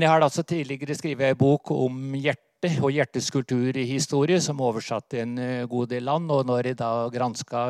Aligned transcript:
Men 0.00 0.06
jeg 0.06 0.14
har 0.14 0.24
altså 0.24 0.42
tidligere 0.48 0.94
skrevet 0.96 1.34
en 1.34 1.36
bok 1.36 1.70
om 1.74 2.14
hjerte 2.16 2.70
og 2.80 2.94
hjertets 2.94 3.26
kulturhistorie, 3.34 4.38
som 4.40 4.56
er 4.56 4.68
oversatt 4.70 5.10
til 5.12 5.20
en 5.26 5.34
eh, 5.44 5.66
god 5.68 5.90
del 5.90 6.06
land. 6.08 6.30
Og 6.32 6.46
når 6.48 6.70
jeg 6.70 6.78
da 6.78 6.88
granska 7.12 7.66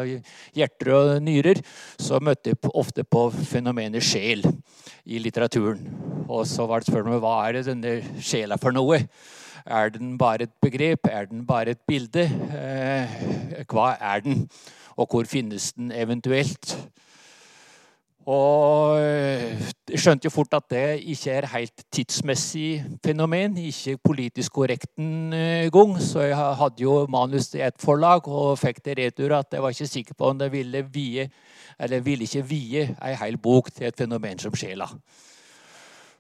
hjerter 0.55 0.91
og 0.95 1.11
nyrer, 1.27 1.59
så 1.99 2.21
møtte 2.23 2.53
jeg 2.53 2.71
ofte 2.71 3.03
på 3.03 3.25
fenomenet 3.35 4.07
sjel 4.07 4.47
i 5.11 5.19
litteraturen. 5.19 5.83
Og 6.29 6.47
så 6.47 6.69
var 6.71 6.85
det 6.85 6.93
spørsmålet 6.93 7.25
hva 7.27 7.35
er 7.49 7.59
det 7.59 7.65
denne 7.67 8.23
sjela 8.23 8.61
for 8.63 8.79
noe? 8.79 9.01
Er 9.67 9.91
den 9.91 10.15
bare 10.15 10.47
et 10.47 10.55
begrep? 10.63 11.11
Er 11.11 11.27
den 11.33 11.43
bare 11.51 11.75
et 11.75 11.83
bilde? 11.83 12.29
Eh, 12.31 13.21
hva 13.75 13.97
er 13.99 14.23
den? 14.23 14.47
Og 14.95 15.11
hvor 15.11 15.27
finnes 15.27 15.73
den 15.75 15.91
eventuelt? 15.91 16.77
Og 18.29 18.99
jeg 19.01 19.55
eh, 19.89 19.97
skjønte 19.97 20.29
jo 20.29 20.33
fort 20.35 20.53
at 20.59 20.67
det 20.69 21.01
ikke 21.09 21.33
er 21.39 21.47
helt 21.55 21.85
tidsmessig 21.93 22.83
fenomen. 23.05 23.57
Ikke 23.57 23.97
politisk 24.05 24.53
korrekt 24.59 24.93
engang. 25.01 25.97
Så 26.05 26.27
jeg 26.29 26.37
hadde 26.37 26.85
jo 26.85 27.07
manus 27.09 27.49
til 27.49 27.65
et 27.65 27.81
forlag 27.81 28.29
og 28.29 28.59
fikk 28.61 28.85
det 28.85 28.99
retur 28.99 29.39
at 29.39 29.57
jeg 29.57 29.65
var 29.65 29.73
ikke 29.73 29.95
sikker 29.95 30.19
på 30.19 30.31
om 30.35 30.39
det 30.39 30.53
ville 30.53 30.85
vie, 30.93 31.31
eller 31.81 32.05
ville 32.05 32.29
ikke 32.29 32.45
vie 32.45 32.87
ei 33.01 33.17
hel 33.17 33.41
bok 33.41 33.73
til 33.73 33.89
et 33.89 33.97
fenomen 33.97 34.39
som 34.39 34.55
sjela. 34.55 34.91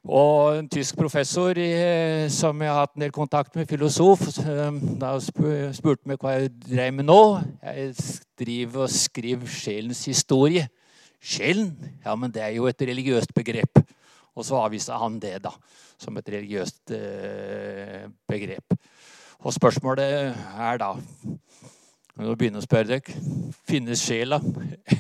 Og 0.09 0.57
en 0.57 0.69
tysk 0.73 0.97
professor 0.97 1.59
eh, 1.61 2.25
som 2.33 2.63
jeg 2.63 2.73
har 2.73 2.87
hatt 2.87 2.97
en 2.97 3.05
del 3.05 3.13
kontakt 3.13 3.53
med, 3.57 3.69
filosof, 3.69 4.23
eh, 4.41 4.71
da 4.97 5.13
spurte 5.21 6.09
meg 6.09 6.17
hva 6.17 6.39
jeg 6.39 6.55
drev 6.65 6.95
med 6.97 7.11
nå. 7.13 7.23
Jeg 7.61 7.93
driver 8.41 8.87
og 8.87 8.95
skriver 8.95 9.59
sjelens 9.61 10.07
historie. 10.09 10.71
Sjelen? 11.21 11.75
Ja, 12.05 12.15
men 12.17 12.33
det 12.33 12.43
er 12.43 12.55
jo 12.57 12.67
et 12.71 12.81
religiøst 12.81 13.35
begrep. 13.37 13.83
Og 14.35 14.47
så 14.47 14.61
avviste 14.63 14.97
han 14.97 15.19
det 15.21 15.37
da, 15.45 15.53
som 16.01 16.17
et 16.17 16.29
religiøst 16.33 16.95
eh, 16.97 18.07
begrep. 18.29 18.77
Og 19.41 19.55
spørsmålet 19.57 20.35
er 20.37 20.81
da 20.81 20.95
Når 22.21 22.27
du 22.27 22.37
begynner 22.37 22.61
å 22.61 22.67
spørre 22.67 22.99
deg 22.99 23.07
finnes 23.65 24.03
sjela, 24.03 24.41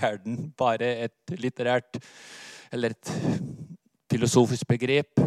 er 0.00 0.20
den 0.22 0.52
bare 0.56 0.88
et 1.04 1.34
litterært 1.36 1.98
eller 2.72 2.94
et 2.94 3.10
filosofisk 4.10 4.68
begrep, 4.70 5.20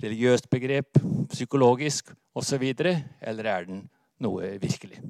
religiøst 0.00 0.46
begrep, 0.52 1.00
psykologisk 1.32 2.12
osv., 2.36 2.62
eller 2.78 3.50
er 3.50 3.66
den 3.66 3.82
noe 4.22 4.54
virkelig? 4.62 5.00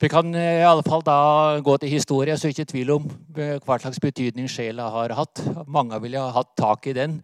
Vi 0.00 0.08
kan 0.08 0.32
eh, 0.32 0.62
i 0.62 0.64
alle 0.64 0.80
fall 0.80 1.02
da 1.04 1.60
gå 1.60 1.74
til 1.76 1.90
historie, 1.92 2.32
så 2.40 2.48
ikke 2.48 2.64
tvil 2.70 2.92
om 2.94 3.08
eh, 3.36 3.58
hva 3.60 3.76
slags 3.82 4.00
betydning 4.00 4.46
sjela 4.48 4.86
har 4.94 5.12
hatt. 5.12 5.42
Mange 5.68 5.98
ville 6.00 6.22
ha 6.22 6.30
hatt 6.32 6.54
tak 6.56 6.88
i 6.88 6.94
den, 6.96 7.18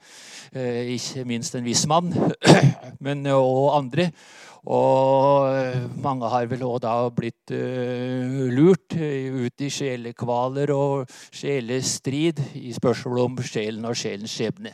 eh, 0.52 0.92
ikke 0.92 1.24
minst 1.24 1.56
en 1.56 1.64
viss 1.64 1.86
mann, 1.88 2.12
men 3.06 3.24
og 3.32 3.78
andre. 3.78 4.10
Og 4.66 5.46
mange 6.02 6.26
har 6.26 6.48
vel 6.50 6.64
òg 6.66 6.80
da 6.82 6.94
blitt 7.14 7.52
uh, 7.54 8.46
lurt 8.50 8.96
ut 8.96 9.62
i 9.62 9.68
sjelekvaler 9.70 10.72
og 10.74 11.12
sjelestrid 11.30 12.40
i 12.58 12.72
spørsmålet 12.74 13.28
om 13.28 13.36
sjelen 13.46 13.86
og 13.86 13.94
sjelens 13.98 14.34
skjebne. 14.34 14.72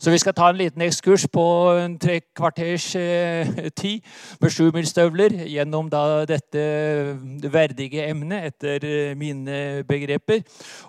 Så 0.00 0.12
vi 0.12 0.20
skal 0.20 0.34
ta 0.36 0.48
en 0.48 0.56
liten 0.56 0.82
ekskurs 0.84 1.26
på 1.32 1.44
en 1.76 1.98
tre 2.00 2.22
kvarters 2.36 2.86
uh, 2.96 3.68
tid 3.76 4.00
med 4.40 4.54
sjumilsstøvler 4.56 5.36
gjennom 5.44 5.92
da 5.92 6.24
dette 6.28 6.64
verdige 7.52 8.08
emnet 8.08 8.48
etter 8.48 9.12
mine 9.20 9.84
begreper. 9.88 10.40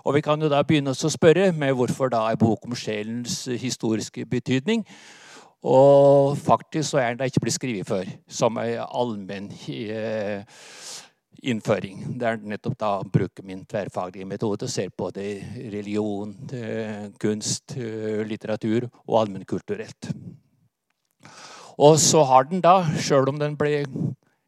Og 0.08 0.16
vi 0.16 0.24
kan 0.24 0.40
jo 0.40 0.48
da 0.52 0.64
begynne 0.64 0.96
oss 0.96 1.04
å 1.04 1.12
spørre 1.12 1.50
med 1.52 1.76
hvorfor 1.76 2.08
da 2.08 2.24
en 2.32 2.40
bok 2.40 2.64
om 2.64 2.76
sjelens 2.78 3.42
historiske 3.52 4.24
betydning. 4.32 4.86
Og 5.64 6.36
faktisk 6.38 6.92
så 6.92 7.00
er 7.02 7.16
den 7.16 7.30
ikke 7.30 7.42
blitt 7.46 7.56
skrevet 7.56 7.88
før 7.88 8.10
som 8.28 8.58
en 8.60 8.82
allmenn 8.84 9.48
eh, 9.72 10.44
innføring. 11.46 12.18
Det 12.18 12.28
er 12.28 12.42
nettopp 12.42 12.76
da 12.80 12.90
å 13.00 13.08
bruke 13.12 13.44
min 13.46 13.64
tverrfaglige 13.68 14.28
metode 14.28 14.68
og 14.68 14.72
ser 14.72 14.92
på 14.94 15.10
det 15.14 15.30
religion, 15.72 16.34
eh, 16.52 17.08
kunst, 17.22 17.76
eh, 17.76 18.22
litteratur 18.28 18.88
og 19.06 19.20
allmennkulturelt. 19.22 20.12
Og 21.78 21.98
så 22.00 22.24
har 22.24 22.44
den 22.48 22.62
da, 22.64 22.82
sjøl 22.96 23.28
om 23.28 23.38
den 23.38 23.56
ble 23.56 23.84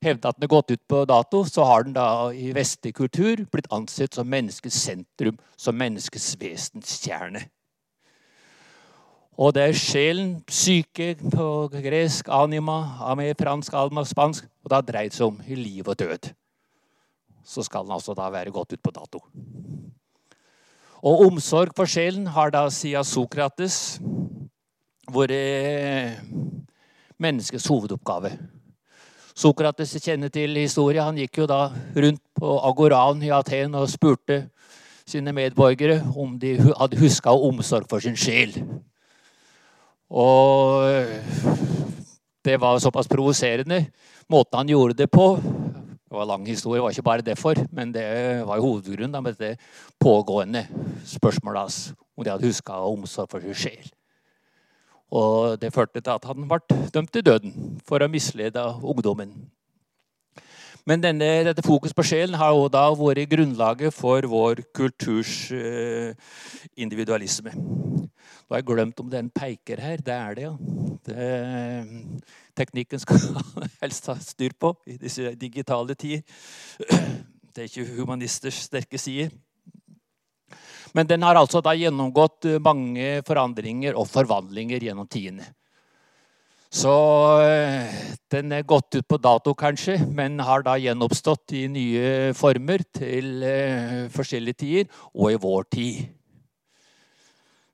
hevda 0.04 0.30
at 0.30 0.38
den 0.38 0.46
er 0.46 0.54
gått 0.54 0.70
ut 0.70 0.84
på 0.88 1.04
dato, 1.08 1.42
så 1.44 1.66
har 1.68 1.84
den 1.84 1.96
da 1.96 2.30
i 2.32 2.52
vestlig 2.56 2.94
kultur 2.96 3.44
blitt 3.52 3.68
ansett 3.74 4.14
som 4.14 4.28
menneskets 4.30 4.78
sentrum, 4.86 5.38
som 5.56 5.76
menneskets 5.76 6.36
vesenskjerne. 6.40 7.44
Og 9.38 9.54
det 9.54 9.62
er 9.62 9.76
sjelen, 9.78 10.30
psyke 10.50 11.12
på 11.30 11.68
gresk, 11.70 12.26
anima, 12.26 12.80
ame, 13.06 13.30
fransk, 13.38 13.74
alma, 13.78 14.02
spansk. 14.02 14.48
Og 14.66 14.74
har 14.74 14.82
dreid 14.82 15.14
seg 15.14 15.28
om 15.28 15.38
liv 15.46 15.86
og 15.86 15.94
død. 15.98 16.32
Så 17.46 17.62
skal 17.62 17.86
den 17.86 17.94
altså 17.94 18.16
da 18.18 18.26
være 18.34 18.50
gått 18.52 18.74
ut 18.74 18.82
på 18.82 18.92
dato. 18.92 19.22
Og 21.06 21.22
omsorg 21.28 21.70
for 21.78 21.86
sjelen 21.86 22.26
har 22.34 22.50
da 22.50 22.64
siden 22.74 23.06
Sokrates 23.06 24.00
vært 25.14 26.18
menneskets 27.22 27.70
hovedoppgave. 27.70 28.34
Sokrates 29.38 29.94
kjenner 30.02 30.34
til 30.34 30.58
historien. 30.58 31.06
Han 31.06 31.22
gikk 31.22 31.44
jo 31.44 31.46
da 31.46 31.68
rundt 31.94 32.24
på 32.34 32.58
agoraen 32.66 33.22
i 33.22 33.30
Aten 33.30 33.78
og 33.78 33.86
spurte 33.90 34.48
sine 35.08 35.32
medborgere 35.32 36.02
om 36.18 36.34
de 36.42 36.56
hadde 36.58 36.98
huska 36.98 37.30
omsorg 37.30 37.86
for 37.88 38.02
sin 38.02 38.18
sjel. 38.18 38.58
Og 40.08 40.88
det 42.44 42.56
var 42.60 42.78
såpass 42.80 43.08
provoserende, 43.08 43.86
måten 44.28 44.56
han 44.62 44.68
gjorde 44.72 44.96
det 45.02 45.10
på. 45.12 45.34
Det 46.08 46.16
var 46.16 46.24
lang 46.24 46.46
historie, 46.48 46.78
det 46.78 46.84
var 46.86 46.96
ikke 46.96 47.02
bare 47.10 47.26
derfor, 47.26 47.60
men 47.72 47.92
det 47.92 48.06
var 48.48 48.62
hovedgrunnen 48.64 49.12
da, 49.12 49.20
med 49.20 49.36
det 49.36 49.58
pågående 50.00 50.64
spørsmålet 51.04 51.60
hans 51.60 51.80
om 52.16 52.24
de 52.24 52.32
hadde 52.32 52.48
huska 52.48 52.80
omsorg 52.88 53.28
for 53.30 53.44
sin 53.44 53.54
sjel. 53.54 53.90
Og 55.12 55.60
det 55.60 55.72
førte 55.72 56.00
til 56.00 56.14
at 56.14 56.24
han 56.28 56.48
ble 56.48 56.88
dømt 56.92 57.12
til 57.12 57.24
døden 57.24 57.80
for 57.84 58.00
å 58.00 58.08
mislede 58.08 58.64
ungdommen. 58.80 59.32
Men 60.86 61.02
denne, 61.02 61.26
dette 61.48 61.64
fokus 61.64 61.94
på 61.96 62.04
sjelen 62.06 62.36
har 62.38 62.54
jo 62.56 62.68
da 62.72 62.86
vært 62.96 63.28
grunnlaget 63.30 63.94
for 63.94 64.24
vår 64.30 64.62
kulturs 64.76 65.50
uh, 65.52 66.12
individualisme. 66.78 67.52
Nå 67.54 68.54
har 68.54 68.62
jeg 68.62 68.68
glemt 68.70 69.00
om 69.02 69.08
det 69.10 69.18
er 69.18 69.24
en 69.26 69.34
peker 69.34 69.82
her. 69.82 70.00
Det 70.04 70.14
er 70.14 70.38
det, 70.38 70.46
ja. 70.46 70.54
Det, 71.08 71.26
teknikken 72.56 73.02
skal 73.02 73.20
helst 73.82 74.08
ha 74.08 74.16
styr 74.22 74.54
på 74.58 74.72
i 74.88 74.96
disse 75.00 75.34
digitale 75.40 75.98
tider. 75.98 76.24
Det 77.58 77.64
er 77.64 77.70
ikke 77.72 77.96
humanisters 77.96 78.60
sterke 78.68 79.00
side. 79.02 79.32
Men 80.94 81.08
den 81.10 81.24
har 81.26 81.34
altså 81.36 81.58
da 81.64 81.72
gjennomgått 81.74 82.46
mange 82.62 83.18
forandringer 83.26 83.96
og 83.98 84.06
forvandlinger 84.06 84.84
gjennom 84.86 85.08
tidene. 85.10 85.48
Så 86.68 86.92
eh, 87.40 87.88
den 88.28 88.52
er 88.52 88.66
gått 88.68 88.92
ut 88.98 89.06
på 89.08 89.16
dato, 89.16 89.54
kanskje, 89.56 89.96
men 90.12 90.36
har 90.44 90.60
da 90.66 90.74
gjenoppstått 90.76 91.54
i 91.56 91.64
nye 91.72 92.34
former 92.36 92.84
til 92.92 93.40
eh, 93.46 94.02
forskjellige 94.12 94.60
tider, 94.60 94.90
og 95.16 95.32
i 95.32 95.38
vår 95.40 95.64
tid. 95.72 96.02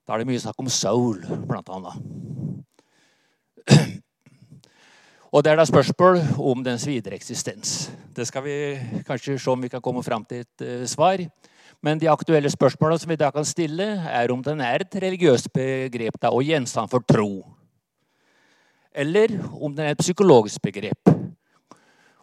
Da 0.06 0.14
er 0.14 0.22
det 0.22 0.28
mye 0.28 0.42
snakk 0.42 0.62
om 0.62 0.70
soul, 0.70 1.24
blant 1.48 1.72
annet. 1.74 1.96
Og 5.34 5.42
det 5.42 5.50
er 5.50 5.58
da 5.58 5.64
spørsmål 5.66 6.20
om 6.38 6.62
dens 6.62 6.84
videre 6.86 7.16
eksistens. 7.18 7.88
Det 8.14 8.28
skal 8.28 8.44
vi 8.44 8.56
kanskje 9.08 9.34
se 9.34 9.50
om 9.50 9.64
vi 9.64 9.72
kan 9.72 9.82
komme 9.82 10.04
fram 10.06 10.22
til 10.28 10.44
et 10.44 10.62
uh, 10.62 10.84
svar. 10.86 11.18
Men 11.82 11.98
de 11.98 12.06
aktuelle 12.06 12.52
spørsmålene 12.52 13.02
som 13.02 13.10
vi 13.10 13.18
da 13.18 13.32
kan 13.34 13.48
stille, 13.48 13.88
er 14.06 14.30
om 14.30 14.44
den 14.44 14.62
er 14.62 14.84
et 14.84 14.94
religiøst 15.02 15.50
begrep 15.56 16.20
da, 16.22 16.30
og 16.30 16.46
gjenstand 16.46 16.92
for 16.92 17.02
tro 17.02 17.53
eller 18.94 19.34
om 19.58 19.74
den 19.74 19.84
er 19.84 19.94
et 19.94 20.02
psykologisk 20.02 20.62
begrep. 20.62 21.10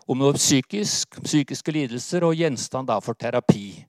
Om 0.08 0.20
noe 0.20 0.36
psykisk, 0.36 1.20
psykiske 1.24 1.72
lidelser 1.76 2.24
og 2.26 2.36
gjenstand 2.40 2.92
for 3.04 3.18
terapi. 3.20 3.84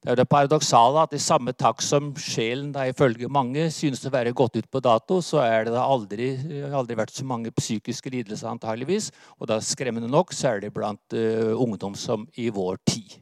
Det 0.00 0.14
er 0.14 0.16
det 0.16 0.30
paradoksale 0.32 1.02
at 1.02 1.12
i 1.12 1.20
samme 1.20 1.52
takt 1.52 1.84
som 1.84 2.14
sjelen 2.16 2.70
da 2.72 2.86
ifølge 2.88 3.28
mange 3.28 3.66
synes 3.74 4.00
å 4.08 4.12
være 4.14 4.32
gått 4.32 4.56
ut 4.56 4.68
på 4.72 4.80
dato, 4.80 5.18
så 5.20 5.42
er 5.44 5.66
det 5.66 5.74
da 5.74 5.82
aldri, 5.84 6.30
aldri 6.72 6.96
vært 6.96 7.12
så 7.12 7.26
mange 7.28 7.52
psykiske 7.52 8.08
lidelser, 8.14 8.48
antageligvis. 8.48 9.10
Og 9.36 9.50
da 9.50 9.58
skremmende 9.60 10.08
nok 10.08 10.32
det 10.62 10.72
blant 10.72 11.12
uh, 11.12 11.52
ungdom 11.52 11.94
som 11.94 12.24
i 12.40 12.48
vår 12.48 12.80
tid. 12.86 13.18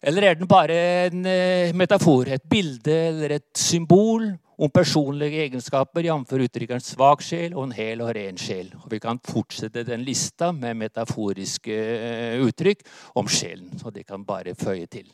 Eller 0.00 0.22
er 0.22 0.34
den 0.34 0.48
bare 0.48 0.78
en 1.10 1.26
uh, 1.26 1.76
metafor, 1.76 2.32
et 2.32 2.48
bilde 2.48 2.96
eller 3.10 3.36
et 3.36 3.50
symbol 3.52 4.38
om 4.60 4.68
personlige 4.68 5.40
egenskaper, 5.46 6.04
jf. 6.04 6.34
uttrykkeren 6.44 6.82
svak 6.84 7.22
sjel 7.24 7.54
og 7.54 7.64
en 7.64 7.74
hel 7.76 8.02
og 8.04 8.12
ren 8.16 8.36
sjel. 8.40 8.68
Og 8.82 8.90
vi 8.92 9.00
kan 9.00 9.20
fortsette 9.24 9.86
den 9.88 10.04
lista 10.04 10.50
med 10.52 10.76
metaforiske 10.82 11.76
eh, 11.76 12.42
uttrykk 12.44 12.84
om 13.16 13.28
sjelen. 13.30 13.72
Og 13.80 13.94
det 13.94 14.04
kan 14.08 14.24
bare 14.26 14.54
føye 14.58 14.84
til. 14.90 15.08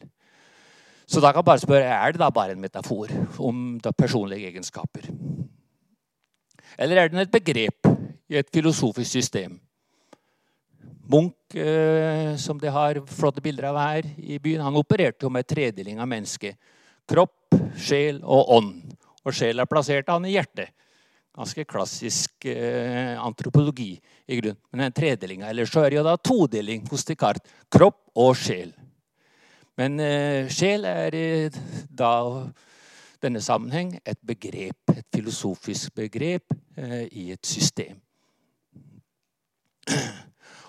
Så 1.07 1.23
da 1.23 1.31
kan 1.31 1.45
man 1.45 1.51
bare 1.53 1.63
spørre 1.63 1.93
er 1.95 2.17
det 2.17 2.23
da 2.25 2.33
bare 2.35 2.57
en 2.57 2.65
metafor 2.65 3.13
om 3.39 3.79
personlige 3.95 4.51
egenskaper. 4.51 5.07
Eller 6.77 7.05
er 7.05 7.13
den 7.13 7.23
et 7.23 7.31
begrep 7.31 7.87
i 8.27 8.41
et 8.41 8.51
filosofisk 8.53 9.11
system? 9.11 9.61
Munch, 11.07 11.55
eh, 11.55 12.35
som 12.35 12.59
de 12.59 12.67
har 12.67 12.99
flotte 13.07 13.41
bilder 13.41 13.71
av 13.71 13.79
her 13.79 14.11
i 14.19 14.41
byen, 14.43 14.65
han 14.67 14.75
opererte 14.75 15.23
jo 15.23 15.31
med 15.31 15.47
tredeling 15.47 16.03
av 16.03 16.11
mennesket. 16.11 16.59
Kropp, 17.07 17.55
sjel 17.79 18.19
og 18.25 18.51
ånd. 18.59 18.86
Og 19.27 19.35
sjela 19.35 19.67
plasserte 19.67 20.15
han 20.15 20.27
i 20.29 20.37
hjertet. 20.37 20.73
Ganske 21.37 21.67
klassisk 21.69 22.47
eh, 22.49 23.13
antropologi 23.21 23.91
i 24.27 24.39
grunn. 24.39 24.57
Men 24.71 24.87
den 24.87 24.97
tredelinga. 24.97 25.51
Eller 25.51 25.69
så 25.69 25.83
er 25.85 25.93
det 25.93 25.99
jo 25.99 26.07
da 26.07 26.17
todeling 26.17 26.87
hos 26.89 27.05
Descartes. 27.05 27.45
Kropp 27.73 28.07
og 28.17 28.33
sjel. 28.41 28.73
Men 29.77 30.01
eh, 30.01 30.49
sjel 30.49 30.87
er 30.89 31.17
eh, 31.19 31.59
da 31.93 32.13
denne 33.23 33.43
sammenheng 33.45 33.97
et 34.05 34.19
begrep, 34.25 34.95
et 34.95 35.07
filosofisk 35.13 35.95
begrep 35.97 36.55
eh, 36.77 37.05
i 37.13 37.31
et 37.35 37.47
system. 37.47 37.99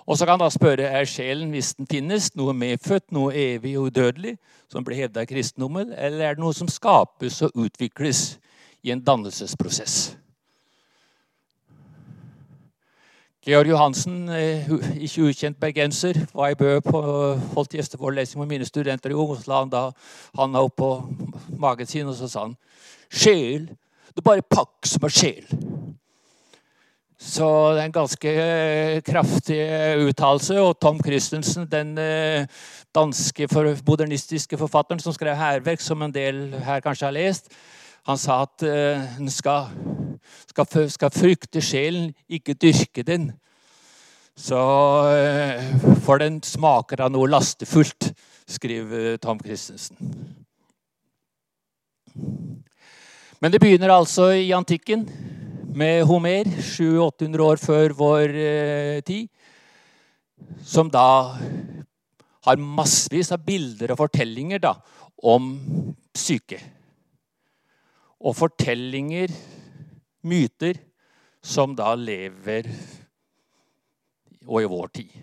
Og 0.08 0.18
så 0.18 0.28
kan 0.28 0.40
da 0.40 0.48
spørre 0.52 0.88
er 0.88 1.08
sjelen, 1.10 1.50
hvis 1.52 1.74
den 1.76 1.88
finnes, 1.92 2.30
noe 2.40 2.54
medfødt, 2.56 3.10
noe 3.12 3.34
evig 3.36 3.74
og 3.80 3.90
udødelig, 3.90 4.38
som 4.72 4.86
blir 4.88 5.02
hevda 5.02 5.24
i 5.24 5.28
kristendommen, 5.28 5.92
eller 5.92 6.24
er 6.24 6.38
det 6.38 6.44
noe 6.44 6.56
som 6.56 6.70
skapes 6.72 7.42
og 7.44 7.56
utvikles 7.60 8.38
i 8.84 8.92
en 8.92 9.04
dannelsesprosess? 9.04 10.18
Georg 13.48 13.70
Johansen, 13.72 14.28
eh, 14.30 14.68
ikke 15.00 15.30
ukjent 15.30 15.60
bergenser, 15.60 16.18
var 16.34 16.52
i 16.52 16.58
Bø 16.60 16.82
på 16.84 17.02
holdt 17.54 17.78
gjesteforelesning 17.78 18.42
med 18.42 18.50
mine 18.52 18.66
studenter 18.68 19.14
i 19.14 19.16
ungdomsland. 19.16 19.72
Da 19.72 19.92
han 20.36 20.52
la 20.52 20.66
opp 20.68 20.76
på 20.76 20.90
magen 21.56 21.88
sin, 21.88 22.10
og 22.12 22.16
så 22.16 22.28
sa 22.28 22.44
han 22.44 22.58
Sjel, 23.08 23.70
det 24.12 24.20
er 24.20 24.26
bare 24.26 24.44
pakk 24.44 24.90
som 24.90 25.08
er 25.08 25.14
sjel. 25.16 25.48
Så 27.18 27.48
det 27.74 27.82
er 27.82 27.88
en 27.88 27.96
ganske 27.96 28.34
eh, 28.34 29.00
kraftig 29.02 29.62
uttalelse. 30.10 30.60
Og 30.60 30.76
Tom 30.82 31.00
Christensen, 31.00 31.70
den 31.72 31.96
eh, 31.98 32.50
danske 32.94 33.48
modernistiske 33.88 34.60
forfatteren 34.60 35.00
som 35.00 35.16
skrev 35.16 35.40
hærverk, 35.40 35.80
som 35.80 36.02
en 36.02 36.12
del 36.12 36.52
her 36.68 36.84
kanskje 36.84 37.08
har 37.08 37.16
lest, 37.16 37.48
han 38.08 38.20
sa 38.20 38.42
at 38.46 38.64
en 38.64 39.30
skal 39.32 39.68
skal, 40.48 40.90
skal 40.90 41.14
frykte 41.14 41.62
sjelen, 41.64 42.12
ikke 42.30 42.58
dyrke 42.58 43.06
den. 43.06 43.32
Så 44.38 44.58
eh, 45.12 45.64
For 46.06 46.22
den 46.22 46.42
smaker 46.46 47.06
av 47.06 47.14
noe 47.14 47.30
lastefullt, 47.30 48.12
skriver 48.48 49.18
Tom 49.22 49.40
Christensen. 49.42 49.98
Men 53.42 53.54
det 53.54 53.62
begynner 53.62 53.94
altså 53.94 54.32
i 54.34 54.54
antikken, 54.56 55.08
med 55.78 56.08
Homer, 56.10 56.48
700-800 56.48 57.42
år 57.46 57.60
før 57.62 57.94
vår 57.98 58.38
eh, 58.42 59.02
tid. 59.06 59.28
Som 60.66 60.90
da 60.94 61.36
har 62.48 62.62
massevis 62.62 63.30
av 63.36 63.44
bilder 63.46 63.94
og 63.94 64.00
fortellinger 64.00 64.62
da, 64.64 64.74
om 65.22 65.52
syke. 66.18 66.62
Og 68.18 68.36
fortellinger 68.36 69.34
myter 70.28 70.80
som 71.44 71.76
da 71.78 71.94
lever 71.96 72.70
og 74.48 74.62
i 74.62 74.70
vår 74.70 74.94
tid. 74.96 75.16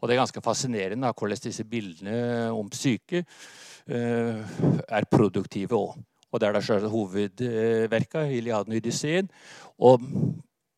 Og 0.00 0.08
Det 0.08 0.14
er 0.14 0.20
ganske 0.20 0.42
fascinerende 0.44 1.12
hvordan 1.12 1.42
disse 1.42 1.64
bildene 1.64 2.50
om 2.52 2.68
syke 2.72 3.24
uh, 3.24 4.42
er 4.88 5.08
produktive 5.10 5.76
òg. 5.76 5.96
Og 6.30 6.40
det 6.40 6.48
er 6.48 6.52
da 6.52 6.60
selv 6.60 6.90
hovedverka, 6.92 8.26
Iliaden 8.28 8.72
og 8.72 8.76
Odysseen. 8.76 9.30
Og 9.78 10.02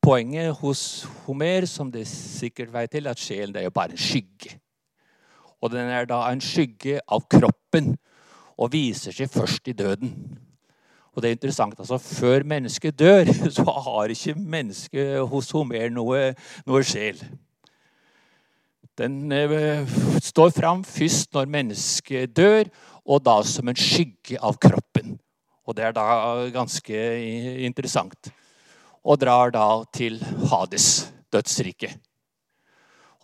poenget 0.02 0.54
hos 0.60 1.04
Homer, 1.26 1.66
som 1.66 1.90
det 1.92 2.06
sikkert 2.06 2.72
vet 2.72 2.90
til, 2.90 3.06
at 3.06 3.18
sjelen 3.18 3.56
er 3.56 3.66
jo 3.66 3.70
bare 3.74 3.90
en 3.90 3.98
skygge. 3.98 4.60
Og 5.60 5.72
den 5.72 5.90
er 5.90 6.06
da 6.06 6.20
en 6.30 6.40
skygge 6.40 7.00
av 7.08 7.26
kroppen 7.26 7.96
og 8.58 8.72
viser 8.72 9.14
seg 9.14 9.30
først 9.32 9.68
i 9.68 9.74
døden. 9.74 10.38
Og 11.18 11.22
det 11.24 11.32
er 11.32 11.34
interessant, 11.34 11.74
altså 11.82 11.98
Før 11.98 12.44
mennesket 12.46 12.94
dør, 12.94 13.26
så 13.56 13.64
har 13.66 14.12
ikke 14.14 14.36
mennesket 14.38 15.16
hos 15.26 15.50
Homer 15.50 15.90
noe, 15.90 16.20
noe 16.62 16.82
sjel. 16.86 17.18
Den 18.98 19.32
eh, 19.34 19.82
står 20.22 20.52
fram 20.54 20.84
først 20.86 21.34
når 21.34 21.50
mennesket 21.50 22.36
dør, 22.38 22.70
og 23.02 23.24
da 23.26 23.40
som 23.42 23.66
en 23.66 23.78
skygge 23.78 24.38
av 24.38 24.60
kroppen. 24.62 25.16
Og 25.66 25.74
det 25.74 25.88
er 25.88 25.96
da 25.96 26.06
ganske 26.54 27.02
interessant. 27.66 28.30
Og 29.02 29.18
drar 29.18 29.50
da 29.50 29.66
til 29.90 30.20
Hades, 30.52 31.08
dødsriket. 31.34 31.98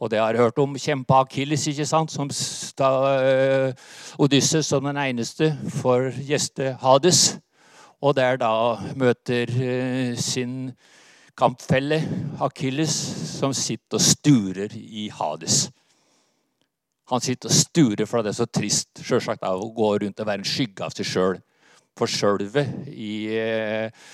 Og 0.02 0.10
det 0.10 0.18
har 0.18 0.34
jeg 0.34 0.42
hørt 0.42 0.58
om 0.58 0.74
kjempa 0.74 1.22
Akilles, 1.22 1.68
ikke 1.70 1.86
sant? 1.86 2.10
som 2.10 2.26
da, 2.74 2.90
eh, 3.22 3.72
Odysseus 4.18 4.66
som 4.66 4.82
den 4.82 4.98
eneste 4.98 5.52
får 5.78 6.10
gjeste 6.26 6.74
Hades. 6.82 7.38
Og 8.04 8.12
der 8.16 8.36
da 8.36 8.52
møter 9.00 9.48
eh, 9.48 10.12
sin 10.20 10.74
kampfelle 11.38 12.02
Akilles, 12.44 12.92
som 13.38 13.54
sitter 13.56 13.96
og 13.98 14.04
sturer 14.04 14.76
i 14.76 15.08
Hades. 15.08 15.70
Han 17.08 17.24
sitter 17.24 17.48
og 17.48 17.56
sturer 17.56 18.08
for 18.08 18.24
det 18.24 18.34
er 18.34 18.38
så 18.42 18.48
trist 18.48 19.00
selvsagt, 19.00 19.44
av 19.44 19.60
å 19.60 19.72
gå 19.76 19.90
rundt 20.04 20.20
og 20.20 20.28
være 20.28 20.44
en 20.44 20.48
skygge 20.48 20.84
av 20.84 20.94
seg 20.94 21.08
sjøl. 21.08 21.40
For 21.94 22.10
sjølvet 22.10 22.88
i 22.90 23.14
eh, 23.38 24.04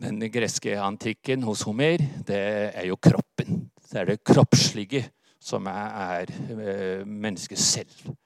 den 0.00 0.20
greske 0.32 0.74
antikken 0.80 1.44
hos 1.46 1.62
Homer, 1.68 2.02
det 2.26 2.42
er 2.72 2.86
jo 2.88 2.98
kroppen. 2.98 3.66
Det 3.86 4.00
er 4.00 4.10
det 4.10 4.22
kroppslige 4.26 5.04
som 5.40 5.68
er, 5.70 6.32
eh, 6.56 7.04
mennesket 7.06 7.60
selv. 7.62 8.16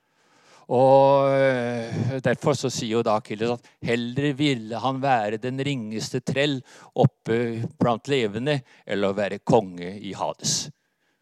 Og 0.70 1.26
eh, 1.34 2.18
Derfor 2.22 2.54
så 2.58 2.70
sier 2.70 2.98
jo 2.98 3.06
da 3.06 3.16
Akilles 3.18 3.56
at 3.56 3.70
heller 3.86 4.34
ville 4.38 4.78
han 4.78 5.00
være 5.02 5.40
den 5.42 5.58
ringeste 5.66 6.22
trell 6.22 6.60
oppe 6.94 7.64
blant 7.80 8.10
levende, 8.10 8.60
eller 8.86 9.10
å 9.10 9.18
være 9.18 9.42
konge 9.42 9.96
i 9.98 10.14
Hades. 10.14 10.68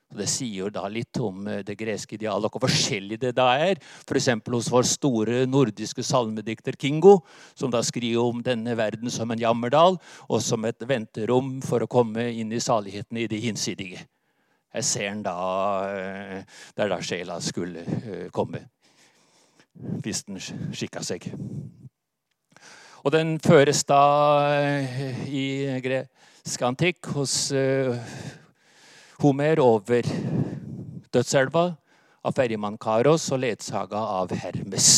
Og 0.08 0.20
det 0.22 0.28
sier 0.32 0.64
jo 0.64 0.68
da 0.72 0.86
litt 0.92 1.16
om 1.24 1.48
eh, 1.48 1.62
det 1.64 1.78
greske 1.80 2.18
idealet, 2.18 2.48
og 2.48 2.58
hvor 2.58 2.66
forskjellig 2.68 3.20
det 3.24 3.34
da 3.38 3.48
er. 3.56 3.80
F.eks. 4.04 4.30
hos 4.52 4.70
vår 4.72 4.88
store 4.88 5.40
nordiske 5.48 6.04
salmedikter 6.04 6.76
Kingo, 6.80 7.18
som 7.56 7.72
da 7.72 7.80
skriver 7.84 8.20
om 8.28 8.44
denne 8.44 8.76
verden 8.76 9.12
som 9.12 9.32
en 9.32 9.40
jammerdal, 9.40 9.96
og 10.28 10.44
som 10.44 10.68
et 10.68 10.88
venterom 10.88 11.58
for 11.64 11.84
å 11.84 11.90
komme 11.90 12.28
inn 12.36 12.52
i 12.52 12.60
saligheten 12.60 13.20
i 13.20 13.28
det 13.32 13.40
hinsidige. 13.44 14.04
Jeg 14.76 14.84
ser 14.84 15.08
den 15.08 15.24
da 15.24 15.38
eh, 15.88 16.58
der 16.76 16.92
da 16.92 17.00
sjela 17.00 17.40
skulle 17.40 18.28
komme 18.36 18.66
hvis 20.02 20.24
den 20.26 20.40
skikka 20.40 21.02
seg. 21.06 21.28
Og 23.04 23.12
den 23.14 23.36
føres 23.42 23.84
da 23.88 24.02
eh, 24.58 25.22
i 25.30 25.46
gresk 25.84 26.64
antikk 26.66 27.12
hos 27.14 27.52
uh, 27.54 27.94
Homer 29.22 29.62
over 29.62 30.06
dødselva 31.14 31.64
av 32.26 32.34
ferjemann 32.36 32.78
Karos 32.80 33.30
og 33.32 33.42
ledsaga 33.44 34.02
av 34.18 34.34
Hermes. 34.36 34.90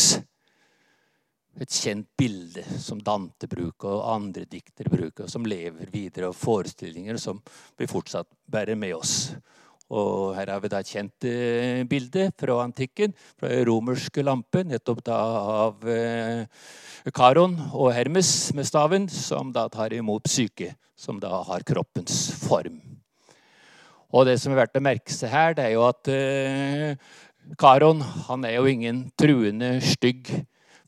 Et 1.60 1.76
kjent 1.76 2.08
bilde 2.16 2.64
som 2.80 3.00
Dante 3.04 3.48
bruker 3.50 3.90
og 3.92 4.06
andre 4.14 4.46
diktere 4.48 4.92
bruker, 4.92 5.28
som 5.28 5.44
lever 5.44 5.90
videre, 5.92 6.30
og 6.30 6.38
forestillinger 6.38 7.20
som 7.20 7.42
vi 7.76 7.88
fortsatt 7.90 8.30
bærer 8.48 8.78
med 8.80 8.96
oss. 8.96 9.32
Og 9.90 10.36
her 10.36 10.52
har 10.52 10.60
vi 10.62 10.70
da 10.70 10.80
et 10.84 10.90
kjent 10.92 11.26
eh, 11.26 11.82
bilde 11.90 12.28
fra 12.38 12.60
antikken, 12.62 13.14
fra 13.40 13.50
romerske 13.66 14.22
lampen, 14.22 14.70
nettopp 14.70 15.02
da 15.08 15.16
av 15.64 15.88
eh, 15.90 16.44
Karon 17.16 17.56
og 17.72 17.90
Hermes 17.96 18.30
med 18.54 18.68
staven, 18.68 19.08
som 19.10 19.50
da 19.54 19.66
tar 19.72 19.96
imot 19.96 20.30
syke, 20.30 20.76
som 20.94 21.18
da 21.22 21.42
har 21.48 21.66
kroppens 21.66 22.28
form. 22.38 22.78
Og 24.14 24.26
det 24.26 24.38
som 24.42 24.54
er 24.54 24.62
verdt 24.62 24.78
å 24.78 24.84
merke 24.84 25.14
seg 25.14 25.34
her, 25.34 25.58
det 25.58 25.66
er 25.66 25.74
jo 25.74 25.84
at 25.88 26.12
eh, 26.14 26.94
Karon 27.58 28.04
han 28.28 28.46
er 28.46 28.60
jo 28.60 28.70
ingen 28.70 29.08
truende, 29.18 29.78
stygg 29.82 30.30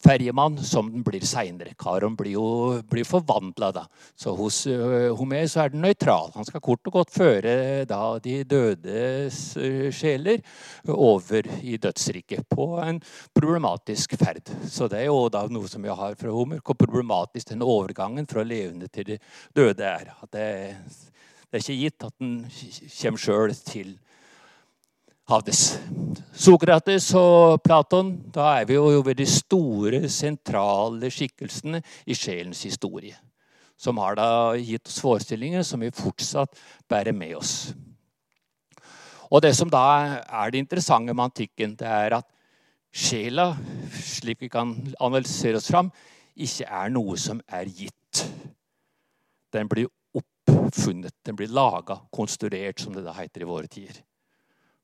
ferjemann 0.03 0.59
som 0.65 0.89
den 0.91 1.05
blir 1.07 1.25
seinere. 1.27 1.75
Karon 1.79 2.17
blir 2.19 2.35
jo 2.35 3.05
forvandla, 3.09 3.71
da. 3.75 3.85
Så 4.19 4.35
hos 4.37 4.65
uh, 4.67 5.13
Homer 5.19 5.47
så 5.51 5.65
er 5.65 5.73
den 5.73 5.85
nøytral. 5.85 6.33
Han 6.37 6.47
skal 6.49 6.65
kort 6.65 6.87
og 6.91 6.99
godt 6.99 7.15
føre 7.15 7.55
da 7.89 8.01
de 8.23 8.41
dødes 8.49 9.41
uh, 9.61 9.89
sjeler 9.95 10.43
over 10.91 11.49
i 11.63 11.79
dødsriket 11.81 12.49
på 12.51 12.69
en 12.83 13.01
problematisk 13.35 14.17
ferd. 14.21 14.51
Så 14.69 14.91
det 14.91 15.03
er 15.03 15.11
jo 15.11 15.29
da 15.33 15.45
noe 15.53 15.71
som 15.71 15.85
vi 15.85 15.93
har 15.93 16.19
fra 16.19 16.35
Homer, 16.35 16.63
hvor 16.65 16.79
problematisk 16.79 17.53
den 17.53 17.67
overgangen 17.67 18.29
fra 18.31 18.45
levende 18.47 18.91
til 18.93 19.15
de 19.15 19.19
døde 19.57 19.87
er. 19.87 20.15
At 20.23 20.33
det, 20.35 20.49
det 21.49 21.59
er 21.59 21.65
ikke 21.65 21.83
gitt 21.85 22.09
at 22.09 22.17
den 22.19 22.41
kommer 22.51 23.23
sjøl 23.23 23.55
til 23.67 23.95
havdes. 25.33 25.61
Sokrates 26.33 27.07
og 27.17 27.61
Platon, 27.65 28.15
da 28.35 28.59
er 28.61 28.67
vi 28.69 28.77
jo 28.77 29.01
ved 29.05 29.19
de 29.21 29.27
store, 29.29 30.03
sentrale 30.13 31.11
skikkelsene 31.13 31.83
i 32.07 32.17
sjelens 32.17 32.63
historie. 32.67 33.17
Som 33.79 33.99
har 34.03 34.17
da 34.19 34.29
gitt 34.59 34.89
oss 34.89 35.01
forestillinger 35.03 35.65
som 35.67 35.83
vi 35.83 35.91
fortsatt 35.95 36.59
bærer 36.91 37.17
med 37.17 37.37
oss. 37.39 37.73
Og 39.33 39.41
det 39.43 39.55
som 39.57 39.71
da 39.73 39.87
er 40.21 40.53
det 40.53 40.61
interessante 40.61 41.15
med 41.15 41.31
antikken, 41.31 41.75
det 41.81 41.89
er 41.89 42.19
at 42.19 42.29
sjela, 42.93 43.55
slik 43.97 44.45
vi 44.45 44.53
kan 44.53 44.75
analysere 45.01 45.57
oss 45.57 45.71
fram, 45.73 45.89
ikke 46.37 46.69
er 46.69 46.93
noe 46.93 47.17
som 47.21 47.41
er 47.49 47.69
gitt. 47.73 48.27
Den 49.53 49.69
blir 49.69 49.89
oppfunnet, 50.17 51.17
den 51.25 51.37
blir 51.37 51.53
laga, 51.53 52.03
konstruert, 52.13 52.81
som 52.81 52.93
det 52.97 53.05
da 53.07 53.17
heter 53.17 53.45
i 53.45 53.49
våre 53.49 53.73
tider. 53.73 54.03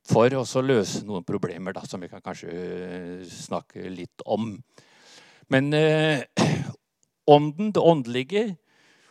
For 0.09 0.33
å 0.33 0.63
løse 0.65 1.03
noen 1.05 1.27
problemer 1.27 1.75
da, 1.77 1.83
som 1.85 2.01
vi 2.01 2.09
kan 2.09 2.23
kanskje 2.25 2.49
øh, 2.49 3.27
snakke 3.29 3.91
litt 3.93 4.25
om. 4.25 4.55
Men 5.53 5.69
eh, 5.77 6.25
ånden, 7.29 7.73
det 7.77 7.83
åndelige, 7.83 8.47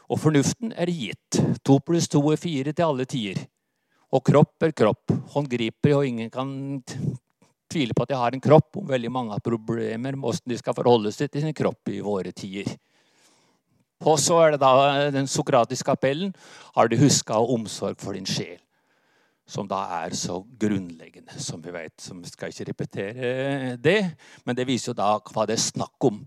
og 0.07 0.21
fornuften 0.23 0.73
er 0.73 0.89
gitt. 0.89 1.39
To 1.67 1.77
pluss 1.83 2.09
to 2.09 2.23
er 2.31 2.41
fire 2.41 2.73
til 2.73 2.87
alle 2.87 3.05
tider. 3.09 3.43
Og 4.15 4.23
kropp 4.25 4.63
er 4.63 4.73
kropp. 4.73 5.13
Håndgriper, 5.33 5.97
og 5.97 6.07
ingen 6.07 6.29
kan 6.33 6.49
tvile 7.67 7.93
på 7.93 8.05
at 8.05 8.13
jeg 8.13 8.21
har 8.21 8.37
en 8.37 8.43
kropp. 8.43 8.79
Om 8.79 8.87
veldig 8.89 9.11
mange 9.11 9.35
har 9.35 9.43
problemer 9.43 10.15
med 10.15 10.23
hvordan 10.23 10.53
de 10.53 10.59
skal 10.61 10.77
forholde 10.77 11.11
seg 11.13 11.31
til 11.31 11.43
sin 11.43 11.57
kropp 11.57 11.91
i 11.91 11.99
våre 12.01 12.31
tider. 12.31 12.71
Og 14.05 14.19
så 14.21 14.37
er 14.43 14.55
det 14.55 14.61
da 14.61 15.09
den 15.13 15.27
sokratiske 15.27 15.91
appellen. 15.91 16.33
Har 16.77 16.87
du 16.87 16.97
huska 17.01 17.41
omsorg 17.41 17.99
for 18.01 18.17
din 18.17 18.29
sjel? 18.29 18.61
Som 19.47 19.67
da 19.69 19.85
er 20.01 20.15
så 20.17 20.41
grunnleggende, 20.59 21.37
som 21.39 21.61
vi 21.63 21.71
vet. 21.71 21.95
Som 22.03 22.19
skal 22.27 22.51
ikke 22.51 22.67
repetere 22.71 23.75
det, 23.79 24.01
men 24.43 24.57
det 24.57 24.67
viser 24.67 24.91
jo 24.91 24.97
da 24.99 25.13
hva 25.23 25.45
det 25.47 25.55
er 25.55 25.63
snakk 25.69 26.09
om. 26.09 26.19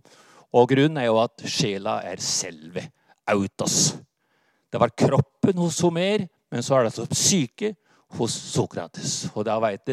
Og 0.56 0.70
grunnen 0.72 0.98
er 0.98 1.10
jo 1.10 1.20
at 1.22 1.44
sjela 1.46 2.00
er 2.02 2.22
selve 2.24 2.86
autos. 3.30 3.92
Det 4.70 4.80
var 4.80 4.94
kroppen 4.96 5.60
hos 5.60 5.82
Homer, 5.84 6.24
men 6.50 6.64
så 6.64 6.76
er 6.76 6.86
det 6.86 6.92
altså 6.94 7.06
psyke 7.12 7.74
hos 8.18 8.34
Sokrates. 8.54 9.28
Og 9.34 9.44
da 9.46 9.58
veit 9.62 9.90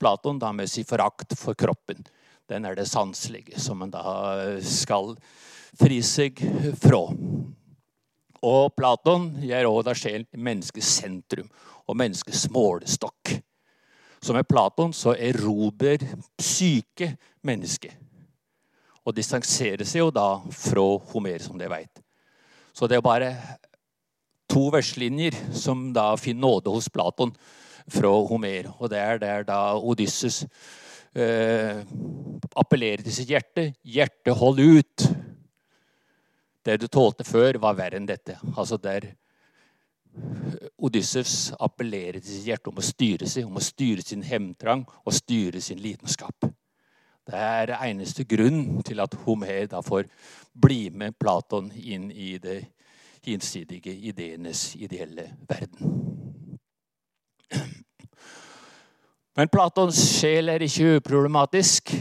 Platon 0.00 0.38
da 0.40 0.52
med 0.52 0.70
sin 0.70 0.86
forakt 0.88 1.36
for 1.38 1.56
kroppen. 1.58 2.04
Den 2.48 2.64
er 2.68 2.76
det 2.76 2.88
sanselige 2.90 3.60
som 3.60 3.80
man 3.80 3.92
da 3.92 4.04
skal 4.60 5.14
fri 5.78 6.00
seg 6.04 6.40
fra. 6.80 7.02
Og 8.44 8.74
Platon 8.76 9.30
gjør 9.40 9.70
òg 9.70 9.84
da 9.86 9.94
sjelen 9.96 10.28
menneskets 10.36 10.98
sentrum 11.00 11.48
og 11.86 11.98
menneskets 11.98 12.46
målestokk. 12.52 13.34
Så 14.24 14.32
med 14.32 14.48
Platon 14.48 14.94
så 14.96 15.12
erobrer 15.20 16.00
psyke 16.40 17.10
mennesket. 17.44 17.92
Og 19.04 19.12
distanserer 19.16 19.84
seg 19.84 20.00
jo 20.00 20.12
da 20.14 20.38
fra 20.48 20.86
Homer, 21.10 21.42
som 21.44 21.58
dere 21.60 21.74
veit. 21.74 22.00
Så 22.72 22.88
det 22.88 22.96
er 22.96 23.04
bare 23.04 23.34
to 24.50 24.70
verslinjer 24.72 25.36
som 25.52 25.90
da 25.92 26.14
finner 26.16 26.46
nåde 26.46 26.72
hos 26.72 26.88
Platon 26.88 27.34
fra 27.90 28.14
Homer. 28.30 28.70
Og 28.78 28.88
det 28.92 29.02
er 29.02 29.20
der 29.20 29.44
da 29.44 29.58
Odysseus 29.76 30.44
eh, 31.12 31.84
appellerer 32.56 33.04
til 33.04 33.14
sitt 33.14 33.28
hjerte. 33.28 33.72
'Hjerte, 33.84 34.32
hold 34.32 34.60
ut! 34.60 35.08
Det 36.64 36.80
du 36.80 36.88
tålte 36.88 37.26
før, 37.28 37.60
var 37.60 37.76
verre 37.76 38.00
enn 38.00 38.08
dette. 38.08 38.38
Altså 38.56 38.80
der 38.80 39.12
Odyssevs 40.84 41.54
appellerer 41.58 42.20
til 42.20 42.30
sitt 42.30 42.48
hjerte 42.48 42.70
om 42.70 42.78
å 42.78 42.84
styre 42.84 43.26
seg, 43.30 43.48
om 43.48 43.58
å 43.58 43.64
styre 43.64 44.04
sin 44.04 44.22
hemtrang 44.26 44.84
og 45.02 45.16
styre 45.16 45.62
sin 45.64 45.80
lidenskap. 45.82 46.46
Det 47.24 47.40
er 47.40 47.72
eneste 47.78 48.26
grunn 48.28 48.82
til 48.84 49.00
at 49.00 49.14
Homer 49.24 49.66
da 49.70 49.80
får 49.82 50.10
bli 50.52 50.90
med 50.92 51.16
Platon 51.18 51.70
inn 51.72 52.10
i 52.12 52.36
det 52.38 52.60
hinsidige 53.24 53.94
ideenes 54.10 54.74
ideelle 54.76 55.30
verden. 55.48 55.94
Men 59.34 59.50
Platons 59.50 59.98
sjel 60.20 60.52
er 60.52 60.62
ikke 60.62 60.98
uproblematisk. 61.00 61.94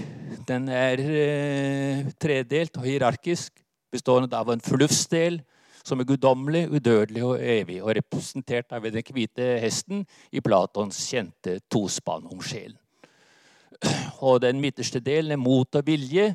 Den 0.45 0.67
er 0.69 0.99
eh, 1.01 2.11
tredelt 2.21 2.75
og 2.77 2.85
hierarkisk 2.85 3.63
bestående 3.93 4.37
av 4.37 4.51
en 4.51 4.61
fornuftsdel 4.61 5.39
som 5.83 5.99
er 5.99 6.07
guddommelig, 6.07 6.67
udødelig 6.71 7.23
og 7.27 7.43
evig, 7.43 7.81
og 7.83 7.95
representert 7.97 8.71
av 8.73 8.87
den 8.87 9.03
hvite 9.13 9.49
hesten 9.61 10.05
i 10.31 10.41
Platons 10.43 10.99
kjente 11.11 11.59
tospann 11.71 12.27
om 12.31 12.41
sjelen. 12.43 12.79
Og 14.23 14.39
den 14.41 14.61
midterste 14.63 15.01
delen 15.03 15.35
er 15.35 15.41
mot 15.41 15.75
og 15.75 15.87
vilje, 15.87 16.33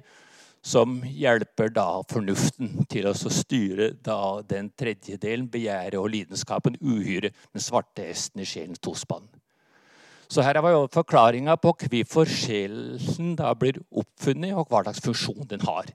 som 0.68 0.98
hjelper 1.00 1.70
da 1.72 1.86
fornuften 2.10 2.84
til 2.90 3.06
å 3.08 3.14
styre 3.14 3.92
da 4.04 4.42
den 4.44 4.68
tredje 4.76 5.16
delen, 5.16 5.46
begjæret 5.48 5.96
og 5.96 6.10
lidenskapen, 6.12 6.76
uhyre, 6.82 7.30
den 7.54 7.64
svarte 7.64 8.04
hesten 8.04 8.42
i 8.42 8.48
sjelens 8.48 8.82
tospann. 8.82 9.24
Så 10.28 10.44
her 10.44 10.60
var 10.60 10.90
forklaringa 10.92 11.54
på 11.56 11.72
hvorfor 11.86 12.28
sjelen 12.28 13.32
da 13.38 13.54
blir 13.56 13.80
oppfunnet, 13.88 14.52
og 14.52 14.68
hva 14.68 14.82
slags 14.84 15.00
funksjon 15.06 15.48
den 15.48 15.64
har 15.64 15.88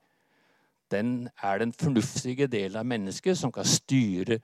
den 0.93 1.15
er 1.41 1.63
den 1.63 1.73
fornuftige 1.75 2.47
delen 2.51 2.79
av 2.79 2.87
mennesket 2.87 3.39
som 3.39 3.51
kan 3.53 3.67
styre 3.67 4.39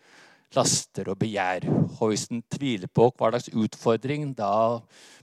laster 0.55 1.11
og 1.11 1.19
begjær. 1.21 1.67
Og 1.69 2.11
hvis 2.11 2.27
en 2.33 2.41
tviler 2.51 2.89
på 2.91 3.09
hva 3.11 3.31
slags 3.33 3.51
utfordring 3.53 4.31
da 4.37 4.79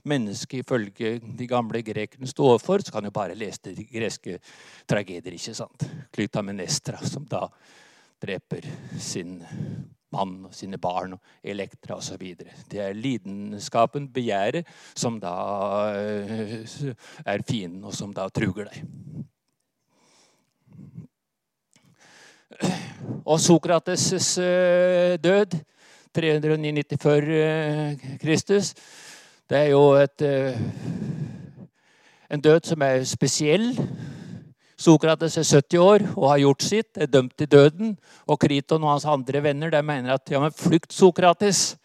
mennesket 0.07 0.63
ifølge 0.63 1.17
de 1.19 1.49
gamle 1.49 1.83
grekerne 1.85 2.29
står 2.29 2.53
overfor, 2.53 2.85
så 2.85 2.95
kan 2.95 3.07
jo 3.07 3.15
bare 3.15 3.35
lese 3.37 3.75
de 3.75 3.87
greske 3.89 4.39
tragedier. 4.87 5.35
ikke 5.35 5.57
sant? 5.57 5.87
Klytamenestra, 6.15 7.01
som 7.03 7.27
da 7.27 7.47
dreper 8.23 8.65
sin 8.99 9.41
mann 10.15 10.37
og 10.47 10.53
sine 10.55 10.79
barn 10.81 11.17
og 11.17 11.43
Elektra 11.43 11.97
osv. 11.99 12.23
Det 12.71 12.79
er 12.81 12.95
lidenskapen, 12.95 14.07
begjæret, 14.13 14.67
som 14.95 15.19
da 15.19 15.33
eh, 15.91 16.63
er 17.25 17.43
fienden, 17.47 17.83
og 17.83 17.93
som 17.93 18.13
da 18.15 18.29
truger 18.31 18.71
deg. 18.71 19.27
Og 23.25 23.39
Sokrates' 23.39 24.37
eh, 24.41 25.17
død, 25.23 25.57
399 26.15 26.97
før 27.01 27.27
eh, 27.27 28.05
Kristus, 28.21 28.73
det 29.49 29.57
er 29.57 29.69
jo 29.71 29.93
et, 29.99 30.21
eh, 30.21 30.59
en 32.31 32.41
død 32.41 32.65
som 32.71 32.81
er 32.81 33.03
spesiell. 33.03 33.69
Sokrates 34.77 35.37
er 35.37 35.43
70 35.43 35.79
år 35.79 36.03
og 36.15 36.29
har 36.29 36.39
gjort 36.43 36.63
sitt, 36.63 36.97
er 36.97 37.05
dømt 37.05 37.37
til 37.37 37.49
døden. 37.51 37.97
Og 38.27 38.39
Kriton 38.39 38.83
og 38.83 38.91
hans 38.91 39.05
andre 39.05 39.43
venner 39.43 39.69
de 39.69 39.81
mener 39.83 40.13
at 40.13 40.31
ja, 40.31 40.39
men 40.39 40.51
flykt 40.51 40.93
Sokrates. 40.93 41.77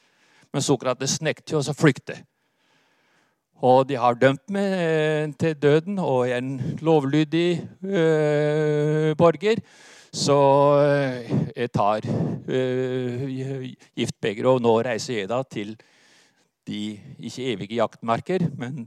Men 0.53 0.63
Sokrates 0.63 1.21
nekter 1.23 1.57
jo 1.57 1.63
å 1.65 1.77
flykte. 1.77 2.19
Og 3.63 3.87
de 3.89 3.97
har 3.97 4.19
dømt 4.19 4.43
meg 4.51 5.37
til 5.39 5.55
døden 5.55 5.99
og 6.03 6.27
en 6.29 6.57
lovlydig 6.83 7.63
øh, 7.87 9.17
borger. 9.17 9.63
Så 10.13 10.37
eh, 10.85 11.31
jeg 11.57 11.71
tar 11.73 12.05
uh, 12.05 13.23
giftbegeret, 13.97 14.49
og 14.51 14.61
nå 14.61 14.75
reiser 14.85 15.23
jeg 15.23 15.31
da 15.31 15.39
til 15.49 15.73
de 16.69 16.83
ikke 17.17 17.47
evige 17.55 17.79
jaktmarker, 17.79 18.45
men 18.61 18.85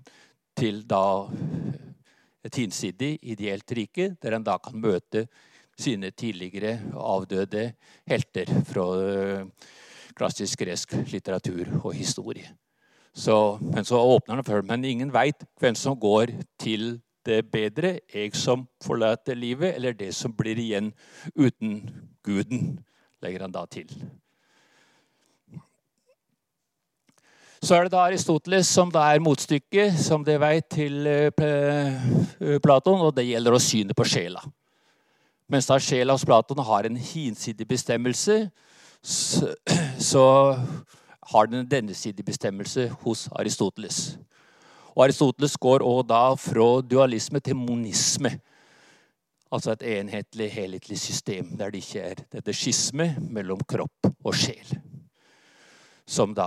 til 0.55 0.83
da 0.87 1.25
et 2.45 2.59
hinsidig, 2.61 3.15
ideelt 3.25 3.73
rike, 3.73 4.11
der 4.21 4.37
en 4.37 4.45
da 4.45 4.59
kan 4.61 4.77
møte 4.77 5.25
sine 5.75 6.11
tidligere 6.13 6.77
avdøde 6.93 7.71
helter 8.05 8.51
fra 8.69 8.85
uh, 8.93 9.73
klassisk 10.15 10.61
gresk 10.61 10.93
litteratur 11.09 11.73
og 11.81 11.95
historie. 11.97 12.53
Så, 13.15 13.57
men 13.63 13.87
så 13.87 13.97
åpner 13.97 14.37
den 14.37 14.45
før, 14.45 14.61
men 14.61 14.85
ingen 14.85 15.11
veit 15.15 15.41
hvem 15.59 15.75
som 15.79 15.97
går 15.97 16.35
til 16.61 16.99
det 17.25 17.45
bedre, 17.51 17.99
jeg 18.13 18.35
som 18.37 18.67
forlater 18.83 19.35
livet, 19.35 19.75
eller 19.75 19.93
det 19.97 20.11
som 20.15 20.33
blir 20.33 20.59
igjen 20.61 20.93
uten 21.35 21.81
Guden, 22.25 22.79
legger 23.21 23.45
han 23.45 23.53
da 23.53 23.65
til. 23.69 23.89
Så 27.65 27.73
er 27.73 27.87
det 27.87 27.95
da 27.95 28.03
Aristoteles 28.05 28.69
som 28.69 28.91
da 28.93 29.07
er 29.09 29.23
motstykket, 29.23 29.95
som 29.97 30.25
det 30.25 30.35
vet, 30.41 30.67
til 30.69 31.07
eh, 31.09 32.59
Platon, 32.61 33.01
og 33.07 33.15
det 33.17 33.25
gjelder 33.25 33.55
å 33.55 33.61
syne 33.63 33.95
på 33.97 34.05
sjela. 34.05 34.43
Mens 35.49 35.69
da 35.69 35.79
sjela 35.81 36.13
hos 36.13 36.25
Platon 36.25 36.61
har 36.65 36.85
en 36.85 36.97
hinsidig 36.97 37.65
bestemmelse, 37.69 38.37
så 39.01 40.27
har 41.31 41.49
den 41.49 41.63
en 41.63 41.69
dennesidig 41.69 42.25
bestemmelse 42.25 42.89
hos 43.01 43.25
Aristoteles. 43.33 44.17
Og 44.95 45.03
Aristoteles 45.03 45.57
går 45.59 45.83
også 45.83 46.07
da 46.07 46.23
fra 46.39 46.67
dualisme 46.81 47.41
til 47.43 47.57
monisme. 47.59 48.31
Altså 49.51 49.75
et 49.75 49.83
enhetlig, 49.99 50.49
helhetlig 50.51 50.99
system 50.99 51.53
der 51.59 51.71
det 51.71 51.83
ikke 51.83 52.01
er 52.01 52.23
dette 52.31 52.55
skisme 52.55 53.11
mellom 53.29 53.59
kropp 53.67 54.09
og 54.23 54.33
sjel. 54.35 54.79
som 56.05 56.35
da 56.37 56.45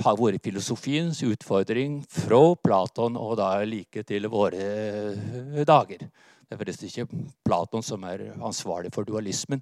har 0.00 0.16
vært 0.16 0.44
filosofiens 0.44 1.20
utfordring 1.26 1.98
fra 2.08 2.40
Platon 2.56 3.18
og 3.20 3.36
da 3.36 3.58
like 3.68 4.02
til 4.08 4.28
våre 4.32 5.64
dager. 5.68 6.06
Det 6.44 6.56
er 6.56 6.60
forresten 6.60 6.88
ikke 6.88 7.24
Platon 7.44 7.84
som 7.84 8.04
er 8.08 8.30
ansvarlig 8.40 8.92
for 8.94 9.04
dualismen. 9.04 9.60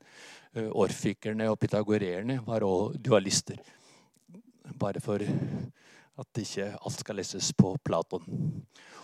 Orfikerne 0.55 1.49
og 1.51 1.59
pythagoreerne 1.59 2.39
var 2.47 2.67
òg 2.67 2.99
dualister. 3.03 3.59
Bare 4.79 5.03
for 5.03 5.23
at 6.21 6.43
ikke 6.43 6.69
alt 6.77 6.99
skal 7.01 7.19
leses 7.19 7.53
på 7.57 7.73
Platon. 7.85 8.27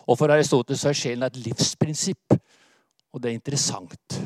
Og 0.08 0.18
For 0.18 0.32
Aristoteles 0.32 0.84
er 0.88 0.96
sjelen 0.96 1.26
et 1.26 1.40
livsprinsipp, 1.40 2.36
og 3.12 3.22
det 3.22 3.30
er 3.30 3.38
interessant. 3.38 4.18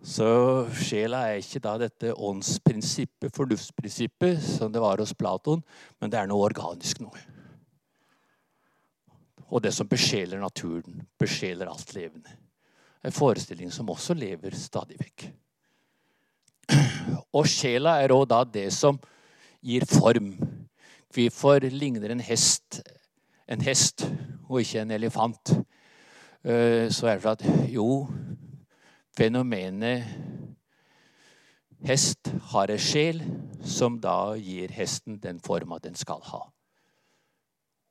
Så 0.00 0.28
sjela 0.80 1.26
er 1.28 1.42
ikke 1.42 1.60
da 1.60 1.74
dette 1.80 2.14
åndsprinsippet, 2.16 3.32
fornuftsprinsippet, 3.36 4.38
som 4.40 4.72
det 4.72 4.80
var 4.80 5.00
hos 5.00 5.12
Platon, 5.12 5.60
men 6.00 6.12
det 6.12 6.20
er 6.20 6.30
noe 6.30 6.46
organisk 6.46 7.02
noe. 7.04 7.20
Og 9.50 9.60
det 9.64 9.74
som 9.76 9.88
besjeler 9.90 10.40
naturen, 10.40 11.02
besjeler 11.20 11.68
alt 11.68 11.92
levende. 11.96 12.32
En 13.04 13.12
forestilling 13.12 13.72
som 13.72 13.90
også 13.92 14.14
lever 14.16 14.54
stadig 14.56 14.96
vekk. 15.00 15.26
Og 17.36 17.48
sjela 17.48 17.98
er 18.00 18.14
òg 18.14 18.28
da 18.30 18.44
det 18.44 18.68
som 18.72 18.98
gir 19.60 19.84
form. 19.88 20.32
Hvorfor 21.10 21.66
ligner 21.70 22.12
en 22.12 22.22
hest 22.22 22.82
en 23.50 23.62
hest 23.66 24.04
og 24.48 24.60
ikke 24.62 24.84
en 24.84 24.94
elefant? 24.94 25.52
Eh, 26.44 26.86
så 26.92 27.10
er 27.10 27.18
det 27.18 27.22
for 27.24 27.34
at 27.34 27.42
jo, 27.68 27.86
fenomenet 29.16 30.06
hest 31.86 32.30
har 32.52 32.70
en 32.70 32.80
sjel 32.80 33.22
som 33.66 33.98
da 34.00 34.36
gir 34.38 34.72
hesten 34.72 35.18
den 35.20 35.40
forma 35.42 35.80
den 35.82 35.98
skal 35.98 36.22
ha. 36.30 36.44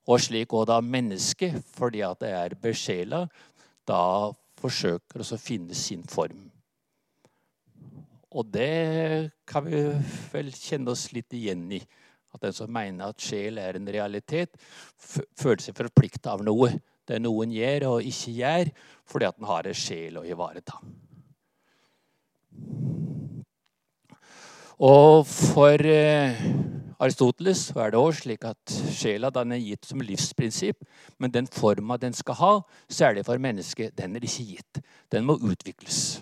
Og 0.10 0.22
slik 0.24 0.54
òg 0.56 0.70
da 0.70 0.80
mennesket, 0.82 1.60
fordi 1.76 2.02
at 2.06 2.22
det 2.24 2.32
er 2.34 2.56
besjela, 2.62 3.26
da 3.86 4.32
forsøker 4.60 5.22
å 5.22 5.38
finne 5.38 5.76
sin 5.78 6.02
form. 6.08 6.48
Og 8.30 8.46
det 8.54 9.30
kan 9.50 9.66
vi 9.66 9.84
vel 10.34 10.52
kjenne 10.54 10.94
oss 10.94 11.10
litt 11.14 11.34
igjen 11.34 11.66
i. 11.74 11.82
At 12.34 12.46
den 12.46 12.56
som 12.56 12.72
mener 12.72 13.10
at 13.10 13.24
sjel 13.24 13.58
er 13.58 13.80
en 13.80 13.90
realitet, 13.90 14.54
føler 15.00 15.64
seg 15.64 15.78
forplikta 15.78 16.36
av 16.36 16.46
noe. 16.46 16.72
Det 17.08 17.18
er 17.18 17.24
noe 17.24 17.46
en 17.46 17.54
gjør 17.54 17.88
og 17.96 18.06
ikke 18.06 18.36
gjør, 18.38 18.74
fordi 19.10 19.30
at 19.30 19.40
en 19.40 19.50
har 19.50 19.70
en 19.70 19.78
sjel 19.78 20.20
å 20.22 20.26
ivareta. 20.30 20.78
Og 24.80 25.26
for 25.28 25.84
eh, 25.84 26.38
Aristoteles 27.04 27.66
er 27.76 27.92
det 27.92 28.00
også 28.00 28.24
slik 28.24 28.46
at 28.48 28.74
sjela 28.96 29.32
den 29.32 29.56
er 29.56 29.62
gitt 29.64 29.90
som 29.90 30.02
livsprinsipp, 30.04 30.86
men 31.20 31.32
den 31.32 31.50
forma 31.52 31.98
den 32.00 32.16
skal 32.16 32.38
ha, 32.40 32.54
særlig 32.92 33.26
for 33.28 33.40
mennesket, 33.40 33.96
den 33.98 34.16
er 34.16 34.24
ikke 34.28 34.48
gitt. 34.54 34.82
Den 35.12 35.28
må 35.28 35.36
utvikles. 35.40 36.22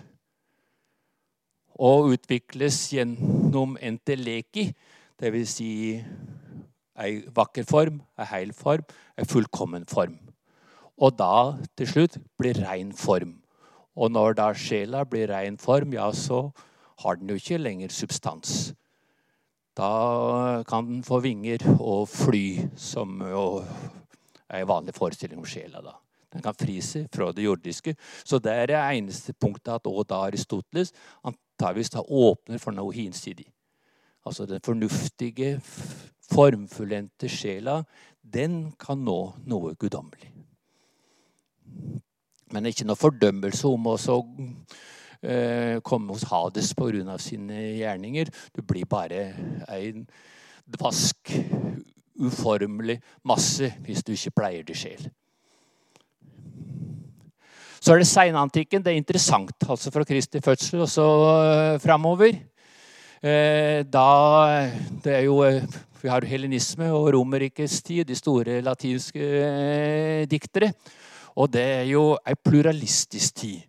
Og 1.78 2.14
utvikles 2.14 2.80
gjennom 2.94 3.76
enteleki, 3.78 4.72
dvs. 5.20 5.56
Si 5.58 5.70
ei 6.98 7.20
vakker 7.34 7.66
form, 7.68 8.00
ei 8.18 8.26
heil 8.32 8.54
form, 8.56 8.86
ei 9.18 9.26
fullkommen 9.28 9.86
form. 9.90 10.18
Og 10.98 11.14
da 11.18 11.58
til 11.78 11.90
slutt 11.92 12.18
blir 12.38 12.58
rein 12.64 12.90
form. 12.96 13.36
Og 13.98 14.10
når 14.14 14.38
da 14.38 14.48
sjela 14.54 15.04
blir 15.06 15.30
rein 15.30 15.58
form, 15.58 15.94
ja, 15.94 16.10
så 16.12 16.48
har 17.02 17.18
den 17.18 17.30
jo 17.30 17.38
ikke 17.38 17.58
lenger 17.58 17.94
substans. 17.94 18.72
Da 19.78 20.62
kan 20.66 20.86
den 20.86 21.04
få 21.06 21.20
vinger 21.22 21.62
og 21.78 22.08
fly, 22.10 22.66
som 22.74 23.20
jo 23.22 23.44
er 24.48 24.62
en 24.62 24.70
vanlig 24.70 24.94
forestilling 24.96 25.38
om 25.38 25.46
sjela. 25.46 25.82
da. 25.82 25.94
Den 26.32 26.42
kan 26.42 26.56
fri 26.58 26.80
seg 26.84 27.06
fra 27.14 27.30
det 27.32 27.46
jordiske. 27.46 27.94
Så 28.24 28.40
det 28.42 28.52
er 28.52 28.66
det 28.72 28.80
eneste 28.98 29.32
punktet 29.32 29.74
at 29.78 29.86
også 29.86 30.08
da 30.10 30.24
Aristoteles 30.26 30.92
antageligvis 31.22 31.94
åpner 32.02 32.58
for 32.58 32.74
noe 32.74 32.92
hinsidig. 32.92 33.46
Altså 34.26 34.46
den 34.46 34.60
fornuftige, 34.64 35.60
formfullendte 36.28 37.28
sjela, 37.32 37.82
den 38.22 38.72
kan 38.80 39.00
nå 39.04 39.18
noe 39.48 39.74
guddommelig. 39.78 40.32
Men 42.52 42.68
ikke 42.68 42.86
noe 42.88 42.98
fordømmelse 42.98 43.68
om 43.68 43.86
å 43.92 43.96
eh, 45.22 45.78
komme 45.84 46.12
hos 46.12 46.26
Hades 46.28 46.74
pga. 46.76 47.18
sine 47.18 47.60
gjerninger. 47.78 48.28
Du 48.54 48.62
blir 48.62 48.84
bare 48.84 49.32
en 49.68 50.06
dvask, 50.66 51.32
uformelig 52.18 52.98
masse 53.22 53.70
hvis 53.84 54.02
du 54.02 54.12
ikke 54.12 54.34
pleier 54.40 54.64
det 54.66 54.76
sjel. 54.76 55.08
Så 57.78 57.94
er 57.94 58.02
det 58.02 58.08
seinantikken. 58.10 58.82
Det 58.82 58.92
er 58.92 58.98
interessant, 58.98 59.54
altså 59.68 59.92
fra 59.94 60.04
Kristi 60.04 60.40
fødsel 60.42 60.82
og 60.82 60.88
så 60.90 61.06
uh, 61.06 61.80
framover. 61.80 62.34
Eh, 63.22 63.82
da 63.82 64.70
Det 65.02 65.12
er 65.12 65.24
jo 65.26 65.42
eh, 65.42 65.62
Vi 66.02 66.08
har 66.08 66.22
helenisme 66.24 66.92
og 66.94 67.10
Romerrikets 67.14 67.82
tid, 67.82 68.04
de 68.04 68.14
store 68.14 68.60
latinske 68.62 69.18
eh, 69.18 70.26
diktere. 70.30 70.72
Og 71.34 71.52
det 71.52 71.64
er 71.64 71.82
jo 71.90 72.18
ei 72.26 72.34
pluralistisk 72.38 73.34
tid. 73.34 73.66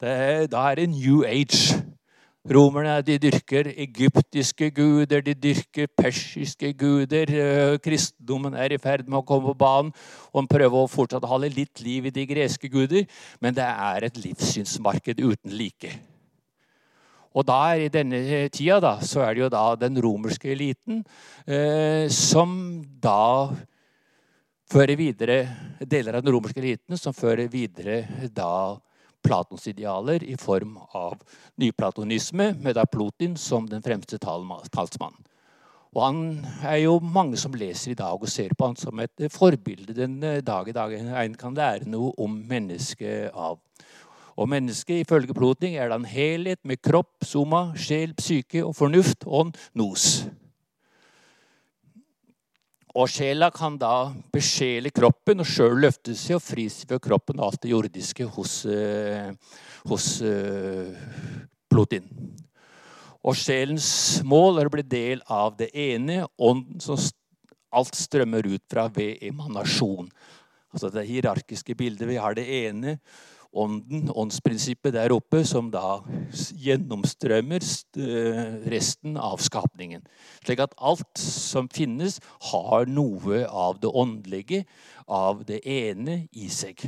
Er, 0.00 0.46
da 0.46 0.70
er 0.70 0.80
det 0.80 0.88
New 0.88 1.22
Age. 1.24 1.76
Romerne 2.48 3.02
de 3.02 3.18
dyrker 3.18 3.72
egyptiske 3.76 4.70
guder, 4.70 5.20
de 5.20 5.34
dyrker 5.34 5.86
persiske 5.96 6.72
guder. 6.72 7.78
Kristendommen 7.84 8.54
er 8.54 8.72
i 8.72 8.78
ferd 8.78 9.08
med 9.08 9.18
å 9.18 9.26
komme 9.26 9.50
på 9.50 9.58
banen, 9.58 9.92
og 10.32 10.44
en 10.44 10.48
prøver 10.48 10.80
å 10.80 10.88
fortsatt 10.88 11.28
holde 11.28 11.52
litt 11.52 11.82
liv 11.84 12.06
i 12.06 12.14
de 12.14 12.26
greske 12.26 12.72
guder. 12.72 13.04
Men 13.40 13.56
det 13.56 13.68
er 13.68 14.08
et 14.08 14.20
livssynsmarked 14.24 15.20
uten 15.20 15.52
like. 15.52 15.98
Og 17.36 17.44
da 17.44 17.58
er 17.74 17.84
I 17.84 17.92
denne 17.92 18.18
tida 18.48 18.78
da, 18.80 18.96
så 19.04 19.20
er 19.26 19.34
det 19.34 19.44
jo 19.44 19.52
da 19.52 19.64
den 19.76 19.98
romerske 20.00 20.48
eliten 20.54 21.02
eh, 21.44 22.08
som 22.08 22.80
da 23.02 23.52
fører 24.72 24.96
videre 24.98 25.38
deler 25.80 26.16
av 26.16 26.24
den 26.24 26.32
romerske 26.34 26.62
eliten 26.62 26.98
som 26.98 27.14
fører 27.14 27.50
videre 27.52 28.02
da 28.32 28.76
Platons 29.26 29.66
idealer 29.66 30.22
i 30.22 30.36
form 30.38 30.76
av 30.94 31.16
nyplatonisme, 31.58 32.52
med 32.62 32.76
da 32.78 32.84
Plotin 32.86 33.34
som 33.36 33.66
den 33.66 33.82
fremste 33.82 34.20
talsmannen. 34.22 35.24
Og 35.96 36.02
han 36.04 36.18
er 36.68 36.82
jo 36.84 36.98
mange 37.00 37.38
som 37.40 37.54
leser 37.56 37.94
i 37.94 37.98
dag 37.98 38.20
og 38.20 38.30
ser 38.30 38.52
på 38.54 38.68
han 38.68 38.76
som 38.78 39.00
et 39.00 39.26
forbilde 39.32 39.96
den 39.96 40.18
dag 40.44 40.68
i 40.68 40.74
dag 40.76 40.92
en 40.94 41.36
kan 41.40 41.56
lære 41.56 41.88
noe 41.88 42.12
om 42.22 42.34
mennesket 42.48 43.32
av. 43.32 43.58
Og 44.36 44.48
mennesket 44.52 45.00
ifølge 45.00 45.34
Plotning 45.36 45.78
er 45.80 45.88
da 45.88 45.96
en 45.96 46.08
helhet 46.08 46.60
med 46.68 46.82
kropp, 46.84 47.24
soma, 47.24 47.70
sjel, 47.80 48.12
psyke 48.18 48.60
og 48.64 48.74
fornuft, 48.76 49.24
ånd, 49.24 49.56
nos. 49.76 50.26
Og 52.96 53.10
sjela 53.12 53.50
kan 53.52 53.76
da 53.80 54.10
besjele 54.32 54.92
kroppen 54.94 55.42
og 55.44 55.48
sjøl 55.48 55.76
løfte 55.84 56.14
seg 56.16 56.38
og 56.38 56.44
fri 56.44 56.64
seg 56.72 56.88
fra 56.88 57.00
kroppen 57.02 57.40
og 57.40 57.50
alt 57.50 57.62
det 57.64 57.72
jordiske 57.74 58.28
hos, 58.36 58.62
uh, 58.68 59.32
hos 59.88 60.06
uh, 60.24 60.92
Plutin. 61.68 62.08
Og 63.26 63.36
sjelens 63.36 64.22
mål 64.24 64.62
er 64.62 64.68
å 64.68 64.72
bli 64.72 64.84
del 64.86 65.20
av 65.32 65.56
det 65.58 65.72
ene, 65.74 66.22
ånden 66.38 66.80
som 66.80 67.00
alt 67.76 67.96
strømmer 67.98 68.46
ut 68.48 68.64
fra 68.70 68.86
ved 68.92 69.24
emanasjon. 69.28 70.08
Altså 70.72 70.92
det 70.92 71.08
hierarkiske 71.08 71.76
bildet. 71.76 72.08
Vi 72.08 72.20
har 72.20 72.36
det 72.36 72.46
ene 72.62 72.96
ånden, 73.52 74.10
åndsprinsippet 74.10 74.94
der 74.96 75.14
oppe, 75.14 75.42
som 75.46 75.70
da 75.72 76.00
gjennomstrømmer 76.62 77.62
eh, 77.62 78.42
resten 78.72 79.16
av 79.20 79.42
skapningen. 79.44 80.04
Slik 80.44 80.62
at 80.64 80.76
alt 80.76 81.20
som 81.20 81.70
finnes, 81.72 82.20
har 82.52 82.86
noe 82.90 83.44
av 83.46 83.80
det 83.82 83.90
åndelige, 83.92 84.64
av 85.06 85.44
det 85.48 85.62
ene, 85.64 86.24
i 86.32 86.48
seg. 86.52 86.82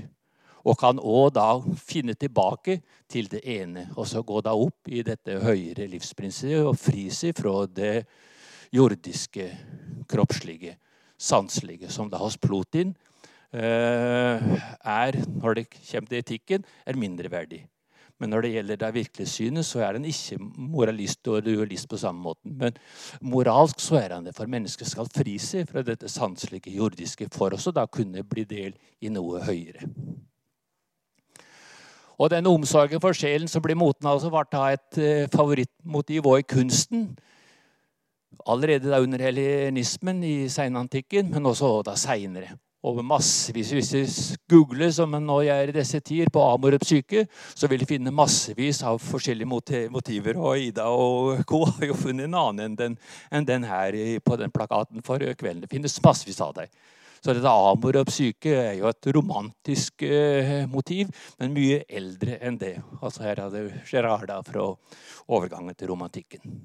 Og 0.68 0.76
kan 0.80 0.98
òg 1.00 1.32
da 1.38 1.50
finne 1.80 2.16
tilbake 2.18 2.80
til 3.08 3.30
det 3.30 3.44
ene, 3.48 3.86
og 3.96 4.08
så 4.10 4.24
gå 4.26 4.42
da 4.44 4.52
opp 4.58 4.90
i 4.90 5.04
dette 5.06 5.38
høyere 5.40 5.88
livsprinsippet 5.88 6.66
og 6.66 6.76
fri 6.80 7.08
seg 7.14 7.36
fra 7.38 7.62
det 7.70 8.02
jordiske, 8.74 9.46
kroppslige, 10.08 10.76
sanselige, 11.18 11.88
som 11.90 12.10
da 12.10 12.20
hos 12.20 12.36
Plotin 12.40 12.92
er, 13.52 15.18
når 15.40 15.54
det 15.54 15.66
kommer 15.70 16.08
til 16.10 16.18
etikken, 16.18 16.64
er 16.86 16.96
mindreverdig. 17.00 17.64
Men 18.18 18.32
når 18.34 18.42
det 18.42 18.50
gjelder 18.52 18.78
det 18.80 18.94
virkelige 18.94 19.30
synet, 19.30 19.66
så 19.66 19.80
er 19.86 19.94
han 19.94 20.04
ikke 20.04 20.38
moralist 20.58 21.28
og 21.30 21.44
dualist 21.46 21.88
på 21.88 22.00
samme 22.00 22.22
måte. 22.22 22.40
Men 22.44 22.74
moralsk 23.22 23.80
så 23.80 24.00
er 24.00 24.16
han 24.16 24.26
det, 24.26 24.34
for 24.36 24.50
mennesket 24.50 24.90
skal 24.90 25.10
fri 25.14 25.36
seg 25.38 25.68
fra 25.70 25.84
dette 25.86 26.10
sanselige 26.10 26.74
jordiske 26.74 27.28
for 27.32 27.54
også 27.54 27.70
da 27.74 27.86
kunne 27.86 28.26
bli 28.26 28.44
del 28.44 28.74
i 29.00 29.12
noe 29.14 29.44
høyere. 29.46 29.86
Og 32.18 32.32
den 32.32 32.50
omsorgen 32.50 32.98
for 33.00 33.14
sjelen 33.14 33.46
som 33.46 33.62
blir 33.62 33.78
moten, 33.78 34.08
altså, 34.10 34.30
var 34.34 34.48
da 34.50 34.72
et 34.74 34.98
eh, 34.98 35.28
favorittmotiv 35.30 36.26
òg 36.26 36.42
i 36.42 36.48
kunsten. 36.50 37.12
Allerede 38.42 38.90
da 38.90 38.98
under 38.98 39.22
helenismen 39.22 40.24
i 40.26 40.48
seinantikken, 40.50 41.30
men 41.30 41.46
også 41.46 41.76
da 41.86 41.94
seinere. 41.94 42.56
Og 42.86 43.00
massevis, 43.02 43.72
Hvis 43.74 43.90
du 44.46 44.62
googler, 44.62 44.90
som 44.94 45.10
nå 45.10 45.40
gjør 45.42 45.68
i 45.68 45.74
disse 45.74 45.98
tider, 46.00 46.30
på 46.30 46.42
Amor 46.46 46.76
og 46.76 46.80
psyke, 46.84 47.24
så 47.54 47.66
vil 47.66 47.80
du 47.82 47.86
finne 47.90 48.12
massevis 48.14 48.84
av 48.86 49.00
forskjellige 49.02 49.48
motiver. 49.90 50.38
Og 50.38 50.58
Ida 50.58 50.86
og 50.86 51.42
co. 51.48 51.64
har 51.66 51.88
jo 51.90 51.96
funnet 51.98 52.28
en 52.28 52.38
annen 52.38 52.64
enn 52.68 52.76
den, 52.78 52.94
enn 53.32 53.48
den 53.48 53.66
her 53.66 53.98
på 54.22 54.38
den 54.38 54.54
plakaten 54.54 55.02
for 55.02 55.18
kvelden. 55.18 55.64
Det 55.64 55.72
finnes 55.72 55.98
massevis 56.04 56.40
av 56.40 56.54
dem. 56.54 56.70
Så 57.18 57.34
dette 57.34 57.50
amor 57.50 57.96
og 57.98 58.06
psyke 58.06 58.52
er 58.54 58.76
jo 58.78 58.86
et 58.86 59.08
romantisk 59.14 60.04
eh, 60.06 60.68
motiv, 60.70 61.10
men 61.40 61.56
mye 61.56 61.80
eldre 61.88 62.38
enn 62.38 62.60
det. 62.60 62.76
Altså 63.00 63.24
Her 63.26 63.42
er 63.42 63.50
det 63.56 63.64
Gerarda 63.90 64.38
fra 64.46 64.68
overgangen 65.26 65.74
til 65.74 65.90
romantikken. 65.90 66.60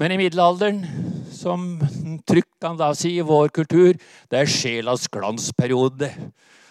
Men 0.00 0.10
i 0.10 0.16
middelalderen, 0.18 0.80
som 1.30 1.76
trykk 2.26 2.48
kan 2.62 2.78
da 2.78 2.88
si 2.98 3.12
i 3.14 3.26
vår 3.26 3.52
kultur, 3.54 3.94
det 4.30 4.40
er 4.40 4.50
sjelas 4.50 5.06
glansperiode. 5.12 6.08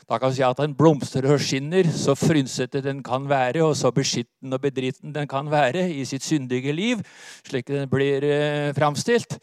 Da 0.10 0.18
kan 0.20 0.34
vi 0.34 0.42
si 0.42 0.44
at 0.44 0.60
den 0.60 0.74
blomstrer 0.76 1.30
og 1.32 1.40
skinner, 1.40 1.88
så 1.88 2.18
frynsete 2.20 2.82
den 2.84 3.00
kan 3.06 3.30
være, 3.30 3.64
og 3.64 3.78
så 3.80 3.94
beskitten 3.96 4.52
og 4.52 4.60
bedritten 4.66 5.16
den 5.16 5.30
kan 5.32 5.48
være 5.52 5.86
i 5.96 6.04
sitt 6.08 6.26
syndige 6.28 6.76
liv, 6.76 7.00
slik 7.48 7.72
den 7.72 7.88
blir 7.92 8.28
eh, 8.28 8.74
framstilt. 8.76 9.40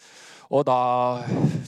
Og 0.53 0.66
da, 0.69 0.77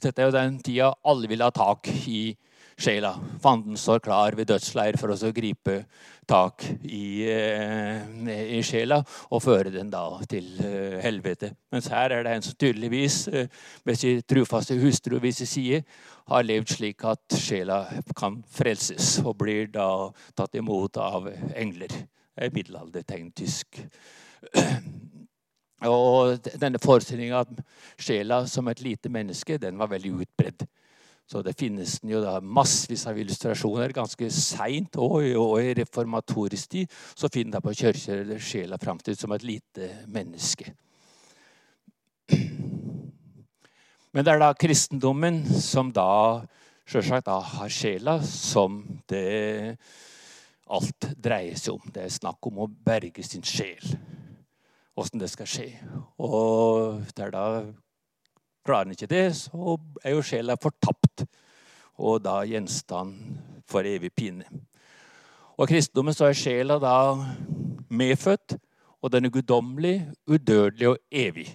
Dette 0.03 0.21
er 0.21 0.29
jo 0.29 0.37
den 0.37 0.61
tida 0.61 0.93
alle 1.09 1.31
vil 1.31 1.45
ha 1.45 1.49
tak 1.55 1.89
i 2.05 2.35
sjela. 2.83 3.13
Fanden 3.43 3.77
står 3.79 4.03
klar 4.03 4.35
ved 4.37 4.51
dødsleir 4.51 4.99
for 5.01 5.13
å 5.15 5.33
gripe 5.35 5.83
tak 6.29 6.65
i, 6.83 7.25
eh, 7.31 8.03
i, 8.57 8.61
sjela 8.63 9.01
og 9.31 9.43
føre 9.43 9.73
den 9.75 9.91
da 9.91 10.05
til 10.31 10.49
eh, 10.63 10.99
helvete. 11.03 11.53
Mens 11.73 11.91
her 11.93 12.15
er 12.15 12.27
det 12.27 12.35
en 12.37 12.47
som 12.47 12.57
tydeligvis 12.59 13.19
eh, 13.29 13.49
med 13.87 13.99
sin 13.99 14.23
trufaste 14.23 14.79
hustru 14.81 15.19
ved 15.21 15.35
sin 15.37 15.51
side 15.51 15.83
har 16.31 16.47
levd 16.47 16.75
slik 16.77 17.05
at 17.11 17.39
sjela 17.39 17.85
kan 18.19 18.41
frelses, 18.51 19.19
og 19.25 19.37
blir 19.43 19.71
da 19.73 19.89
tatt 20.39 20.55
imot 20.59 20.99
av 21.03 21.27
engler. 21.55 21.91
Det 22.33 22.47
er 22.47 22.55
middelaldertegn 22.55 23.33
tysk. 23.37 23.83
Og 25.83 26.39
denne 26.63 26.79
forestillinga 26.79 27.43
at 27.43 27.59
sjela 27.99 28.45
som 28.47 28.71
et 28.71 28.81
lite 28.81 29.11
menneske, 29.11 29.59
den 29.59 29.79
var 29.81 29.91
veldig 29.91 30.15
utbredd. 30.23 30.65
Så 31.29 31.41
det 31.45 31.55
finnes 31.57 31.97
den 32.03 32.13
jo 32.13 32.21
da 32.23 32.37
massevis 32.45 33.07
av 33.09 33.19
illustrasjoner. 33.19 33.95
Ganske 33.97 34.29
seint 34.35 34.99
og, 35.01 35.23
og, 35.39 35.57
i 35.63 35.75
reformatorisk 35.79 36.75
tid 36.75 36.97
så 37.15 37.31
finner 37.33 37.59
jeg 37.59 37.67
på 37.67 37.77
kirker 37.83 38.33
sjela 38.43 38.81
framstilt 38.81 39.21
som 39.23 39.33
et 39.33 39.47
lite 39.47 39.91
menneske. 40.13 40.75
Men 44.13 44.27
det 44.27 44.35
er 44.35 44.43
da 44.43 44.53
kristendommen 44.59 45.41
som 45.57 45.93
da 45.95 46.43
sjølsagt 46.85 47.31
har 47.33 47.73
sjela 47.73 48.19
som 48.27 48.83
det 49.09 49.79
alt 50.73 51.09
dreier 51.17 51.57
seg 51.57 51.79
om. 51.79 51.93
Det 51.95 52.05
er 52.05 52.13
snakk 52.13 52.51
om 52.51 52.65
å 52.65 52.69
berge 52.69 53.25
sin 53.25 53.45
sjel 53.47 53.95
åssen 54.99 55.21
det 55.23 55.31
skal 55.33 55.49
skje. 55.49 55.69
Og 56.21 57.03
det 57.17 57.27
er 57.27 57.33
da 57.35 57.47
klarer 58.65 58.89
en 58.89 58.97
ikke 58.97 59.11
det, 59.11 59.25
så 59.37 59.79
er 60.05 60.17
jo 60.17 60.27
sjela 60.27 60.57
fortapt, 60.61 61.25
og 61.99 62.23
da 62.25 62.41
gjenstand 62.49 63.17
for 63.69 63.87
evig 63.87 64.13
pine. 64.17 64.47
Og 65.59 65.69
kristendommen 65.69 66.15
så 66.17 66.31
er 66.31 66.39
sjela 66.39 66.79
da 66.83 66.95
medfødt, 67.93 68.57
og 69.03 69.13
den 69.13 69.27
er 69.27 69.35
guddommelig, 69.35 69.97
udødelig 70.27 70.89
og 70.89 70.99
evig. 71.11 71.49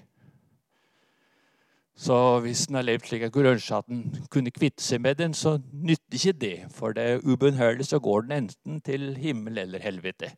Så 1.98 2.40
hvis 2.40 2.68
en 2.70 2.78
har 2.78 2.86
levd 2.86 3.08
slik 3.10 3.24
at 3.26 3.36
ønsker 3.36 3.76
at 3.76 3.88
en 3.90 4.26
kunne 4.30 4.52
kvitte 4.54 4.84
seg 4.84 5.02
med 5.02 5.16
den, 5.16 5.34
så 5.34 5.58
nytter 5.74 6.14
ikke 6.14 6.40
det. 6.40 6.58
For 6.72 6.94
det 6.94 7.04
er 7.04 7.24
ubønnhørlig, 7.26 7.86
så 7.86 8.00
går 8.00 8.22
den 8.22 8.32
enten 8.32 8.82
til 8.82 9.16
himmel 9.18 9.58
eller 9.58 9.80
helvete. 9.80 10.30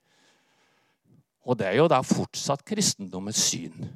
Og 1.43 1.59
det 1.59 1.67
er 1.67 1.75
jo 1.75 1.87
da 1.87 1.99
fortsatt 2.01 2.63
kristendommens 2.65 3.35
syn. 3.35 3.89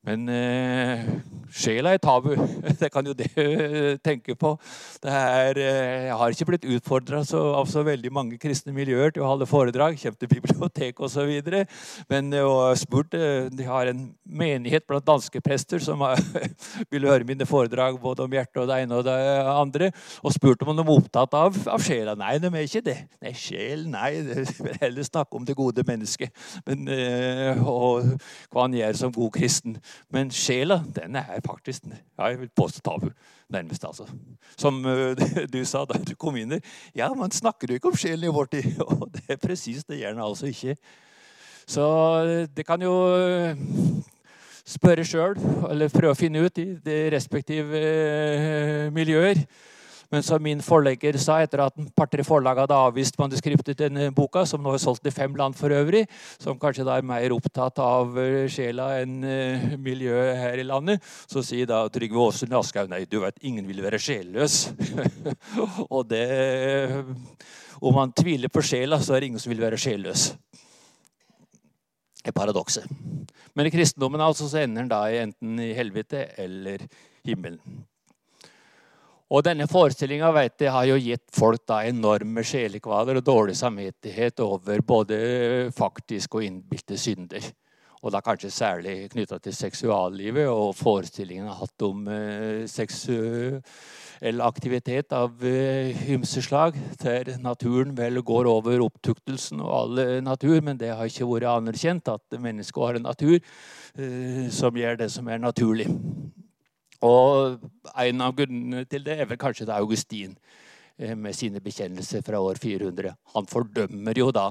Men 0.00 0.22
eh, 0.32 1.02
sjela 1.52 1.92
er 1.92 2.00
tabu. 2.00 2.30
Det 2.80 2.88
kan 2.92 3.04
jo 3.04 3.12
det 3.12 3.26
eh, 3.36 3.98
tenke 4.00 4.32
på. 4.38 4.54
Er, 5.04 5.58
eh, 5.60 6.06
jeg 6.08 6.16
har 6.16 6.32
ikke 6.32 6.46
blitt 6.48 6.64
utfordra 6.64 7.20
av 7.20 7.68
så 7.68 7.82
veldig 7.84 8.12
mange 8.12 8.38
kristne 8.40 8.72
miljøer 8.72 9.12
til 9.12 9.26
å 9.26 9.28
holde 9.28 9.48
foredrag. 9.50 9.98
Kommer 10.00 10.16
til 10.16 10.30
bibliotek 10.32 11.02
osv. 11.04 11.28
Men 12.08 12.32
jeg 12.32 12.46
har 12.48 12.80
spurt, 12.80 13.12
de 13.52 13.66
har 13.68 13.90
en 13.90 14.06
menighet 14.24 14.86
blant 14.88 15.04
danske 15.04 15.42
prester 15.44 15.84
som 15.84 16.00
vil 16.92 17.08
høre 17.10 17.28
mine 17.28 17.44
foredrag 17.48 18.00
både 18.00 18.24
om 18.24 18.38
hjertet 18.38 18.62
og 18.62 18.70
det 18.70 18.80
ene 18.80 19.02
og 19.02 19.04
det 19.04 19.18
andre, 19.50 19.90
og 20.24 20.32
spurt 20.32 20.64
om 20.64 20.72
de 20.78 20.86
var 20.86 21.02
opptatt 21.02 21.36
av, 21.36 21.60
av 21.68 21.84
sjela. 21.84 22.16
Nei, 22.16 22.38
de 22.40 22.48
er 22.48 22.64
ikke 22.64 22.84
det. 22.88 22.96
Nei, 23.20 23.34
sjel, 23.36 23.84
nei. 23.92 24.08
De 24.30 24.64
vil 24.64 24.80
heller 24.80 25.04
snakke 25.04 25.36
om 25.36 25.44
det 25.46 25.56
gode 25.58 25.82
mennesket 25.86 26.32
Men, 26.66 26.86
og 27.60 28.06
hva 28.50 28.64
han 28.64 28.74
gjør 28.76 28.96
som 28.96 29.12
god 29.14 29.32
kristen. 29.34 29.76
Men 30.12 30.30
sjela, 30.34 30.80
den 30.96 31.18
er 31.20 31.42
faktisk 31.44 31.86
ja, 31.90 32.30
jeg 32.30 32.40
vil 32.40 32.50
påstå 32.56 32.82
tabu. 32.84 33.10
Nærmest, 33.50 33.84
altså. 33.84 34.06
Som 34.58 34.84
uh, 34.86 35.14
du 35.52 35.60
sa 35.64 35.84
da 35.88 35.98
du 35.98 36.14
kom 36.18 36.36
inn 36.38 36.56
der. 36.56 36.64
Ja, 36.96 37.10
man 37.14 37.34
snakker 37.34 37.70
jo 37.70 37.80
ikke 37.80 37.92
om 37.92 37.98
sjelen 37.98 38.28
i 38.28 38.34
vår 38.34 38.50
tid. 38.54 38.70
Og 38.86 39.08
det 39.14 39.26
er 39.28 39.40
presis 39.42 39.84
det 39.88 40.00
gjør 40.00 40.16
den 40.16 40.24
altså 40.26 40.50
ikke. 40.50 40.76
Så 41.70 41.86
det 42.50 42.64
kan 42.66 42.82
jo 42.82 42.92
eh, 43.14 43.58
spørre 44.66 45.04
sjøl, 45.06 45.36
eller 45.70 45.92
prøve 45.92 46.16
å 46.16 46.18
finne 46.18 46.42
ut 46.42 46.58
i 46.58 46.64
de 46.82 46.96
respektive 47.14 47.82
miljøer. 48.90 49.44
Men 50.10 50.24
som 50.26 50.42
min 50.42 50.62
forlegger 50.64 51.14
sa 51.22 51.36
etter 51.42 51.62
at 51.62 51.76
et 51.78 51.90
par-tre 51.94 52.24
forlag 52.26 52.58
hadde 52.58 52.74
avvist 52.74 53.18
manuskriptet 53.20 53.76
til 53.76 53.86
denne 53.86 54.08
boka, 54.14 54.42
som 54.48 54.62
nå 54.62 54.72
er 54.74 54.82
solgt 54.82 55.06
i 55.06 55.12
fem 55.14 55.36
land 55.38 55.54
for 55.58 55.70
øvrig, 55.70 56.02
som 56.42 56.58
kanskje 56.58 56.86
da 56.86 56.96
er 56.98 57.06
mer 57.06 57.30
opptatt 57.36 57.78
av 57.84 58.18
eh, 58.18 58.48
sjela 58.50 58.88
enn 58.98 59.20
uh, 59.22 59.68
miljøet 59.78 60.40
her 60.40 60.58
i 60.58 60.66
landet, 60.66 61.04
så 61.30 61.44
sier 61.46 61.68
da 61.70 61.84
Trygve 61.94 62.24
Aasund 62.26 62.56
Aschehoug 62.58 62.90
nei, 62.90 63.04
du 63.06 63.20
vet, 63.22 63.38
ingen 63.46 63.68
vil 63.70 63.84
være 63.84 64.00
sjelløs. 64.02 64.58
Og 65.94 66.02
det 66.10 66.26
Om 67.80 67.94
man 67.96 68.10
tviler 68.12 68.50
på 68.52 68.64
sjela, 68.66 68.98
så 69.00 69.14
er 69.14 69.22
det 69.22 69.30
ingen 69.30 69.42
som 69.42 69.54
vil 69.54 69.62
være 69.62 69.78
sjelløs. 69.80 70.32
Det 72.20 72.28
er 72.28 72.36
paradokset. 72.36 72.84
Men 73.54 73.66
i 73.66 73.72
kristendommen 73.72 74.20
altså, 74.20 74.48
så 74.50 74.64
ender 74.64 74.82
den 74.82 74.90
da 74.90 75.04
enten 75.22 75.62
i 75.62 75.70
helvete 75.76 76.26
eller 76.42 76.82
himmelen. 77.24 77.86
Og 79.30 79.44
denne 79.46 79.68
forestillinga 79.70 80.32
har 80.34 80.86
jo 80.88 80.98
gitt 80.98 81.28
folk 81.30 81.62
da 81.70 81.84
enorme 81.86 82.42
sjelekvaler 82.42 83.20
og 83.20 83.26
dårlig 83.26 83.54
samvittighet 83.60 84.42
over 84.42 84.82
både 84.82 85.18
faktiske 85.76 86.40
og 86.40 86.46
innbilte 86.48 86.98
synder. 86.98 87.44
Og 88.00 88.14
da 88.14 88.22
kanskje 88.24 88.48
særlig 88.50 89.10
knytta 89.12 89.36
til 89.44 89.52
seksuallivet 89.54 90.48
og 90.48 90.72
forestillingen 90.74 91.46
har 91.50 91.58
hatt 91.60 91.84
om 91.84 92.08
eh, 92.08 92.64
seksuell 92.70 94.40
aktivitet 94.42 95.12
av 95.12 95.44
eh, 95.44 95.92
ymse 96.16 96.42
slag. 96.42 96.80
Der 97.04 97.36
naturen 97.44 97.92
vel 97.98 98.22
går 98.24 98.48
over 98.50 98.82
opptuktelsen 98.88 99.60
og 99.60 99.74
all 99.76 100.02
natur, 100.24 100.58
men 100.64 100.80
det 100.80 100.94
har 100.96 101.12
ikke 101.12 101.28
vært 101.28 101.52
anerkjent 101.52 102.08
at 102.08 102.40
mennesket 102.40 102.82
har 102.86 102.98
en 102.98 103.08
natur 103.12 103.36
eh, 103.36 104.48
som 104.48 104.74
gjør 104.80 105.04
det 105.04 105.12
som 105.12 105.28
er 105.28 105.44
naturlig. 105.44 105.86
Og 107.06 107.60
en 107.96 108.24
av 108.24 108.34
grunnene 108.36 108.84
til 108.88 109.04
det 109.06 109.16
er 109.20 109.28
vel 109.30 109.40
kanskje 109.40 109.66
det 109.68 109.74
er 109.74 109.84
Augustin 109.84 110.34
eh, 110.98 111.16
med 111.16 111.36
sine 111.36 111.62
bekjennelser 111.64 112.24
fra 112.26 112.40
år 112.44 112.60
400. 112.60 113.14
Han 113.34 113.48
fordømmer 113.48 114.20
jo 114.20 114.28
da 114.36 114.50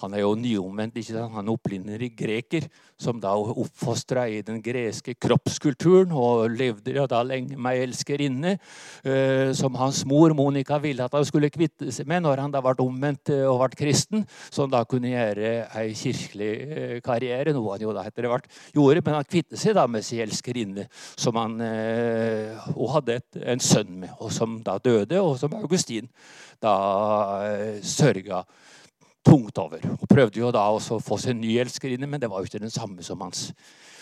han 0.00 0.14
er 0.16 0.24
jo 0.24 0.34
nyomvendt. 0.38 0.96
ikke 0.96 1.12
sant? 1.12 1.34
Han 1.34 1.48
er 1.48 1.52
opprinnelig 1.52 2.10
greker, 2.16 2.66
som 3.00 3.20
da 3.20 3.32
oppfostra 3.34 4.26
i 4.28 4.40
den 4.44 4.60
greske 4.64 5.14
kroppskulturen 5.16 6.12
og 6.16 6.50
levde 6.52 6.94
ja, 6.96 7.06
da 7.08 7.22
lenge 7.24 7.56
med 7.56 7.78
ei 7.78 7.84
elskerinne 7.86 8.54
eh, 8.56 9.52
som 9.56 9.76
hans 9.80 10.02
mor 10.08 10.34
Monica 10.36 10.78
ville 10.82 11.04
at 11.04 11.16
han 11.16 11.24
skulle 11.28 11.52
kvitte 11.52 11.88
seg 11.94 12.08
med 12.10 12.24
når 12.26 12.44
han 12.44 12.52
da 12.52 12.60
ble 12.64 12.74
omvendt 12.84 13.32
uh, 13.32 13.46
og 13.50 13.62
ble 13.62 13.78
kristen, 13.80 14.26
som 14.52 14.70
da 14.72 14.82
kunne 14.88 15.12
gjøre 15.12 15.52
ei 15.80 15.94
kirkelig 15.96 16.50
uh, 16.60 16.96
karriere, 17.04 17.54
noe 17.56 17.74
han 17.74 17.84
jo 17.84 17.94
da 17.96 18.04
etter 18.08 18.28
hvert 18.30 18.48
gjorde. 18.76 19.04
Men 19.06 19.18
han 19.18 19.28
kvittet 19.28 19.60
seg 19.60 19.76
da 19.78 19.86
med 19.90 20.04
sin 20.06 20.22
elskerinne, 20.24 20.86
som 21.18 21.36
han 21.40 21.56
og 21.60 22.88
hadde 22.94 23.16
et, 23.20 23.38
en 23.52 23.62
sønn 23.62 23.92
med, 24.02 24.12
og 24.20 24.32
som 24.34 24.58
da 24.64 24.76
døde, 24.82 25.20
og 25.20 25.36
som 25.40 25.54
Augustin 25.56 26.08
da 26.60 26.74
sørga 27.84 28.42
tungt 29.26 29.58
over. 29.58 29.84
Og 29.98 30.08
prøvde 30.08 30.40
jo 30.40 30.50
da 30.54 30.64
også 30.70 30.98
å 30.98 31.04
få 31.04 31.18
seg 31.20 31.34
en 31.34 31.42
ny 31.44 31.54
elskerinne, 31.62 32.08
men 32.08 32.20
det 32.22 32.30
var 32.30 32.40
jo 32.40 32.50
ikke 32.50 32.62
den 32.62 32.72
samme 32.72 33.04
som 33.06 33.22
hans 33.24 33.50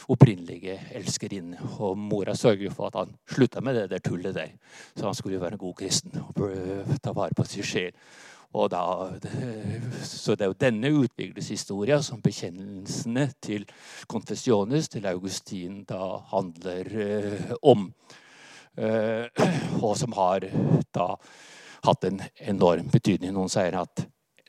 opprinnelige 0.09 0.78
elskerinne. 0.96 1.59
Og 1.83 1.98
mora 2.00 2.37
sørger 2.38 2.72
for 2.74 2.88
at 2.88 2.98
han 3.02 3.14
slutta 3.28 3.62
med 3.64 3.76
det 3.76 3.88
der 3.92 4.02
tullet 4.04 4.37
der. 4.37 4.57
Så 4.96 5.07
han 5.07 5.16
skulle 5.18 5.37
jo 5.37 5.44
være 5.44 5.59
en 5.59 5.64
god 5.66 5.78
kristen 5.83 6.18
og 6.24 6.98
ta 7.02 7.14
vare 7.16 7.37
på 7.37 7.46
sin 7.48 7.66
sjel. 7.66 7.94
Da, 8.48 8.81
så 10.09 10.35
det 10.35 10.46
er 10.46 10.48
jo 10.48 10.57
denne 10.57 10.90
utviklingshistoria 11.02 11.98
som 12.02 12.22
bekjennelsene 12.24 13.26
til 13.44 13.66
Confessiones, 14.09 14.88
til 14.88 15.04
Augustin, 15.07 15.83
da 15.85 16.16
handler 16.31 16.88
eh, 17.04 17.52
om. 17.61 17.90
Eh, 18.78 19.28
og 19.85 19.92
som 20.00 20.16
har 20.16 20.48
da 20.96 21.11
hatt 21.85 22.09
en 22.09 22.22
enorm 22.40 22.88
betydning. 22.90 23.37
Noen 23.37 23.52
sier 23.52 23.76
at 23.83 24.07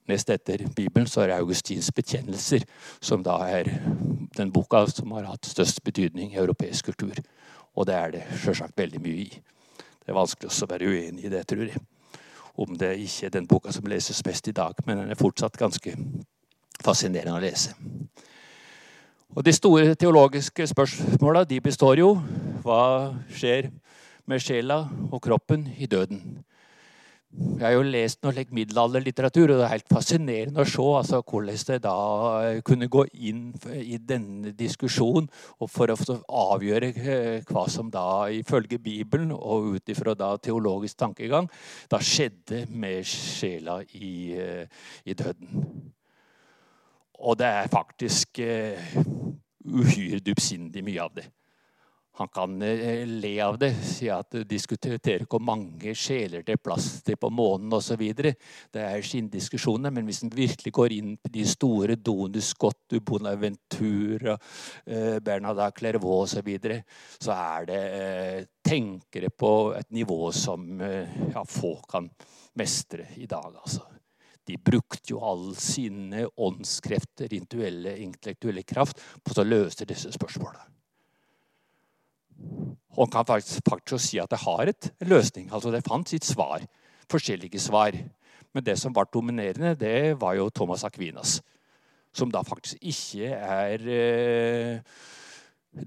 nest 0.09 0.29
etter 0.33 0.65
Bibelen 0.75 1.07
så 1.09 1.23
er 1.23 1.31
det 1.31 1.37
Augustins 1.39 1.91
bekjennelser 1.95 2.65
som 2.99 3.23
da 3.25 3.37
er 3.47 3.69
den 4.37 4.51
boka 4.53 4.83
som 4.91 5.13
har 5.17 5.29
hatt 5.29 5.47
størst 5.49 5.83
betydning 5.85 6.33
i 6.33 6.41
europeisk 6.41 6.91
kultur. 6.91 7.21
Og 7.77 7.87
det 7.87 7.95
er 7.95 8.17
det 8.17 8.25
sjølsagt 8.41 8.77
veldig 8.77 9.01
mye 9.05 9.23
i. 9.27 9.29
Det 10.01 10.11
er 10.11 10.17
vanskelig 10.17 10.51
å 10.51 10.69
være 10.69 10.89
uenig 10.89 11.29
i 11.29 11.33
det, 11.33 11.45
tror 11.47 11.69
jeg 11.69 11.85
om 12.59 12.75
det 12.77 12.97
ikke 12.99 13.29
er 13.29 13.33
den 13.33 13.47
boka 13.47 13.71
som 13.71 13.87
leses 13.87 14.19
mest 14.25 14.47
i 14.47 14.55
dag. 14.55 14.75
Men 14.85 14.97
den 14.99 15.11
er 15.11 15.19
fortsatt 15.19 15.57
ganske 15.57 15.93
fascinerende 16.83 17.37
å 17.37 17.43
lese. 17.43 17.75
Og 19.35 19.45
De 19.45 19.53
store 19.53 19.95
teologiske 19.95 20.67
spørsmåla 20.67 21.45
består 21.63 22.01
jo 22.01 22.15
hva 22.65 23.13
skjer 23.29 23.69
med 24.27 24.41
sjela 24.41 24.81
og 25.11 25.21
kroppen 25.21 25.67
i 25.77 25.85
døden. 25.85 26.43
Jeg 27.29 27.61
har 27.61 27.75
jo 27.75 27.83
lest 27.85 28.23
noe 28.25 28.33
like 28.33 28.55
middelalderlitteratur, 28.57 29.51
og 29.51 29.59
det 29.59 29.65
er 29.67 29.73
helt 29.75 29.91
fascinerende 29.93 30.63
å 30.63 30.65
se 30.65 30.85
altså, 30.97 31.19
hvordan 31.21 31.59
det 31.67 31.77
da 31.83 31.97
kunne 32.65 32.89
gå 32.89 33.03
inn 33.29 33.43
i 33.77 33.99
denne 34.01 34.53
diskusjonen 34.57 35.27
og 35.61 35.69
for 35.69 35.93
å 35.93 36.17
avgjøre 36.25 36.89
eh, 36.89 37.45
hva 37.45 37.67
som 37.69 37.91
da 37.93 38.25
ifølge 38.33 38.81
Bibelen 38.81 39.29
og 39.35 39.75
ut 39.75 39.93
ifra 39.93 40.17
teologisk 40.41 40.97
tankegang 40.97 41.51
da 41.91 42.01
skjedde 42.01 42.65
med 42.73 43.05
sjela 43.05 43.77
i, 43.93 44.33
eh, 44.33 44.65
i 45.05 45.13
døden. 45.13 45.69
Og 47.19 47.37
det 47.37 47.45
er 47.51 47.67
faktisk 47.67 48.39
uh, 48.39 48.93
uhyre 49.67 50.21
dypsindig 50.23 50.81
mye 50.87 51.03
av 51.03 51.17
det. 51.17 51.25
Han 52.19 52.27
kan 52.27 52.61
eh, 52.61 53.05
le 53.07 53.31
av 53.41 53.57
det, 53.59 53.71
si 53.83 54.09
at 54.11 54.35
diskutere 54.49 55.23
hvor 55.23 55.39
mange 55.39 55.93
sjeler 55.95 56.43
det 56.43 56.57
er 56.57 56.61
plass 56.61 56.87
til 57.07 57.15
på 57.19 57.29
månen 57.31 57.71
osv. 57.77 58.01
Det 58.19 58.81
er 58.83 59.05
skinndiskusjoner, 59.05 59.93
men 59.95 60.07
hvis 60.09 60.23
en 60.25 60.33
virkelig 60.35 60.73
går 60.75 60.95
inn 60.97 61.13
på 61.15 61.31
de 61.31 61.45
store 61.47 61.95
Donus 61.95 62.51
Scott, 62.53 62.97
Bonaventura, 63.07 64.35
Bernada 65.23 65.69
Clervaux 65.71 66.25
osv., 66.25 66.49
så, 66.59 66.79
så 67.23 67.37
er 67.37 67.69
det 67.69 67.83
eh, 67.99 68.41
tenkere 68.67 69.29
på 69.31 69.53
et 69.79 69.87
nivå 69.95 70.33
som 70.35 70.81
ja, 70.81 71.45
få 71.47 71.77
kan 71.89 72.09
mestre 72.59 73.07
i 73.15 73.29
dag. 73.31 73.55
altså. 73.63 73.85
De 74.49 74.57
brukte 74.57 75.13
jo 75.13 75.21
all 75.23 75.53
sine 75.55 76.25
åndskrefter, 76.35 77.33
intellektuelle 77.37 78.65
kraft, 78.67 78.99
på 79.23 79.37
å 79.37 79.47
løse 79.47 79.87
disse 79.87 80.11
spørsmålene. 80.15 80.78
Og 82.99 83.11
kan 83.11 83.27
faktisk, 83.27 83.61
faktisk 83.69 84.03
si 84.03 84.19
at 84.19 84.31
det 84.31 84.41
har 84.43 84.71
et, 84.71 84.89
løsning. 85.07 85.49
Altså 85.53 85.71
Det 85.71 85.85
fant 85.85 86.09
sitt 86.09 86.25
svar. 86.25 86.65
Forskjellige 87.09 87.59
svar. 87.59 87.95
Men 88.53 88.65
det 88.65 88.77
som 88.81 88.93
ble 88.93 89.05
dominerende, 89.13 89.75
det 89.77 90.19
var 90.21 90.35
jo 90.35 90.49
Thomas 90.49 90.83
Aquinas. 90.83 91.39
Som 92.13 92.31
da 92.33 92.41
faktisk 92.41 92.81
ikke 92.81 93.29
er 93.29 93.85
eh, 93.85 94.79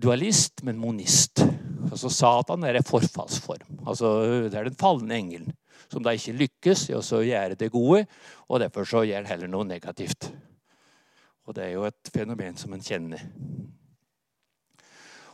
dualist, 0.02 0.62
men 0.62 0.78
monist. 0.78 1.42
Altså 1.90 2.08
Satan 2.08 2.64
er 2.64 2.78
en 2.78 2.86
forfallsform. 2.86 3.82
Altså 3.86 4.48
Det 4.48 4.54
er 4.54 4.70
den 4.70 4.78
falne 4.78 5.18
engelen. 5.18 5.52
Som 5.90 6.04
da 6.06 6.14
ikke 6.14 6.38
lykkes 6.38 6.86
i 6.88 6.94
å 6.96 7.02
gjøre 7.02 7.58
det 7.58 7.72
gode, 7.74 8.06
og 8.48 8.62
derfor 8.62 8.86
så 8.88 9.02
gjør 9.04 9.24
han 9.24 9.28
heller 9.28 9.50
noe 9.50 9.66
negativt. 9.68 10.30
Og 11.44 11.56
det 11.56 11.66
er 11.66 11.74
jo 11.74 11.84
et 11.84 12.12
fenomen 12.14 12.56
som 12.56 12.72
en 12.72 12.84
kjenner. 12.84 13.26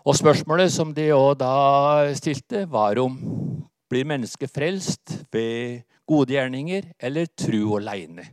Og 0.06 0.14
spørsmålet 0.16 0.70
som 0.72 0.92
de 0.94 1.08
òg 1.14 1.38
da 1.40 1.52
stilte, 2.16 2.64
var 2.70 2.98
om 3.02 3.18
blir 3.90 4.06
mennesket 4.06 4.52
frelst 4.52 5.14
ved 5.32 5.82
gode 6.08 6.36
gjerninger 6.36 6.92
eller 7.00 7.26
tru 7.34 7.76
aleine? 7.78 8.28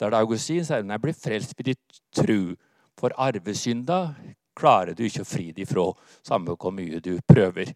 Der 0.00 0.16
Augustin 0.16 0.64
sier 0.64 0.84
nei, 0.86 0.96
blir 0.96 1.16
frelst 1.16 1.52
ved 1.58 1.74
ditt 1.74 2.00
tru. 2.16 2.54
For 2.96 3.12
arvesynda 3.20 4.14
klarer 4.56 4.96
du 4.96 5.04
ikke 5.04 5.24
å 5.24 5.28
fri 5.28 5.50
deg 5.56 5.68
fra, 5.68 5.90
samme 6.26 6.56
hvor 6.56 6.72
mye 6.72 7.00
du 7.04 7.18
prøver. 7.28 7.74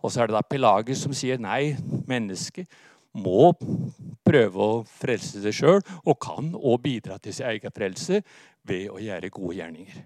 Og 0.00 0.12
så 0.12 0.22
er 0.22 0.30
det 0.30 0.38
da 0.38 0.44
Pelagus 0.44 1.02
som 1.04 1.12
sier 1.16 1.40
nei, 1.40 1.76
mennesket 2.08 2.68
må 3.12 3.50
prøve 4.24 4.64
å 4.64 4.80
frelse 4.86 5.42
seg 5.44 5.56
sjøl, 5.56 5.84
og 6.06 6.16
kan 6.22 6.54
òg 6.56 6.80
bidra 6.84 7.18
til 7.20 7.36
sin 7.36 7.50
egen 7.52 7.74
frelse 7.74 8.22
ved 8.64 8.88
å 8.88 9.00
gjøre 9.02 9.32
gode 9.34 9.58
gjerninger. 9.58 10.00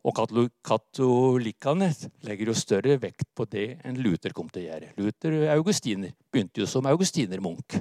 Og 0.00 0.16
katolikkene 0.64 1.90
legger 2.24 2.48
jo 2.48 2.56
større 2.56 2.96
vekt 3.02 3.26
på 3.36 3.44
det 3.52 3.66
enn 3.84 4.00
Luther 4.00 4.32
kom 4.36 4.48
til 4.48 4.64
å 4.64 4.68
gjøre. 4.70 4.92
Luther 4.96 5.36
Augustiner 5.58 6.14
begynte 6.32 6.62
jo 6.62 6.68
som 6.70 6.88
augustinermunk 6.88 7.76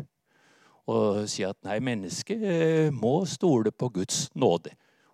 og 0.89 1.23
sier 1.29 1.53
at 1.53 1.59
nei, 1.67 1.77
mennesket 1.85 2.43
eh, 2.43 2.89
må 2.91 3.21
stole 3.29 3.71
på 3.71 3.91
Guds 3.93 4.27
nåde 4.35 4.73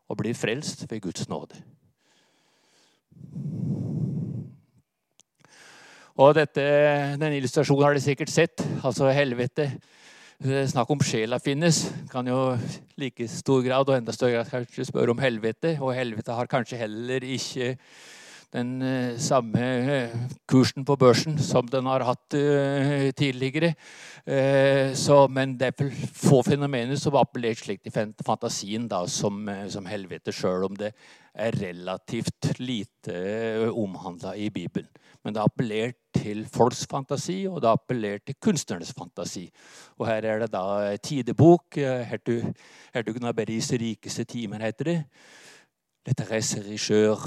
og 0.09 0.17
bli 0.21 0.33
frelst 0.37 0.85
ved 0.89 1.03
Guds 1.03 1.27
nåde. 1.29 1.59
Og 6.15 6.31
dette, 6.37 6.63
Denne 7.19 7.35
illustrasjonen 7.35 7.83
har 7.83 7.95
dere 7.95 8.05
sikkert 8.05 8.31
sett. 8.31 8.63
Altså 8.87 9.09
helvete 9.11 9.67
Snakk 10.43 10.89
om 10.91 10.99
sjela 10.99 11.37
finnes. 11.39 11.85
Kan 12.11 12.27
jo 12.27 12.57
like 12.99 13.27
stor 13.31 13.61
grad 13.63 13.87
og 13.87 13.95
enda 13.95 14.11
større 14.11 14.41
grad 14.41 14.49
kanskje 14.51 14.89
spørre 14.89 15.13
om 15.15 15.21
helvete. 15.23 15.77
Og 15.79 15.95
helvete 15.95 16.35
har 16.35 16.49
kanskje 16.51 16.81
heller 16.81 17.23
ikke 17.23 17.77
den 18.55 18.71
uh, 18.81 19.17
samme 19.21 19.61
uh, 19.85 20.13
kursen 20.47 20.85
på 20.87 20.95
børsen 20.99 21.37
som 21.41 21.67
den 21.67 21.87
har 21.89 22.05
hatt 22.07 22.37
uh, 22.37 23.09
tidligere. 23.17 23.75
Så, 24.97 25.27
men 25.29 25.51
det 25.53 25.67
er 25.67 25.91
få 26.17 26.39
fenomener 26.41 26.97
som 26.97 27.13
appellerer 27.19 27.59
slik 27.59 27.83
til 27.83 27.93
fantasien 28.25 28.87
da, 28.89 29.03
som, 29.05 29.43
som 29.69 29.85
helvete, 29.85 30.33
sjøl 30.33 30.65
om 30.65 30.79
det 30.79 30.89
er 31.37 31.53
relativt 31.61 32.55
lite 32.57 33.19
omhandla 33.69 34.33
i 34.33 34.47
Bibelen. 34.49 34.89
Men 35.21 35.37
det 35.37 35.43
appellerer 35.43 35.93
til 36.17 36.41
folks 36.49 36.87
fantasi, 36.89 37.43
og 37.45 37.61
det 37.61 37.69
appellerer 37.69 38.25
til 38.25 38.39
kunstnernes 38.41 38.95
fantasi. 38.97 39.45
Og 39.99 40.09
her 40.09 40.25
er 40.25 40.41
det 40.41 40.49
da 40.57 40.97
tidebok. 40.97 41.77
Hertug, 42.09 42.49
Hertugen 42.97 43.29
av 43.29 43.37
Berries 43.37 43.69
rikeste 43.77 44.25
timer, 44.25 44.65
heter 44.65 44.89
det. 44.89 44.99
Letteresse 46.09 46.65
richeur 46.65 47.21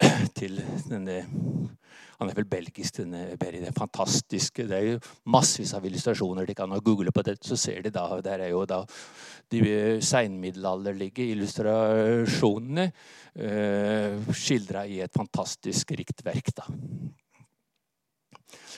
til 0.38 0.60
denne 0.90 1.22
han 2.16 2.30
er 2.30 2.36
vel 2.38 2.46
belgisk, 2.48 3.02
denne 3.02 3.36
Berry. 3.36 3.60
Det 3.60 3.70
er 3.70 3.76
fantastiske. 3.76 4.64
Det 4.68 4.76
er 4.76 4.86
jo 4.86 5.00
massevis 5.32 5.74
av 5.76 5.84
illustrasjoner. 5.84 6.48
De 6.48 6.56
kan 6.56 6.72
google 6.84 7.12
på 7.12 7.24
det, 7.26 7.36
så 7.44 7.58
ser 7.60 7.82
de 7.84 7.92
da 7.92 8.06
Der 8.24 8.46
er 8.46 8.54
jo 8.54 8.64
da 8.64 8.84
de 9.52 9.60
seinmiddelalderlige 10.00 11.28
illustrasjonene 11.34 12.88
eh, 13.36 14.32
skildra 14.32 14.86
i 14.86 15.02
et 15.04 15.12
fantastisk 15.12 15.92
rikt 15.92 16.24
verk. 16.24 16.54
da. 16.56 16.64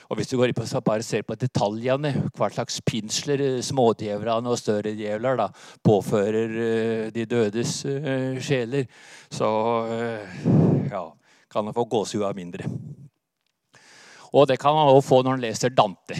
Og 0.09 0.17
Hvis 0.17 0.31
du 0.31 0.37
går 0.39 0.49
inn 0.49 0.57
på, 0.57 0.65
bare 0.81 1.05
ser 1.05 1.21
på 1.21 1.37
detaljene, 1.37 2.11
hva 2.33 2.49
slags 2.49 2.79
pinsler 2.81 3.43
eh, 3.45 3.59
smådjevlene 3.61 4.49
og 4.49 4.57
større 4.57 4.95
djevler 4.97 5.37
da, 5.37 5.51
påfører 5.85 6.55
uh, 6.55 7.03
de 7.13 7.27
dødes 7.29 7.83
uh, 7.85 8.39
sjeler, 8.41 8.89
så 9.29 9.49
ja, 10.89 11.03
kan 11.51 11.65
man 11.65 11.77
få 11.77 11.85
gåsehud 11.85 12.25
av 12.25 12.33
mindre. 12.37 12.65
Og 14.33 14.49
det 14.49 14.59
kan 14.61 14.75
man 14.75 14.91
òg 14.91 15.01
få 15.05 15.21
når 15.23 15.37
man 15.37 15.45
leser 15.45 15.73
Dante. 15.73 16.17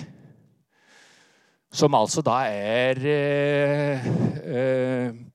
Som 1.70 1.94
altså 1.94 2.24
da 2.26 2.40
er 2.50 3.02
eh, 3.06 4.08
eh, 4.42 4.56
eh 4.58 5.26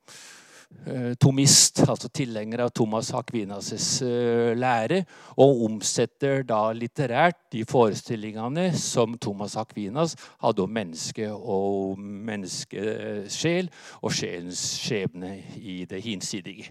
tomist, 1.20 1.80
altså 1.88 2.10
tilhenger 2.12 2.64
av 2.64 2.72
Thomas 2.76 3.08
Aquinas' 3.16 4.02
eh, 4.04 4.52
lære, 4.58 5.00
og 5.40 5.62
omsetter 5.66 6.44
da 6.44 6.60
litterært 6.76 7.38
de 7.54 7.64
forestillingene 7.68 8.66
som 8.76 9.16
Thomas 9.18 9.56
Hakvinas 9.56 10.16
hadde 10.42 10.64
om 10.66 10.74
menneske 10.76 11.30
og 11.32 11.98
menneskesjel 11.98 13.70
og 14.02 14.12
sjelens 14.12 14.62
skjebne 14.82 15.34
i 15.56 15.82
det 15.88 16.02
hinsidige. 16.04 16.70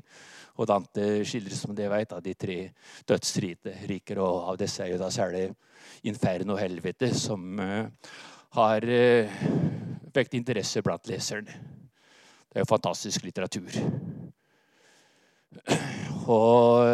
Og 0.62 0.70
Dante 0.70 1.24
skildres 1.26 1.64
som 1.66 1.74
det 1.74 1.90
vet, 1.90 2.14
av 2.14 2.22
de 2.22 2.36
tre 2.38 2.58
dødsriker, 3.10 4.22
og 4.22 4.52
av 4.54 4.60
disse 4.62 4.84
er 4.86 4.94
jo 4.94 5.02
da 5.02 5.10
særlig 5.14 5.48
Inferno 6.06 6.54
og 6.54 6.62
helvete 6.62 7.10
som 7.16 7.60
uh, 7.60 7.88
har 8.60 8.86
vekt 10.14 10.36
interesse 10.38 10.84
blant 10.86 11.10
leserne. 11.10 11.83
Det 12.54 12.60
er 12.60 12.68
jo 12.68 12.70
fantastisk 12.70 13.24
litteratur. 13.26 13.74
Og 16.30 16.86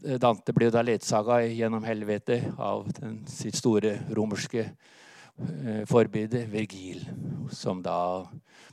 Dante 0.00 0.54
blir 0.56 0.72
da 0.72 0.80
ledsaga 0.80 1.42
gjennom 1.44 1.84
helvete 1.84 2.38
av 2.56 2.88
den, 2.96 3.18
sitt 3.28 3.58
store 3.60 3.98
romerske 4.16 4.62
eh, 4.64 5.84
forbilde, 5.92 6.46
Virgil, 6.54 7.04
som 7.52 7.84
da 7.84 8.24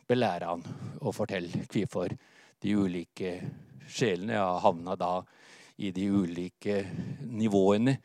belærer 0.08 0.48
han 0.54 0.64
å 1.04 1.12
fortelle 1.12 1.66
hvorfor 1.68 2.16
de 2.64 2.78
ulike 2.80 3.34
sjelene 3.92 4.40
har 4.40 4.64
havna 4.64 4.96
i 5.84 5.92
de 5.92 6.08
ulike 6.08 6.80
nivåene, 7.28 8.00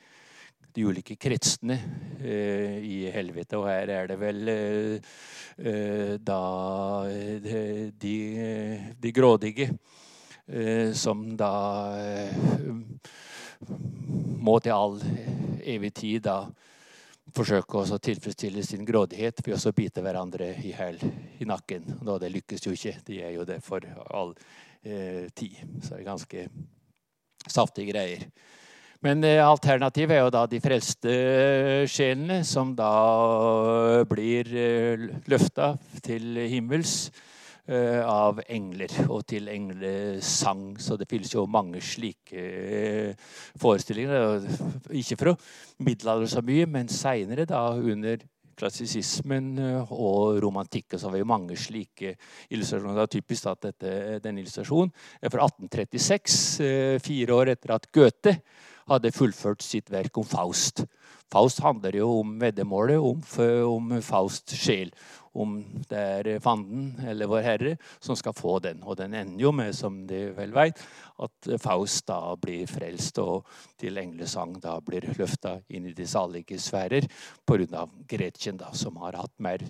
de 0.74 0.84
ulike 0.84 1.16
kretsene 1.20 1.76
eh, 2.20 2.78
i 2.82 2.96
helvete. 3.14 3.58
Og 3.60 3.68
her 3.70 3.92
er 3.94 4.10
det 4.10 4.18
vel 4.20 4.52
eh, 4.52 5.12
eh 5.58 6.14
da 6.18 6.40
eh, 7.08 7.90
de, 7.90 8.16
de 8.98 9.12
grådige 9.14 9.70
eh, 10.46 10.92
som 10.92 11.36
da 11.36 11.54
må 14.44 14.58
til 14.60 14.74
all 14.74 14.98
evig 15.64 15.94
tid 15.94 16.26
da 16.26 16.38
forsøke 17.34 17.80
å 17.80 17.98
tilfredsstille 17.98 18.62
sin 18.62 18.84
grådighet 18.86 19.40
ved 19.46 19.56
å 19.56 19.72
bite 19.74 20.02
hverandre 20.04 20.52
i 20.62 20.74
hæl 20.76 21.00
i 21.40 21.48
nakken. 21.48 21.96
Da 22.04 22.18
det 22.22 22.30
lykkes 22.34 22.66
jo 22.66 22.74
ikke. 22.76 22.98
De 23.06 23.22
er 23.24 23.34
jo 23.34 23.46
det 23.48 23.60
for 23.64 23.86
all 24.10 24.34
eh, 24.82 25.30
tid. 25.34 25.56
Så 25.80 25.94
det 25.94 26.02
er 26.02 26.06
ganske 26.10 26.46
saftige 27.46 27.90
greier. 27.92 28.28
Men 29.04 29.24
eh, 29.28 29.42
alternativet 29.44 30.16
er 30.16 30.24
jo 30.24 30.32
da 30.32 30.46
de 30.48 30.62
frelste 30.64 31.14
sjelene, 31.90 32.40
som 32.48 32.72
da 32.76 32.94
blir 34.08 34.48
eh, 34.56 35.08
løfta 35.28 35.74
til 36.04 36.40
himmels 36.48 37.10
Eh, 37.64 38.02
av 38.04 38.42
engler 38.52 38.92
og 39.08 39.22
til 39.24 39.46
englesang. 39.48 40.74
Så 40.76 40.98
det 41.00 41.06
finnes 41.08 41.30
jo 41.32 41.46
mange 41.48 41.80
slike 41.80 42.36
eh, 42.36 43.30
forestillinger. 43.56 44.44
Ikke 44.92 45.16
fra 45.16 45.32
middelalderen 45.80 46.28
så 46.28 46.42
mye, 46.44 46.66
men 46.68 46.92
seinere, 46.92 47.46
under 47.80 48.20
klassisismen 48.60 49.56
eh, 49.56 49.94
og 49.96 50.42
romantikken, 50.44 51.00
så 51.00 51.08
har 51.08 51.16
vi 51.16 51.24
mange 51.24 51.56
slike 51.56 52.18
illustrasjoner. 52.50 53.00
Det 53.00 53.06
er 53.06 53.14
typisk 53.16 53.48
at 53.48 53.64
dette, 53.70 53.96
denne 54.20 54.44
illustrasjonen 54.44 54.92
er 55.24 55.32
fra 55.32 55.48
1836, 55.48 57.00
fire 57.00 57.40
år 57.40 57.54
etter 57.56 57.78
at 57.78 57.88
Goethe 57.96 58.36
hadde 58.90 59.14
fullført 59.14 59.64
sitt 59.64 59.90
verk 59.92 60.16
om 60.20 60.26
Faust. 60.28 60.84
Faust 61.32 61.62
handler 61.64 61.96
jo 61.96 62.08
om 62.20 62.36
veddemålet 62.40 63.00
om, 63.00 63.22
om 63.68 63.94
Fausts 64.04 64.56
sjel 64.60 64.92
om 65.34 65.56
det 65.90 65.98
er 65.98 66.40
fanden 66.42 66.92
eller 67.10 67.28
Vår 67.30 67.42
Herre 67.42 67.72
som 67.98 68.16
skal 68.18 68.36
få 68.36 68.58
den. 68.62 68.82
Og 68.86 68.96
den 69.00 69.16
ender 69.18 69.42
jo 69.42 69.52
med, 69.54 69.74
som 69.74 70.04
de 70.06 70.28
vel 70.36 70.54
veit, 70.54 70.78
at 71.24 71.50
Faust 71.62 72.06
da 72.10 72.36
blir 72.40 72.70
frelst, 72.70 73.18
og 73.18 73.48
til 73.80 73.98
englesang 73.98 74.56
da 74.62 74.76
blir 74.84 75.08
løfta 75.18 75.56
inn 75.74 75.90
i 75.90 75.96
de 75.96 76.06
salige 76.06 76.60
sfærer 76.62 77.08
pga. 77.46 77.86
Gretchen, 78.08 78.58
da, 78.60 78.70
som 78.76 78.96
har 79.02 79.18
hatt 79.18 79.34
mer 79.42 79.62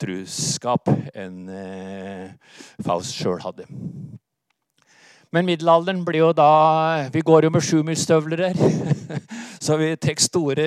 truskap 0.00 0.90
enn 1.14 1.48
eh, 1.48 2.56
Faust 2.84 3.16
sjøl 3.16 3.40
hadde. 3.44 3.68
Men 5.30 5.46
middelalderen 5.46 6.00
blir 6.02 6.24
jo 6.24 6.32
da 6.34 7.06
Vi 7.14 7.22
går 7.22 7.44
jo 7.46 7.50
med 7.54 7.62
sjumilsstøvler 7.62 8.48
her. 8.48 8.56
Så 9.64 9.76
vi 9.78 9.92
tar 10.00 10.18
store 10.18 10.66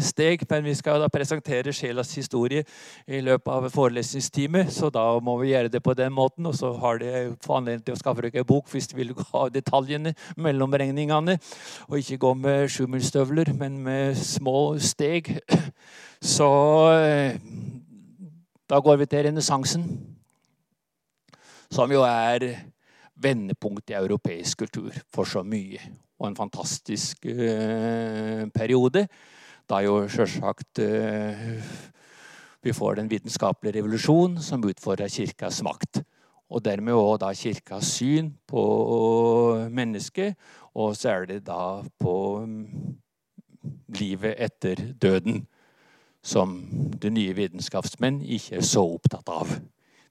steg. 0.00 0.46
Men 0.48 0.64
vi 0.64 0.74
skal 0.78 1.02
da 1.02 1.10
presentere 1.12 1.72
sjelas 1.76 2.14
historie 2.16 2.64
i 3.04 3.20
løpet 3.20 3.52
av 3.52 3.68
forelesningstime. 3.74 4.64
Så 4.72 4.88
da 4.94 5.04
må 5.20 5.36
vi 5.42 5.52
gjøre 5.52 5.68
det 5.68 5.82
på 5.84 5.96
den 5.98 6.14
måten. 6.16 6.48
Og 6.48 6.56
så 6.56 6.72
har 6.80 7.02
de 7.02 7.12
anledning 7.44 7.84
til 7.84 7.96
å 7.96 8.00
skaffe 8.00 8.24
dere 8.24 8.40
en 8.40 8.48
bok 8.48 8.72
hvis 8.72 8.88
de 8.88 8.96
vil 9.02 9.12
ha 9.34 9.46
detaljene, 9.52 10.14
mellomregningene. 10.40 11.36
Og 11.90 12.00
ikke 12.00 12.22
gå 12.24 12.34
med 12.40 12.72
sjumilsstøvler, 12.72 13.52
men 13.58 13.82
med 13.84 14.16
små 14.16 14.78
steg. 14.80 15.34
Så 16.34 16.48
da 18.70 18.80
går 18.80 18.96
vi 18.96 19.06
til 19.12 19.26
renessansen, 19.26 19.82
som 21.68 21.92
jo 21.92 22.00
er 22.08 22.72
vendepunkt 23.24 23.90
i 23.90 23.96
europeisk 23.98 24.64
kultur 24.64 24.94
for 25.12 25.28
så 25.28 25.42
mye. 25.46 25.80
Og 26.20 26.28
en 26.28 26.38
fantastisk 26.38 27.26
eh, 27.26 28.44
periode. 28.54 29.06
Da 29.68 29.80
jo 29.84 30.02
sjølsagt 30.12 30.82
eh, 30.84 31.56
vi 32.64 32.72
får 32.72 32.94
den 32.96 33.10
vitenskapelige 33.10 33.78
revolusjonen 33.78 34.40
som 34.42 34.64
utfordrer 34.64 35.12
kirkas 35.12 35.62
makt. 35.64 36.00
Og 36.48 36.62
dermed 36.64 36.96
òg 36.96 37.18
da 37.20 37.32
kirkas 37.36 37.90
syn 37.98 38.30
på 38.48 38.62
mennesket, 39.72 40.38
og 40.74 40.96
så 40.96 41.10
er 41.10 41.26
det 41.28 41.42
da 41.46 41.82
på 42.00 42.14
mm, 42.44 42.94
livet 43.98 44.40
etter 44.46 44.80
døden 45.00 45.44
som 46.24 46.56
de 47.02 47.10
nye 47.12 47.36
vitenskapsmenn 47.36 48.22
ikke 48.22 48.58
er 48.60 48.64
så 48.64 48.84
opptatt 48.94 49.28
av. 49.28 49.58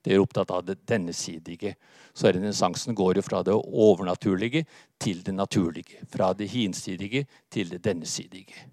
De 0.03 0.13
er 0.13 0.21
opptatt 0.21 0.51
av 0.51 0.65
det 0.67 0.81
dennesidige. 0.89 1.75
Så 2.13 2.31
renessansen 2.31 2.95
går 2.95 3.17
jo 3.17 3.25
fra 3.25 3.41
det 3.43 3.55
overnaturlige 3.55 4.65
til 5.01 5.23
det 5.23 5.33
naturlige. 5.35 6.03
Fra 6.11 6.33
det 6.37 6.49
hinsidige 6.51 7.25
til 7.51 7.71
det 7.71 7.83
dennesidige. 7.85 8.67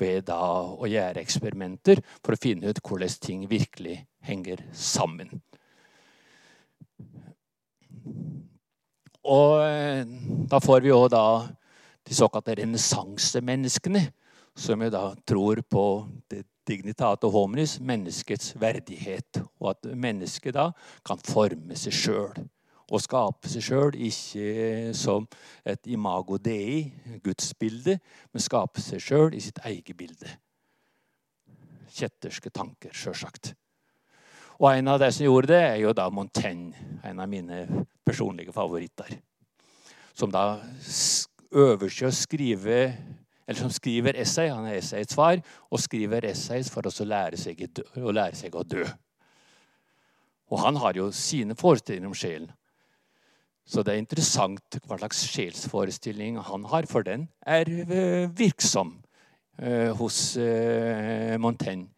Ved 0.00 0.28
da 0.28 0.40
å 0.40 0.88
gjøre 0.88 1.20
eksperimenter 1.20 2.02
for 2.20 2.36
å 2.36 2.40
finne 2.40 2.70
ut 2.70 2.82
hvordan 2.84 3.16
ting 3.20 3.46
virkelig 3.50 3.98
henger 4.24 4.62
sammen. 4.72 5.40
Og 9.30 9.60
eh, 9.64 10.04
da 10.48 10.60
får 10.62 10.80
vi 10.84 10.92
jo 10.92 11.04
da 11.12 11.24
de 12.08 12.16
såkalte 12.16 12.56
renessansemenneskene, 12.58 14.06
som 14.56 14.80
jo 14.82 14.88
da 14.92 15.10
tror 15.28 15.60
på 15.68 15.84
det 16.32 16.44
dignitate 16.68 17.28
hominis, 17.30 17.78
menneskets 17.80 18.54
verdighet. 18.60 19.42
Og 19.60 19.72
at 19.74 19.90
mennesket 19.94 20.56
da 20.56 20.70
kan 21.06 21.22
forme 21.24 21.78
seg 21.78 21.96
sjøl. 21.96 22.42
Og 22.90 23.02
skape 23.04 23.50
seg 23.50 23.62
sjøl, 23.62 23.94
ikke 23.94 24.90
som 24.98 25.28
et 25.62 25.86
imago 25.86 26.40
dei, 26.42 26.90
gudsbilde, 27.22 28.00
men 28.32 28.42
skape 28.42 28.82
seg 28.82 29.02
sjøl 29.04 29.36
i 29.38 29.42
sitt 29.44 29.62
eget 29.62 29.94
bilde. 29.98 30.32
Kjetterske 31.90 32.50
tanker, 32.54 32.94
sjølsagt. 32.94 33.54
Og 34.60 34.68
en 34.74 34.90
av 34.92 34.98
de 35.00 35.08
som 35.14 35.24
gjorde 35.24 35.54
det, 35.54 35.62
er 35.70 35.78
jo 35.84 35.94
da 35.96 36.10
Montaigne, 36.12 36.74
en 37.06 37.22
av 37.22 37.30
mine 37.30 37.62
personlige 38.04 38.52
favoritter. 38.52 39.14
Som 40.12 40.34
da 40.34 40.58
øver 41.50 41.88
seg 41.88 42.10
å 42.10 42.14
skrive 42.14 42.80
eller 43.50 43.58
som 43.58 43.72
skriver 43.74 44.14
essay. 44.22 44.46
Han 44.54 44.68
er 44.70 44.78
essayets 44.78 45.16
far 45.18 45.42
og 45.42 45.82
skriver 45.82 46.28
essays 46.30 46.70
for 46.70 46.86
å 46.86 47.06
lære 47.06 47.40
seg, 47.40 47.64
å 47.98 48.14
lære 48.14 48.38
seg 48.38 48.54
å 48.54 48.62
dø. 48.62 48.84
Og 50.50 50.62
han 50.62 50.78
har 50.82 50.98
jo 50.98 51.10
sine 51.14 51.56
forestillinger 51.58 52.10
om 52.10 52.14
sjelen. 52.14 52.50
Så 53.66 53.82
det 53.86 53.94
er 53.94 54.02
interessant 54.02 54.78
hva 54.86 54.98
slags 54.98 55.20
sjelsforestilling 55.30 56.38
han 56.42 56.64
har, 56.70 56.86
for 56.90 57.06
den 57.06 57.28
er 57.46 57.68
eh, 57.70 58.30
virksom 58.34 58.96
eh, 59.58 59.90
hos 59.98 60.36
eh, 60.38 61.36
Montaigne. 61.38 61.90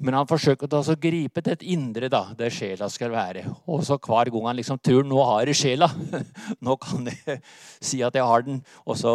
Men 0.00 0.16
han 0.16 0.28
forsøker 0.28 0.70
å 0.72 0.96
gripe 0.96 1.42
til 1.44 1.52
et 1.52 1.64
indre, 1.74 2.08
da, 2.12 2.22
der 2.36 2.52
sjela 2.54 2.88
skal 2.88 3.12
være. 3.12 3.44
Og 3.68 3.82
så 3.84 3.98
hver 4.00 4.30
gang 4.32 4.46
han 4.48 4.56
liksom 4.56 4.80
tror 4.80 5.04
nå 5.04 5.20
har 5.28 5.50
jeg 5.50 5.58
sjela, 5.60 5.90
nå 6.64 6.76
kan 6.80 7.10
jeg 7.10 7.40
si 7.84 8.00
at 8.06 8.16
jeg 8.16 8.24
har 8.24 8.46
den, 8.46 8.62
og 8.86 8.96
så 8.96 9.12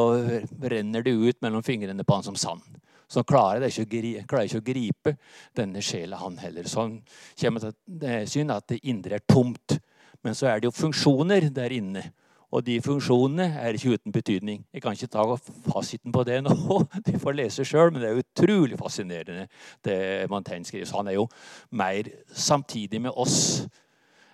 renner 0.61 1.05
det 1.05 1.15
ut 1.17 1.41
mellom 1.41 1.65
fingrene 1.65 2.05
på 2.05 2.19
han 2.19 2.27
som 2.27 2.37
sand. 2.37 2.61
Så 3.09 3.21
han 3.21 3.29
klarer 3.29 3.65
ikke, 3.69 4.25
klarer 4.29 4.45
ikke 4.45 4.61
å 4.61 4.65
gripe 4.65 5.15
denne 5.57 5.81
sjela, 5.85 6.19
han 6.21 6.37
heller. 6.41 6.69
Så 6.69 6.85
han 6.85 6.99
kommer 7.41 7.65
til 7.65 8.29
syn 8.29 8.53
at 8.53 8.69
det 8.69 8.83
indre 8.85 9.17
er 9.17 9.25
tomt. 9.29 9.79
Men 10.25 10.37
så 10.37 10.49
er 10.49 10.61
det 10.61 10.69
jo 10.69 10.77
funksjoner 10.77 11.49
der 11.53 11.73
inne. 11.73 12.07
Og 12.55 12.63
de 12.63 12.77
funksjonene 12.79 13.49
er 13.59 13.75
ikke 13.75 13.97
uten 13.97 14.13
betydning. 14.15 14.61
Jeg 14.71 14.83
kan 14.83 14.95
ikke 14.95 15.11
ta 15.11 15.23
fasiten 15.67 16.13
på 16.15 16.23
det 16.27 16.39
nå. 16.45 16.79
De 17.03 17.17
får 17.19 17.35
lese 17.35 17.65
sjøl, 17.67 17.91
men 17.91 18.03
det 18.03 18.11
er 18.11 18.21
utrolig 18.21 18.79
fascinerende, 18.79 19.47
det 19.83 19.97
Montaigne 20.31 20.67
skriver. 20.67 20.87
Så 20.87 21.01
han 21.01 21.11
er 21.11 21.17
jo 21.17 21.27
mer 21.75 22.07
samtidig 22.31 23.01
med 23.03 23.11
oss 23.15 23.65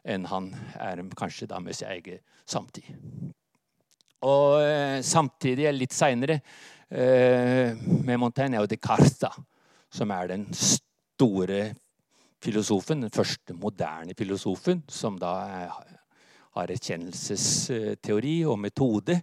enn 0.01 0.25
han 0.29 0.49
er 0.81 1.01
kanskje 1.17 1.47
da 1.49 1.59
med 1.61 1.77
sin 1.77 1.89
egen 1.93 2.21
samtid. 2.49 2.87
Og 4.25 4.61
eh, 4.61 4.99
samtidig, 5.05 5.67
litt 5.73 5.93
seinere, 5.93 6.39
eh, 6.89 7.73
med 7.77 8.21
Montaigne 8.21 8.57
er 8.57 8.65
jo 8.65 8.69
Descartes, 8.69 9.41
som 9.91 10.13
er 10.13 10.29
den 10.29 10.45
store 10.57 11.63
filosofen, 12.41 13.05
den 13.05 13.13
første 13.13 13.53
moderne 13.57 14.13
filosofen, 14.17 14.83
som 14.89 15.17
da 15.21 15.33
har 16.57 16.71
erkjennelsesteori 16.73 18.37
og 18.49 18.59
metode. 18.59 19.17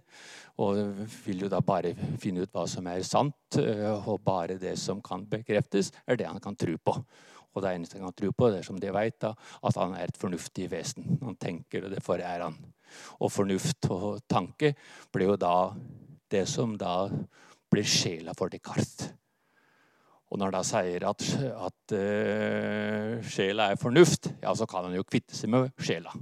Og 0.59 0.79
vil 1.23 1.45
jo 1.45 1.49
da 1.51 1.61
bare 1.63 1.93
finne 2.19 2.43
ut 2.43 2.53
hva 2.55 2.65
som 2.67 2.87
er 2.91 3.05
sant, 3.07 3.59
eh, 3.61 3.85
og 3.87 4.23
bare 4.25 4.59
det 4.59 4.75
som 4.79 4.99
kan 5.01 5.23
bekreftes, 5.29 5.93
er 6.05 6.19
det 6.19 6.27
han 6.27 6.41
kan 6.43 6.57
tro 6.59 6.75
på. 6.75 6.97
Og 7.55 7.63
det 7.63 7.71
eneste 7.73 7.97
han 7.97 8.09
kan 8.09 8.17
tro 8.17 8.31
på, 8.35 8.49
det 8.51 8.59
er 8.59 8.67
som 8.67 8.79
de 8.81 8.91
vet, 8.93 9.15
da, 9.23 9.31
at 9.65 9.79
han 9.79 9.95
er 9.97 10.09
et 10.09 10.19
fornuftig 10.19 10.67
vesen. 10.71 11.07
Han 11.23 11.39
tenker, 11.39 11.85
og 11.85 11.95
derfor 11.95 12.21
er 12.21 12.43
han. 12.45 12.59
Og 13.19 13.31
fornuft 13.31 13.87
og 13.93 14.21
tanke 14.29 14.73
blir 15.13 15.31
jo 15.31 15.39
da 15.39 15.71
det 16.29 16.45
som 16.49 16.75
da 16.77 17.07
blir 17.69 17.87
sjela 17.87 18.35
for 18.37 18.51
Descartes. 18.53 19.09
Og 20.29 20.37
når 20.37 20.51
han 20.51 20.57
da 20.59 20.65
sier 20.65 21.05
at, 21.09 21.23
at 21.57 21.93
uh, 21.97 23.15
sjela 23.25 23.71
er 23.71 23.79
fornuft, 23.81 24.29
ja, 24.43 24.53
så 24.53 24.67
kan 24.69 24.85
han 24.85 24.97
jo 24.97 25.05
kvitte 25.07 25.37
seg 25.37 25.49
med 25.53 25.71
sjela. 25.81 26.13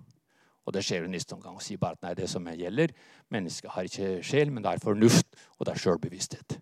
Og 0.67 0.75
det 0.75 0.83
skjer 0.83 1.05
jo 1.05 1.11
neste 1.11 1.35
omgang. 1.37 1.55
Og 1.55 1.63
sier 1.63 1.79
bare 1.79 1.95
at 1.95 2.03
nei, 2.03 2.13
det 2.17 2.27
som 2.27 2.47
gjelder, 2.51 2.91
mennesket 3.31 3.71
har 3.71 3.87
ikke 3.87 4.09
sjel, 4.25 4.51
men 4.51 4.65
det 4.65 4.73
er 4.73 4.83
fornuft, 4.83 5.29
og 5.57 5.67
det 5.67 5.73
er 5.73 5.83
sjølbevissthet. 5.85 6.57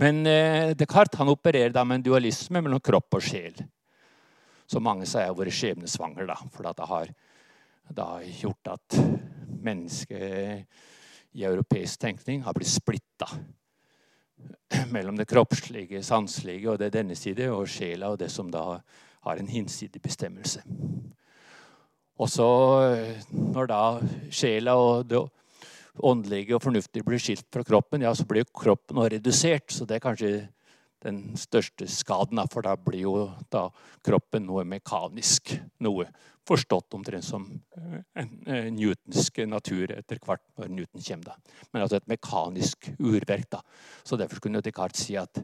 Men 0.00 0.24
eh, 0.26 0.72
Descartes 0.78 1.20
han 1.20 1.30
opererer 1.30 1.74
da 1.74 1.84
med 1.86 2.00
en 2.00 2.06
dualisme 2.08 2.62
mellom 2.64 2.80
kropp 2.82 3.20
og 3.20 3.26
sjel. 3.28 3.60
Som 4.66 4.86
mange 4.88 5.06
sier 5.06 5.28
har 5.28 5.36
vært 5.38 5.54
skjebnesvanger, 5.54 6.26
da, 6.26 6.40
for 6.50 6.66
det 6.66 6.88
har, 6.90 7.12
det 8.00 8.08
gjort 8.40 8.72
at 8.72 8.98
mennesket 9.46 10.66
i 11.36 11.44
europeisk 11.44 12.00
tenkning 12.00 12.42
har 12.46 12.56
blitt 12.56 12.72
splitta 12.72 13.28
mellom 14.94 15.18
det 15.20 15.28
kroppslige, 15.28 16.02
sanselige 16.02 16.72
og 16.72 16.80
det 16.80 16.94
denne 16.96 17.14
side, 17.18 17.50
og 17.52 17.68
sjela 17.70 18.10
og 18.12 18.18
det 18.20 18.30
som 18.32 18.50
da 18.50 18.80
har 19.26 19.40
en 19.40 19.50
hinsidig 19.50 20.02
bestemmelse. 20.02 20.64
Og 22.16 22.30
så, 22.32 22.48
når 23.32 23.68
da 23.68 23.80
sjela 24.32 24.76
og 24.80 25.08
det 25.10 25.20
åndelige 25.96 26.56
og 26.56 26.62
fornuftige 26.64 27.04
blir 27.04 27.20
skilt 27.20 27.46
fra 27.52 27.64
kroppen, 27.64 28.04
ja, 28.04 28.12
så 28.16 28.24
blir 28.28 28.48
kroppen 28.56 29.00
redusert. 29.04 29.68
Så 29.72 29.84
det 29.88 29.98
er 29.98 30.04
kanskje 30.04 30.30
den 31.06 31.20
største 31.40 31.88
skaden. 31.90 32.42
For 32.52 32.66
da 32.66 32.76
blir 32.78 33.06
jo 33.06 33.16
da 33.52 33.68
kroppen 34.06 34.48
noe 34.48 34.66
mekanisk. 34.68 35.54
Noe 35.86 36.10
forstått 36.46 36.94
omtrent 36.94 37.26
som 37.26 37.46
eh, 37.78 37.98
en, 38.20 38.30
en 38.46 38.70
newtonsk 38.76 39.42
natur 39.50 39.90
etter 39.96 40.20
hvert 40.22 40.44
når 40.58 40.70
Newton 40.70 41.02
kommer. 41.02 41.32
da. 41.32 41.58
Men 41.72 41.84
altså 41.84 41.98
et 41.98 42.08
mekanisk 42.10 42.90
urverk. 42.98 43.50
da. 43.56 43.62
Så 44.06 44.18
Derfor 44.20 44.42
kunne 44.42 44.62
Descartes 44.64 45.06
si 45.06 45.16
at 45.18 45.42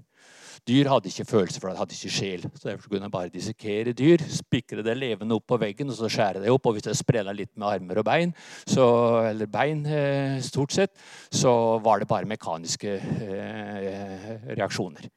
dyr 0.69 0.91
hadde 0.91 1.11
ikke 1.11 1.27
følelser, 1.27 1.59
for 1.61 1.73
det 1.73 1.81
hadde 1.81 1.97
ikke 1.97 2.15
sjel. 2.17 2.47
Så 2.55 2.69
Derfor 2.69 2.93
kunne 2.93 3.09
han 3.09 3.15
bare 3.15 3.33
dissekere 3.35 3.95
dyr, 3.99 4.23
spikre 4.31 4.85
det 4.87 4.95
levende 4.99 5.39
opp 5.39 5.49
på 5.51 5.59
veggen 5.63 5.91
og 5.91 5.99
så 5.99 6.11
skjære 6.13 6.45
det 6.45 6.53
opp. 6.55 6.69
Og 6.71 6.77
hvis 6.77 6.87
det 6.87 6.95
sprella 6.99 7.35
litt 7.35 7.55
med 7.57 7.69
armer 7.73 8.03
og 8.03 8.07
bein, 8.07 8.35
så, 8.63 8.87
eller 9.33 9.51
bein 9.51 9.83
eh, 9.87 10.39
stort 10.45 10.77
sett, 10.77 10.95
så 11.35 11.81
var 11.83 12.03
det 12.03 12.11
bare 12.11 12.31
mekaniske 12.31 12.95
eh, 13.01 14.31
reaksjoner. 14.55 15.11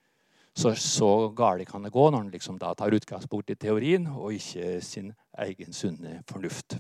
Så, 0.56 0.72
så 0.80 1.30
galt 1.36 1.68
kan 1.68 1.84
det 1.84 1.92
gå 1.92 2.08
når 2.08 2.22
han 2.24 2.32
liksom 2.32 2.60
tar 2.62 2.96
utgangspunkt 2.96 3.52
i 3.52 3.58
teorien 3.60 4.08
og 4.08 4.38
ikke 4.38 4.80
sin 4.82 5.12
egen 5.44 5.76
sunne 5.76 6.22
fornuft. 6.30 6.78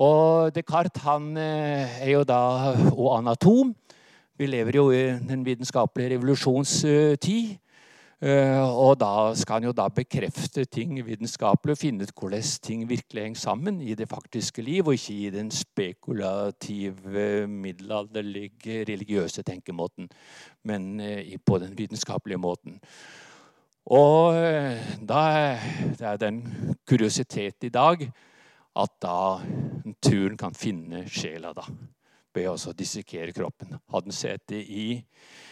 Og 0.00 0.54
Descartes 0.54 1.02
han 1.02 1.34
eh, 1.36 1.98
er 2.06 2.12
jo 2.14 2.22
da 2.24 2.38
og 2.94 3.18
anatom. 3.18 3.74
Vi 4.38 4.46
lever 4.48 4.78
jo 4.78 4.86
i 4.94 5.02
den 5.18 5.42
vitenskapelige 5.44 6.14
revolusjonstid. 6.14 7.58
Og 8.20 8.98
da 9.00 9.32
skal 9.38 9.54
han 9.56 9.64
jo 9.70 9.72
da 9.72 9.86
bekrefte 9.88 10.66
ting 10.68 10.98
vitenskapelig 11.06 11.72
og 11.72 11.80
finne 11.80 12.04
ut 12.04 12.12
hvordan 12.12 12.50
ting 12.60 12.82
virkelig 12.88 13.22
henger 13.24 13.40
sammen 13.40 13.78
i 13.80 13.94
det 13.96 14.10
faktiske 14.10 14.62
liv, 14.62 14.86
og 14.86 14.98
ikke 14.98 15.14
i 15.14 15.30
den 15.32 15.48
spekulative, 15.50 17.46
middelalderlige, 17.48 18.84
religiøse 18.90 19.42
tenkemåten, 19.42 20.10
men 20.68 21.00
eh, 21.00 21.38
på 21.40 21.58
den 21.58 21.72
vitenskapelige 21.78 22.38
måten. 22.38 22.76
Og 23.88 24.36
eh, 24.36 24.76
da 25.00 25.22
det 25.96 26.06
er 26.06 26.20
den 26.20 26.42
kuriositet 26.84 27.64
i 27.64 27.72
dag 27.72 28.04
at 28.76 28.92
da 29.02 29.40
naturen 29.84 30.36
kan 30.38 30.54
finne 30.54 31.06
sjela 31.08 31.54
da, 31.56 31.64
ved 32.34 32.50
å 32.52 32.74
dissekere 32.76 33.32
kroppen. 33.34 33.78
Hadde 33.90 34.10
den 34.10 34.14
sittet 34.14 34.68
i 34.68 35.00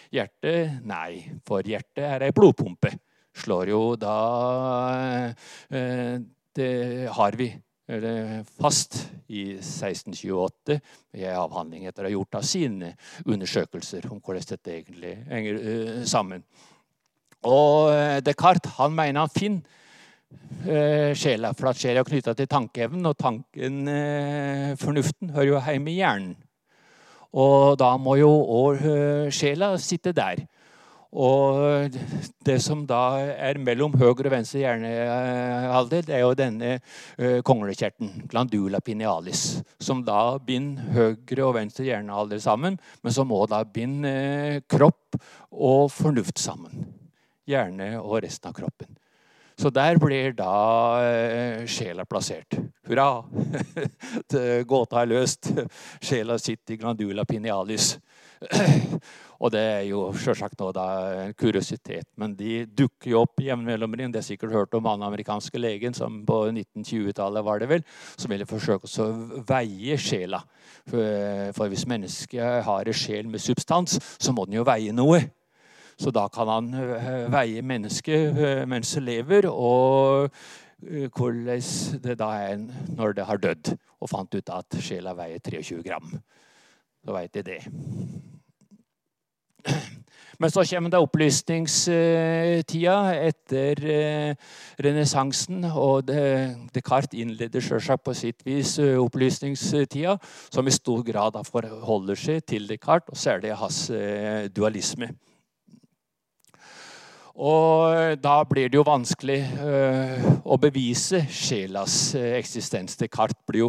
Hjertet? 0.09 0.81
Nei, 0.89 1.21
for 1.47 1.67
hjertet 1.67 2.05
er 2.07 2.25
ei 2.29 2.35
blodpumpe. 2.35 2.95
Slår 3.39 3.71
jo 3.71 3.83
da 4.01 4.19
eh, 5.71 6.21
Det 6.57 6.73
har 7.15 7.37
vi 7.39 7.53
fast 8.59 8.99
i 9.33 9.55
1628 9.57 10.75
i 11.17 11.23
en 11.25 11.39
avhandling 11.41 11.87
etter 11.89 12.05
å 12.05 12.11
ha 12.11 12.13
gjort 12.13 12.37
av 12.37 12.45
sine 12.45 12.91
undersøkelser 13.25 14.11
om 14.13 14.19
hvordan 14.21 14.45
dette 14.51 14.75
egentlig 14.75 15.15
henger 15.31 15.61
eh, 15.61 16.03
sammen. 16.09 16.45
Og 17.49 17.93
eh, 17.95 18.19
Descartes 18.25 18.77
han 18.81 18.97
mener 18.97 19.25
han 19.25 19.33
finner 19.33 19.77
sjela, 21.17 21.55
for 21.57 21.71
at 21.71 21.79
sjela 21.81 22.03
er 22.03 22.09
knytta 22.11 22.35
til 22.37 22.49
tankeevnen, 22.51 23.07
og 23.09 23.15
tanken, 23.17 23.79
fornuften, 24.77 25.31
hører 25.33 25.49
jo 25.49 25.61
hjemme 25.63 25.93
i 25.93 25.95
hjernen. 26.03 26.35
Og 27.37 27.77
da 27.81 27.91
må 28.01 28.17
jo 28.21 28.33
eh, 28.73 29.29
sjela 29.35 29.75
sitte 29.83 30.15
der. 30.17 30.47
Og 31.09 31.89
det 32.45 32.59
som 32.61 32.83
da 32.89 33.17
er 33.33 33.57
mellom 33.65 33.95
høyre 33.97 34.29
og 34.29 34.35
venstre 34.35 34.61
hjernehalvdel, 34.61 36.05
det 36.05 36.15
er 36.15 36.21
jo 36.21 36.35
denne 36.37 36.73
uh, 36.77 37.41
konglekjerten, 37.49 38.27
glandula 38.29 38.83
pinealis, 38.85 39.63
som 39.81 40.03
da 40.05 40.37
binder 40.45 40.93
høyre 40.93 41.47
og 41.47 41.57
venstre 41.57 41.89
hjernehalvdel 41.89 42.43
sammen, 42.45 42.77
men 43.01 43.17
som 43.17 43.33
òg 43.33 43.57
binder 43.73 44.61
kropp 44.69 45.17
og 45.49 45.89
fornuft 45.97 46.45
sammen. 46.45 46.91
Hjerne 47.49 47.95
og 48.03 48.21
resten 48.27 48.53
av 48.53 48.59
kroppen. 48.61 48.93
Så 49.59 49.71
der 49.75 49.99
blir 49.99 50.35
da 50.39 50.53
uh, 51.03 51.65
sjela 51.67 52.07
plassert. 52.07 52.59
Hurra! 52.87 53.25
Gåta 54.71 55.03
er 55.03 55.11
løst. 55.11 55.51
Sjela 56.01 56.39
sitter 56.39 56.77
i 56.77 56.79
glandula 56.79 57.25
pinealis. 57.29 57.97
Og 59.39 59.53
det 59.55 59.61
er 59.63 59.85
jo 59.87 60.09
selvsagt 60.19 60.59
nå 60.59 60.71
da 60.75 60.85
en 61.25 61.35
kuriositet, 61.39 62.07
men 62.19 62.35
de 62.39 62.65
dukker 62.67 63.13
jo 63.13 63.21
opp 63.23 63.39
jevnlig 63.43 63.71
mellom 63.71 63.95
Det 63.99 64.19
er 64.19 64.27
sikkert 64.27 64.55
hørt 64.55 64.75
om 64.75 64.89
han 64.91 65.05
amerikanske 65.07 65.59
legen 65.59 65.95
som 65.95 66.25
på 66.27 66.41
1920-tallet 66.51 67.47
var 67.47 67.63
det 67.63 67.69
vel, 67.71 67.85
som 68.17 68.35
ville 68.35 68.49
forsøke 68.51 68.91
å 68.91 69.09
veie 69.47 69.99
sjela. 69.99 70.43
For, 70.91 71.53
for 71.55 71.71
hvis 71.71 71.87
mennesket 71.87 72.65
har 72.67 72.91
en 72.91 72.99
sjel 72.99 73.31
med 73.31 73.43
substans, 73.43 73.99
så 74.19 74.35
må 74.35 74.47
den 74.47 74.59
jo 74.59 74.67
veie 74.67 74.95
noe. 74.95 75.23
Så 75.99 76.13
da 76.15 76.29
kan 76.31 76.47
han 76.47 76.71
eh, 76.79 77.27
veie 77.33 77.63
mennesket 77.67 78.39
eh, 78.39 78.65
mens 78.71 78.95
det 78.95 79.03
lever, 79.03 79.49
og 79.51 80.31
hvordan 80.79 81.63
det 82.05 82.15
da 82.21 82.29
er 82.39 82.61
når 82.95 83.17
det 83.19 83.25
har 83.27 83.41
dødd, 83.43 83.73
og 83.99 84.11
fant 84.13 84.35
ut 84.39 84.53
at 84.55 84.77
sjela 84.79 85.11
veier 85.19 85.43
23 85.43 85.83
gram. 85.83 86.13
Så 87.03 87.11
veit 87.17 87.35
de 87.35 87.43
det. 87.43 87.59
Men 90.39 90.51
så 90.55 90.63
kommer 90.71 90.91
det 90.95 91.01
opplysningstida 91.03 92.95
etter 93.27 93.83
renessansen. 94.79 95.67
Og 95.67 96.07
Descartes 96.07 97.19
innleder 97.19 97.59
sjølsagt 97.59 98.07
på 98.07 98.15
sitt 98.15 98.47
vis 98.47 98.79
opplysningstida, 98.79 100.15
som 100.47 100.63
i 100.63 100.77
stor 100.79 101.03
grad 101.03 101.35
forholder 101.51 102.15
seg 102.23 102.47
til 102.47 102.71
Descartes, 102.71 103.11
og 103.11 103.19
særlig 103.19 103.59
hans 103.59 103.91
dualisme. 104.55 105.11
Og 107.39 108.19
da 108.19 108.41
blir 108.51 108.67
det 108.67 108.81
jo 108.81 108.87
vanskelig 108.87 109.39
uh, 109.61 110.25
å 110.43 110.57
bevise 110.59 111.21
sjelas 111.31 111.95
uh, 112.19 112.25
eksistens. 112.35 112.99
Descartes 112.99 113.39
blir 113.47 113.69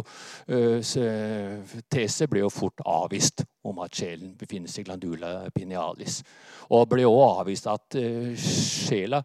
uh, 0.50 1.76
tese 1.86 2.26
blir 2.26 2.42
jo 2.42 2.50
fort 2.50 2.82
avvist 2.82 3.44
om 3.62 3.78
at 3.84 3.94
sjelen 3.94 4.34
befinner 4.38 4.70
seg 4.70 4.82
i 4.82 4.90
glandula 4.90 5.32
pinealis. 5.54 6.18
Og 6.74 6.88
blir 6.90 7.06
også 7.06 7.30
avvist 7.44 7.70
at 7.70 7.98
sjela 8.42 9.22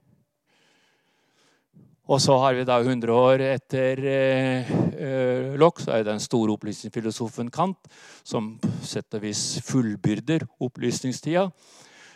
Og 2.10 2.18
så 2.20 2.34
har 2.42 2.56
vi 2.58 2.64
da 2.66 2.80
100 2.82 3.14
år 3.14 3.42
etter 3.46 4.00
eh, 4.10 4.70
eh, 4.98 5.68
så 5.78 5.92
er 5.92 6.02
det 6.02 6.10
den 6.10 6.20
store 6.20 6.52
opplysningsfilosofen 6.56 7.50
Kant 7.50 7.88
som 8.24 8.56
sett 8.82 9.14
og 9.14 9.22
vis 9.22 9.62
fullbyrder 9.64 10.44
opplysningstida. 10.60 11.46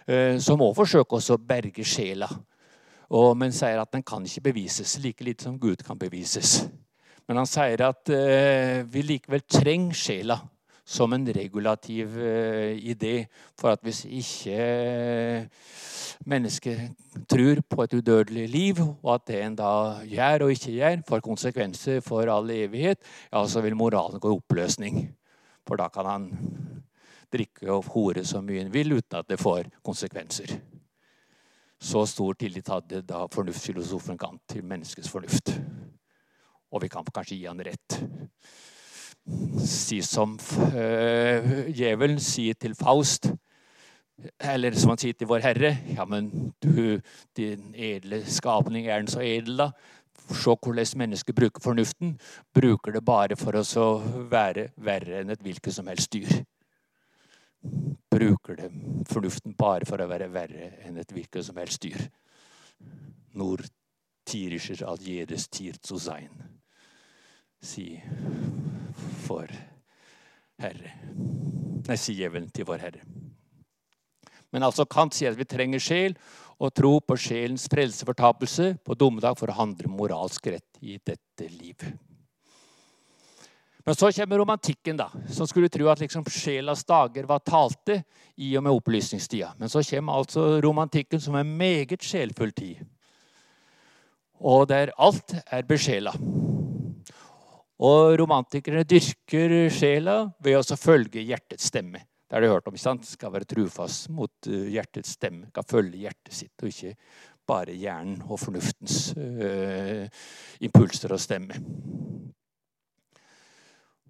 Eh, 0.06 0.38
som 0.42 0.62
òg 0.62 0.74
forsøker 0.76 1.18
å 1.18 1.38
berge 1.38 1.86
sjela, 1.86 2.28
og, 3.10 3.36
men 3.38 3.54
sier 3.54 3.78
at 3.80 3.92
den 3.94 4.02
kan 4.06 4.24
ikke 4.26 4.48
bevises, 4.48 4.96
like 5.02 5.24
lite 5.24 5.46
som 5.46 5.58
Gud 5.60 5.84
kan 5.86 5.98
bevises. 5.98 6.64
Men 7.26 7.42
han 7.42 7.48
sier 7.50 7.82
at 7.86 8.10
eh, 8.14 8.82
vi 8.86 9.02
likevel 9.02 9.42
trenger 9.50 9.98
sjela 9.98 10.40
som 10.86 11.12
en 11.12 11.26
regulativ 11.34 12.14
eh, 12.22 12.78
idé. 12.78 13.26
For 13.58 13.74
at 13.74 13.82
hvis 13.82 14.04
ikke 14.06 14.58
uh, 15.42 15.48
mennesket 16.30 16.94
tror 17.26 17.62
på 17.66 17.82
et 17.82 17.96
udødelig 17.98 18.46
liv, 18.48 18.82
og 19.02 19.16
at 19.16 19.26
det 19.26 19.40
en 19.42 19.58
da 19.58 19.72
gjør 20.06 20.46
og 20.46 20.54
ikke 20.54 20.76
gjør, 20.76 21.02
får 21.08 21.26
konsekvenser 21.26 22.00
for 22.06 22.30
all 22.30 22.54
evighet, 22.54 23.02
ja, 23.32 23.42
så 23.46 23.64
vil 23.66 23.78
moralen 23.78 24.22
gå 24.22 24.30
i 24.30 24.38
oppløsning. 24.38 25.02
For 25.66 25.78
da 25.80 25.90
kan 25.90 26.06
han 26.06 26.30
drikke 27.34 27.66
og 27.74 27.90
hore 27.90 28.22
så 28.24 28.38
mye 28.38 28.62
han 28.62 28.72
vil 28.72 29.00
uten 29.00 29.18
at 29.18 29.26
det 29.26 29.42
får 29.42 29.66
konsekvenser. 29.82 30.54
Så 31.82 32.06
stor 32.08 32.34
tillit 32.40 32.68
hadde 32.72 33.02
da 33.04 33.26
fornuftsfilosofen 33.32 34.18
Kant 34.18 34.42
til 34.48 34.64
menneskets 34.64 35.10
fornuft. 35.12 35.52
Og 36.72 36.82
vi 36.82 36.88
kan 36.92 37.04
kanskje 37.14 37.36
gi 37.36 37.46
han 37.46 37.62
rett 37.62 38.00
si 39.66 40.02
som 40.02 40.38
øh, 40.74 41.74
djevelen 41.74 42.20
sier 42.20 42.54
til 42.54 42.74
Faust. 42.74 43.32
Eller 44.40 44.76
som 44.78 44.94
han 44.94 45.00
sier 45.02 45.16
til 45.18 45.28
Vår 45.28 45.44
Herre. 45.44 45.76
Ja, 45.96 46.06
men 46.08 46.30
du, 46.62 47.00
din 47.36 47.74
edle 47.74 48.22
skapning, 48.24 48.86
er 48.86 49.02
den 49.02 49.10
så 49.12 49.20
edel, 49.20 49.58
da? 49.58 49.70
Se 50.26 50.56
hvordan 50.56 50.98
mennesket 51.02 51.34
bruker 51.34 51.62
fornuften. 51.62 52.16
Bruker 52.54 52.96
det 52.96 53.04
bare 53.04 53.36
for 53.36 53.58
å 53.58 53.88
være 54.30 54.70
verre 54.76 55.20
enn 55.20 55.30
et 55.34 55.42
hvilket 55.42 55.74
som 55.74 55.90
helst 55.90 56.12
dyr. 56.14 56.40
Bruker 58.16 58.56
det 58.56 58.70
fornuften 59.10 59.56
bare 59.58 59.84
for 59.88 60.00
å 60.00 60.08
være 60.08 60.30
verre 60.32 60.70
enn 60.86 60.96
et 61.00 61.12
hvilket 61.12 61.44
som 61.44 61.58
helst 61.60 61.82
dyr. 61.84 62.06
Nur 63.36 63.60
tirischer 64.26 64.82
all 64.88 65.02
jedes 65.04 65.46
Tier 65.52 65.76
zu 65.84 66.00
sein, 66.00 66.32
si 67.60 68.00
for 69.26 69.52
Herre. 70.62 70.96
Nei, 71.86 71.98
si 72.00 72.16
djevelen 72.16 72.48
til 72.50 72.66
vår 72.66 72.82
Herre. 72.86 73.04
Men 74.54 74.64
altså 74.64 74.86
Kant 74.88 75.14
sier 75.14 75.34
at 75.34 75.38
vi 75.38 75.44
trenger 75.44 75.82
sjel 75.82 76.16
og 76.56 76.72
tro 76.72 76.96
på 77.04 77.18
sjelens 77.20 77.66
frelsefortapelse 77.68 78.72
på 78.86 78.96
dommedag 78.96 79.36
for 79.36 79.52
å 79.52 79.58
handle 79.60 79.92
moralsk 79.92 80.48
rett 80.54 80.80
i 80.80 80.96
dette 80.96 81.50
livet. 81.52 81.98
Men 83.86 83.94
så 83.94 84.10
kommer 84.12 84.38
romantikken, 84.38 84.96
da, 84.98 85.10
som 85.30 85.46
skulle 85.46 85.70
tro 85.70 85.86
at 85.92 86.00
liksom 86.02 86.24
sjelas 86.26 86.82
dager 86.84 87.28
var 87.28 87.44
talte 87.46 88.00
i 88.34 88.48
og 88.58 88.64
med 88.66 88.74
opplysningstida. 88.74 89.52
Men 89.60 89.70
så 89.70 89.82
kommer 89.86 90.18
altså 90.18 90.46
romantikken, 90.64 91.20
som 91.22 91.38
er 91.38 91.46
meget 91.46 92.02
sjelfull 92.02 92.50
tid. 92.52 92.82
Og 94.42 94.66
der 94.68 94.90
alt 94.98 95.36
er 95.46 95.62
besjela. 95.70 96.12
Og 97.78 98.16
romantikerne 98.18 98.82
dyrker 98.88 99.54
sjela 99.70 100.18
ved 100.42 100.58
å 100.58 100.80
følge 100.80 101.22
hjertets 101.22 101.70
stemme. 101.70 102.02
Det 102.26 102.34
har 102.34 102.42
du 102.42 102.50
hørt 102.50 102.66
om. 102.66 102.74
ikke 102.74 102.88
sant? 102.88 103.06
Skal 103.06 103.30
være 103.30 103.46
trufast 103.46 104.10
mot 104.10 104.50
eh, 104.50 104.66
hjertets 104.74 105.14
stemme. 105.14 105.46
Skal 105.52 105.70
følge 105.70 106.02
hjertet 106.08 106.34
sitt, 106.34 106.56
og 106.58 106.72
ikke 106.72 106.96
bare 107.46 107.76
hjernen 107.78 108.24
og 108.26 108.40
fornuftens 108.42 109.12
uh, 109.14 110.08
impulser 110.66 111.14
og 111.14 111.20
stemme. 111.22 111.54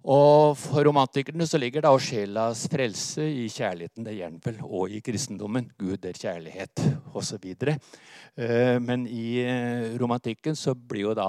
Og 0.07 0.55
For 0.55 0.87
romantikerne 0.87 1.43
så 1.43 1.59
ligger 1.59 1.83
da 1.83 1.91
sjelas 1.99 2.61
frelse 2.71 3.25
i 3.27 3.49
kjærligheten 3.51 4.05
det 4.07 4.13
gjør 4.15 4.37
vel, 4.45 4.61
og 4.63 4.93
i 4.95 5.01
kristendommen. 5.03 5.67
Gud 5.75 6.05
er 6.07 6.15
kjærlighet, 6.15 6.79
osv. 7.11 7.49
Eh, 7.67 8.77
men 8.79 9.03
i 9.11 9.41
eh, 9.43 9.97
romantikken 9.99 10.55
så 10.55 10.77
blir 10.79 11.09
jo 11.09 11.17
da 11.17 11.27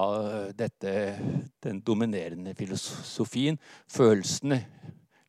dette 0.55 0.95
den 1.65 1.83
dominerende 1.83 2.55
filosofien. 2.55 3.59
Følelsene 3.91 4.63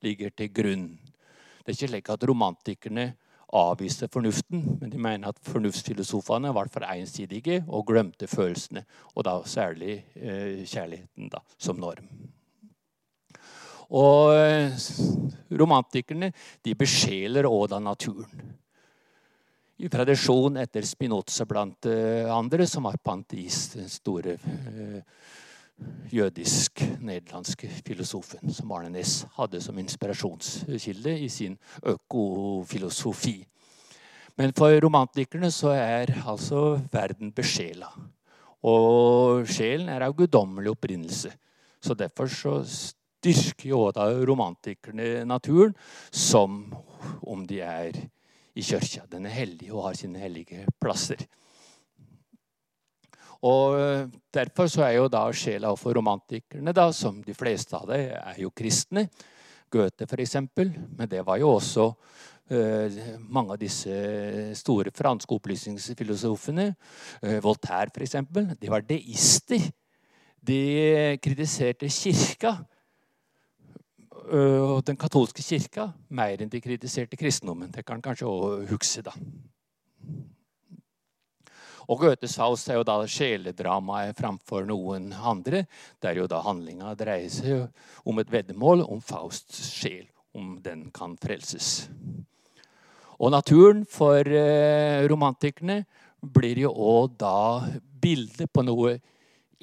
ligger 0.06 0.30
til 0.30 0.54
grunn. 0.54 0.88
Det 1.66 1.74
er 1.74 1.78
ikke 1.80 1.94
slik 1.96 2.14
at 2.14 2.30
romantikerne 2.30 3.12
avviste 3.50 4.06
fornuften, 4.14 4.78
men 4.78 4.92
de 4.94 5.02
mener 5.02 5.34
at 5.34 5.42
fornuftsfilosofene 5.42 6.54
var 6.54 6.70
for 6.70 6.86
ensidige 6.86 7.64
og 7.66 7.88
glemte 7.90 8.30
følelsene, 8.30 8.86
og 9.16 9.26
da 9.26 9.40
særlig 9.50 10.04
eh, 10.14 10.68
kjærligheten 10.70 11.34
da, 11.34 11.42
som 11.58 11.82
norm. 11.82 12.38
Og 13.90 14.36
eh, 14.38 14.76
romantikerne 15.58 16.32
de 16.66 16.76
besjeler 16.78 17.48
òg 17.50 17.70
da 17.72 17.80
naturen. 17.82 18.56
I 19.80 19.88
tradisjon 19.90 20.60
etter 20.60 20.86
Spinoza 20.86 21.48
blant 21.48 21.88
eh, 21.90 22.28
andre, 22.30 22.68
som 22.68 22.86
var 22.86 23.00
panteist, 23.02 23.78
den 23.80 23.90
store 23.90 24.36
eh, 24.36 25.00
jødisk-nederlandske 26.12 27.70
filosofen 27.88 28.52
som 28.54 28.74
Arne 28.76 28.92
Næss 28.94 29.24
hadde 29.38 29.62
som 29.64 29.78
inspirasjonskilde 29.80 31.16
i 31.24 31.30
sin 31.32 31.56
økofilosofi. 31.88 33.38
Men 34.40 34.54
for 34.56 34.76
romantikerne 34.84 35.50
så 35.52 35.74
er 35.76 36.14
altså 36.28 36.80
verden 36.92 37.32
besjela. 37.36 37.90
Og 38.68 39.48
sjelen 39.48 39.90
er 39.92 40.04
av 40.04 40.16
guddommelig 40.16 40.74
opprinnelse. 40.76 41.32
Så 41.80 41.96
derfor 41.96 42.28
så 42.28 42.60
dyrker 43.24 43.70
jo 43.72 43.82
da 43.96 44.08
romantikerne 44.26 45.26
naturen 45.28 45.76
som 46.12 46.62
om 47.22 47.46
de 47.48 47.62
er 47.64 47.98
i 48.56 48.64
kirka. 48.64 49.06
Den 49.10 49.28
er 49.28 49.36
hellig 49.36 49.72
og 49.72 49.88
har 49.88 50.00
sine 50.00 50.22
hellige 50.22 50.66
plasser. 50.82 51.22
Og 53.48 53.80
eh, 53.80 54.08
Derfor 54.34 54.68
så 54.68 54.84
er 54.86 54.98
jo 54.98 55.08
da 55.12 55.24
sjela 55.34 55.72
for 55.80 55.96
romantikerne, 55.96 56.74
da, 56.76 56.90
som 56.94 57.22
de 57.24 57.34
fleste 57.34 57.78
av 57.78 57.88
dem 57.90 58.12
er 58.14 58.42
jo 58.44 58.52
kristne. 58.52 59.08
Goethe, 59.72 60.06
f.eks. 60.06 60.36
Men 60.58 61.08
det 61.10 61.24
var 61.26 61.38
jo 61.38 61.56
også 61.56 61.86
uh, 61.90 63.00
mange 63.30 63.54
av 63.54 63.60
disse 63.62 63.94
store 64.58 64.90
franske 64.94 65.34
opplysningsfilosofene. 65.34 66.66
Uh, 67.22 67.38
Voltaire, 67.46 67.94
f.eks. 67.94 68.18
De 68.62 68.70
var 68.70 68.86
deister. 68.86 69.66
De 70.42 70.60
kritiserte 71.22 71.90
kirka 71.94 72.56
og 74.20 74.84
den 74.88 74.98
katolske 75.00 75.44
kirka 75.46 75.90
mer 76.10 76.42
enn 76.42 76.52
de 76.52 76.62
kritiserte 76.62 77.18
kristendommen. 77.20 77.72
Det 77.72 77.86
kan 77.88 78.02
kanskje 78.04 78.28
òg 78.28 78.68
huske, 78.72 79.04
da. 79.06 79.14
Og 81.90 82.04
Goethes 82.04 82.36
Faust 82.38 82.70
er 82.70 82.78
jo 82.78 82.86
da 82.86 83.00
sjeledramaet 83.10 84.18
framfor 84.20 84.68
noen 84.70 85.10
andre, 85.14 85.64
der 86.04 86.20
jo 86.22 86.28
da 86.30 86.44
handlinga 86.46 86.94
dreier 86.98 87.32
seg 87.34 88.06
om 88.06 88.22
et 88.22 88.30
veddemål 88.30 88.84
om 88.86 89.02
Fausts 89.02 89.72
sjel, 89.74 90.06
om 90.38 90.60
den 90.62 90.92
kan 90.94 91.16
frelses. 91.18 91.88
Og 93.20 93.34
naturen 93.34 93.82
for 93.90 94.22
eh, 94.22 95.02
romantikerne 95.10 95.82
blir 96.22 96.62
jo 96.62 96.72
òg 96.72 97.18
da 97.20 97.66
bildet 98.00 98.54
på 98.54 98.64
noe 98.64 98.94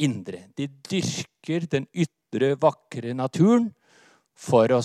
indre. 0.03 0.49
De 0.59 0.67
dyrker 0.91 1.71
den 1.71 1.87
ytre, 1.95 2.57
vakre 2.61 3.15
naturen 3.17 3.71
for 4.37 4.71
å 4.77 4.83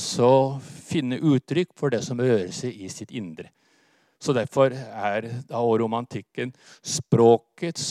finne 0.64 1.20
uttrykk 1.20 1.74
for 1.78 1.94
det 1.94 2.02
som 2.06 2.20
rører 2.20 2.52
seg 2.56 2.78
i 2.80 2.90
sitt 2.92 3.12
indre. 3.12 3.52
Så 4.22 4.34
derfor 4.38 4.74
er 4.74 5.28
da 5.50 5.62
romantikken 5.62 6.54
språkets 6.86 7.88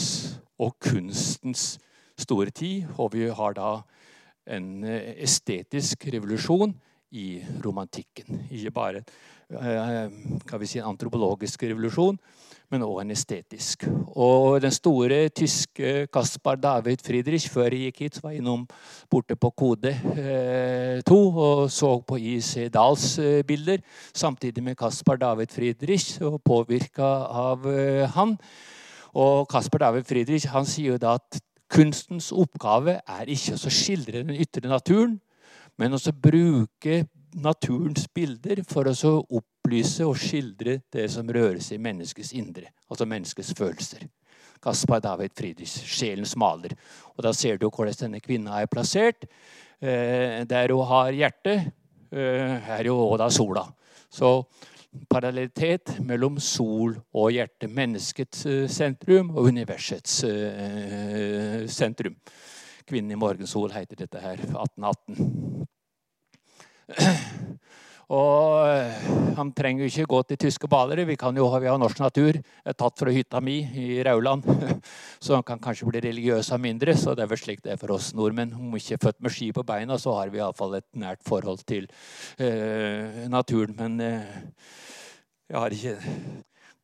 og 0.63 0.77
kunstens 0.79 1.75
store 2.21 2.53
tid. 2.55 2.87
Og 2.97 3.13
vi 3.17 3.27
har 3.35 3.57
da 3.59 3.73
en 4.51 4.85
eh, 4.87 5.17
estetisk 5.27 6.07
revolusjon 6.15 6.73
i 7.11 7.43
romantikken. 7.65 8.45
Ikke 8.51 8.71
bare 8.71 9.03
kan 9.51 10.55
eh, 10.55 10.61
vi 10.61 10.69
si, 10.69 10.79
en 10.79 10.93
antropologisk 10.93 11.65
revolusjon, 11.67 12.19
men 12.71 12.85
òg 12.87 13.01
en 13.03 13.11
estetisk. 13.11 13.87
Og 14.15 14.61
den 14.63 14.73
store 14.75 15.25
tyske 15.35 16.07
Kaspar 16.13 16.61
David 16.61 17.03
Friedrich 17.03 17.49
før 17.51 17.75
jeg 17.75 17.91
gikk 17.91 18.03
hit, 18.05 18.21
var 18.23 18.37
innom 18.37 18.67
borte 19.11 19.35
på 19.35 19.51
Kode 19.51 19.95
2 19.99 20.21
eh, 20.23 21.41
og 21.43 21.65
så 21.73 21.93
på 22.07 22.21
I.C. 22.21 22.69
Dahls 22.71 23.19
eh, 23.19 23.43
bilder 23.47 23.83
samtidig 24.15 24.63
med 24.63 24.79
Kaspar 24.79 25.19
David 25.19 25.51
Friedrich 25.51 26.21
og 26.23 26.41
påvirka 26.47 27.11
av 27.27 27.67
han. 28.15 28.37
Og 29.19 29.49
Kaspar 29.51 29.89
David 29.89 30.07
Friedrich 30.07 30.47
han 30.53 30.69
sier 30.69 30.95
jo 30.95 31.03
da 31.03 31.17
at 31.19 31.43
kunstens 31.71 32.31
oppgave 32.35 33.01
er 33.01 33.31
ikke 33.31 33.59
å 33.59 33.73
skildre 33.73 34.23
den 34.23 34.39
ytre 34.39 34.71
naturen, 34.71 35.19
men 35.79 35.95
også 35.95 36.13
bruke 36.15 37.05
naturens 37.35 38.07
bilder 38.15 38.63
for 38.69 38.89
å 38.91 39.13
opplyse 39.39 40.07
og 40.07 40.19
skildre 40.19 40.81
det 40.93 41.07
som 41.13 41.29
røres 41.29 41.71
i 41.75 41.79
menneskets 41.79 42.33
indre, 42.37 42.73
altså 42.89 43.07
menneskets 43.07 43.53
følelser. 43.59 44.09
Kaspar 44.61 45.01
David 45.01 45.33
Friedrich, 45.37 45.73
sjelens 45.89 46.37
maler. 46.37 46.75
Og 47.17 47.25
Da 47.25 47.33
ser 47.33 47.57
du 47.57 47.71
hvordan 47.71 47.97
denne 47.97 48.21
kvinna 48.21 48.61
er 48.61 48.67
plassert. 48.67 49.25
Eh, 49.81 50.45
der 50.45 50.75
hun 50.75 50.85
har 50.85 51.13
hjertet, 51.13 51.73
eh, 52.13 52.69
er 52.77 52.85
jo 52.85 52.99
òg 53.09 53.19
da 53.19 53.31
sola. 53.31 53.65
Så 54.11 54.45
parallellitet 55.09 56.01
mellom 56.05 56.39
sol 56.39 56.95
og 57.15 57.33
hjerte. 57.33 57.69
Menneskets 57.69 58.45
eh, 58.47 58.69
sentrum 58.69 59.31
og 59.31 59.49
universets 59.49 60.25
sentrum. 61.73 62.17
'Kvinnen 62.85 63.13
i 63.13 63.15
morgensol' 63.15 63.73
heter 63.73 63.97
dette 63.97 64.19
her. 64.21 64.37
1818. 64.37 65.69
Og 68.11 68.67
eh, 68.67 69.05
han 69.37 69.53
trenger 69.55 69.85
jo 69.85 69.91
ikke 69.91 70.11
gå 70.11 70.21
til 70.27 70.39
tyske 70.43 70.69
balere. 70.71 71.05
Vi, 71.07 71.15
jo, 71.15 71.47
vi 71.63 71.69
har 71.71 71.79
norsk 71.79 72.01
natur 72.03 72.41
tatt 72.75 72.99
fra 72.99 73.13
hytta 73.15 73.39
mi 73.45 73.61
i 73.63 74.01
Rauland. 74.07 74.49
Så 75.23 75.37
han 75.37 75.47
kan 75.47 75.63
kanskje 75.63 75.87
bli 75.87 76.03
religiøs 76.09 76.51
av 76.51 76.63
mindre. 76.63 76.97
Så 76.99 77.15
det 77.15 77.25
er 77.25 77.31
vel 77.31 77.39
slik 77.39 77.63
det 77.63 77.77
er 77.77 77.81
for 77.81 77.95
oss 77.95 78.11
nordmenn. 78.19 78.57
Om 78.57 78.75
vi 78.75 78.83
ikke 78.83 78.99
er 78.99 79.05
født 79.07 79.21
med 79.23 79.35
ski 79.37 79.53
på 79.55 79.67
beina, 79.67 79.99
så 79.99 80.17
har 80.19 80.35
vi 80.35 80.43
iallfall 80.43 80.75
et 80.81 80.89
nært 80.99 81.23
forhold 81.27 81.63
til 81.71 81.87
eh, 82.43 83.29
naturen. 83.31 83.79
Men 83.79 84.03
eh, 84.03 84.43
jeg 85.51 85.63
har 85.63 85.79
ikke 85.79 85.97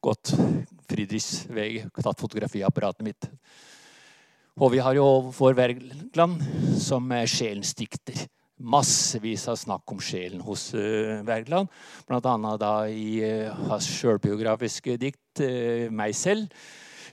gått 0.06 0.30
Friedrichs 0.86 1.48
vei, 1.50 1.80
tatt 1.98 2.22
fotografiapparatet 2.22 3.02
mitt. 3.02 3.30
Og 4.62 4.70
vi 4.72 4.78
har 4.80 4.94
jo 4.96 5.34
vår 5.34 5.58
Wergeland, 5.58 6.38
som 6.80 7.10
er 7.12 7.26
sjelens 7.28 7.74
dikter 7.76 8.28
massevis 8.56 9.44
av 9.50 9.58
snakk 9.60 9.92
om 9.92 10.00
sjelen 10.00 10.40
hos 10.44 10.70
uh, 10.74 11.22
Wergeland. 11.26 11.70
Bl.a. 12.08 12.56
da 12.60 12.72
i 12.88 13.20
uh, 13.20 13.52
hans 13.70 13.88
sjølbiografiske 13.98 14.96
dikt 15.00 15.44
uh, 15.44 15.88
'Meg 15.92 16.16
selv'. 16.16 16.48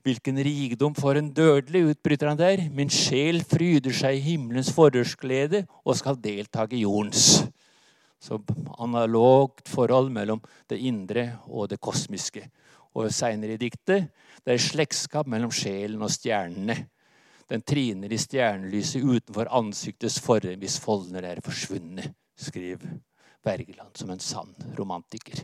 Hvilken 0.03 0.35
rikdom 0.43 0.91
for 0.95 1.15
en 1.15 1.29
dødelig, 1.31 1.93
utbryter 1.93 2.27
han 2.27 2.39
der. 2.39 2.65
Min 2.75 2.89
sjel 2.91 3.39
fryder 3.47 3.95
seg 3.95 4.17
i 4.17 4.25
himmelens 4.33 4.73
forhørsglede 4.75 5.63
og 5.79 5.95
skal 5.95 6.19
delta 6.19 6.65
i 6.67 6.81
jordens. 6.83 7.45
Så 8.19 8.41
analogt 8.83 9.71
forhold 9.71 10.11
mellom 10.11 10.41
det 10.67 10.81
indre 10.83 11.39
og 11.47 11.69
det 11.71 11.79
kosmiske. 11.79 12.43
Og 12.99 13.13
seinere 13.15 13.55
i 13.55 13.61
diktet 13.61 14.11
det 14.43 14.57
er 14.57 14.59
slektskap 14.59 15.27
mellom 15.31 15.51
sjelen 15.55 16.03
og 16.03 16.11
stjernene. 16.11 16.75
Den 17.51 17.61
triner 17.61 18.13
i 18.13 18.19
stjernelyset 18.19 19.03
utenfor 19.03 19.51
ansiktets 19.51 20.19
forrem 20.23 20.61
hvis 20.63 20.79
foldene 20.83 21.23
er 21.27 21.43
forsvunnet, 21.43 22.13
skriver 22.39 22.99
Bergeland 23.43 23.97
som 23.99 24.13
en 24.13 24.23
sann 24.23 24.53
romantiker. 24.77 25.43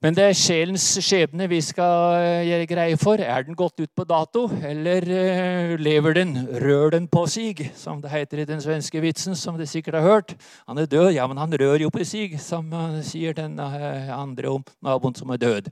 Men 0.00 0.16
det 0.16 0.24
er 0.24 0.36
sjelens 0.38 0.84
skjebne 1.04 1.44
vi 1.50 1.58
skal 1.60 2.14
eh, 2.16 2.46
gjøre 2.48 2.68
greie 2.70 2.96
for. 2.96 3.20
Er 3.20 3.44
den 3.44 3.56
gått 3.58 3.82
ut 3.82 3.90
på 3.92 4.06
dato, 4.08 4.46
eller 4.64 5.04
uh, 5.04 5.74
lever 5.76 6.16
den? 6.16 6.32
Rør 6.62 6.94
den 6.94 7.08
på 7.12 7.26
sig, 7.28 7.66
som 7.76 8.00
det 8.00 8.08
heter 8.14 8.40
i 8.40 8.48
den 8.48 8.64
svenske 8.64 9.02
vitsen, 9.04 9.36
som 9.36 9.60
dere 9.60 9.68
sikkert 9.68 10.00
har 10.00 10.08
hørt. 10.08 10.34
Han 10.64 10.80
er 10.80 10.88
død, 10.88 11.10
ja, 11.18 11.28
men 11.28 11.36
han 11.36 11.52
rør 11.52 11.84
jo 11.84 11.92
på 11.92 12.06
sig, 12.08 12.38
som 12.40 12.72
uh, 12.72 13.02
sier 13.04 13.36
den 13.36 13.60
andre 13.60 14.56
om 14.56 14.64
naboen 14.80 15.20
som 15.20 15.36
er 15.36 15.44
død. 15.44 15.68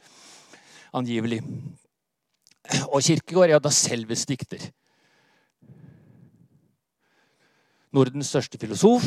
Angivelig. 0.93 1.41
Og 2.93 3.01
Kirkegård 3.05 3.51
er 3.51 3.63
da 3.63 3.73
selves 3.73 4.27
dikter. 4.29 4.63
Nordens 7.97 8.29
største 8.29 8.61
filosof. 8.61 9.07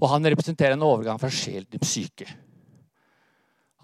Og 0.00 0.08
han 0.10 0.26
representerer 0.32 0.76
en 0.76 0.86
overgang 0.86 1.20
fra 1.20 1.30
sjel 1.32 1.66
til 1.68 1.82
psyke. 1.84 2.28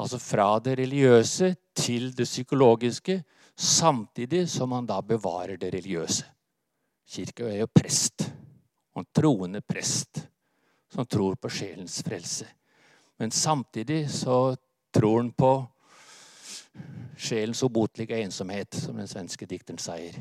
Altså 0.01 0.19
fra 0.23 0.55
det 0.65 0.79
religiøse 0.81 1.53
til 1.77 2.11
det 2.17 2.25
psykologiske, 2.25 3.21
samtidig 3.57 4.47
som 4.49 4.73
han 4.73 4.89
da 4.89 5.01
bevarer 5.05 5.61
det 5.61 5.75
religiøse. 5.75 6.25
Kirkegård 7.11 7.53
er 7.53 7.65
jo 7.65 7.75
prest. 7.75 8.31
Og 8.97 9.05
en 9.05 9.11
troende 9.15 9.61
prest 9.61 10.23
som 10.91 11.07
tror 11.07 11.37
på 11.37 11.51
sjelens 11.53 12.01
frelse. 12.03 12.49
Men 13.21 13.31
samtidig 13.31 14.09
så 14.11 14.57
tror 14.95 15.21
han 15.21 15.31
på 15.33 15.53
sjelens 17.21 17.63
ubotelige 17.63 18.21
ensomhet, 18.25 18.75
som 18.75 18.97
den 18.97 19.09
svenske 19.11 19.47
dikteren 19.47 19.81
sier. 19.81 20.21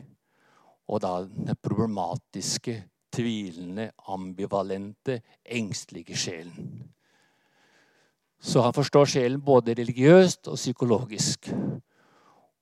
Og 0.89 1.01
da 1.03 1.19
den 1.23 1.55
problematiske, 1.61 2.79
tvilende, 3.13 3.89
ambivalente, 4.07 5.21
engstelige 5.45 6.17
sjelen. 6.17 6.89
Så 8.39 8.63
han 8.63 8.73
forstår 8.73 9.05
sjelen 9.05 9.41
både 9.43 9.75
religiøst 9.75 10.47
og 10.47 10.55
psykologisk. 10.55 11.49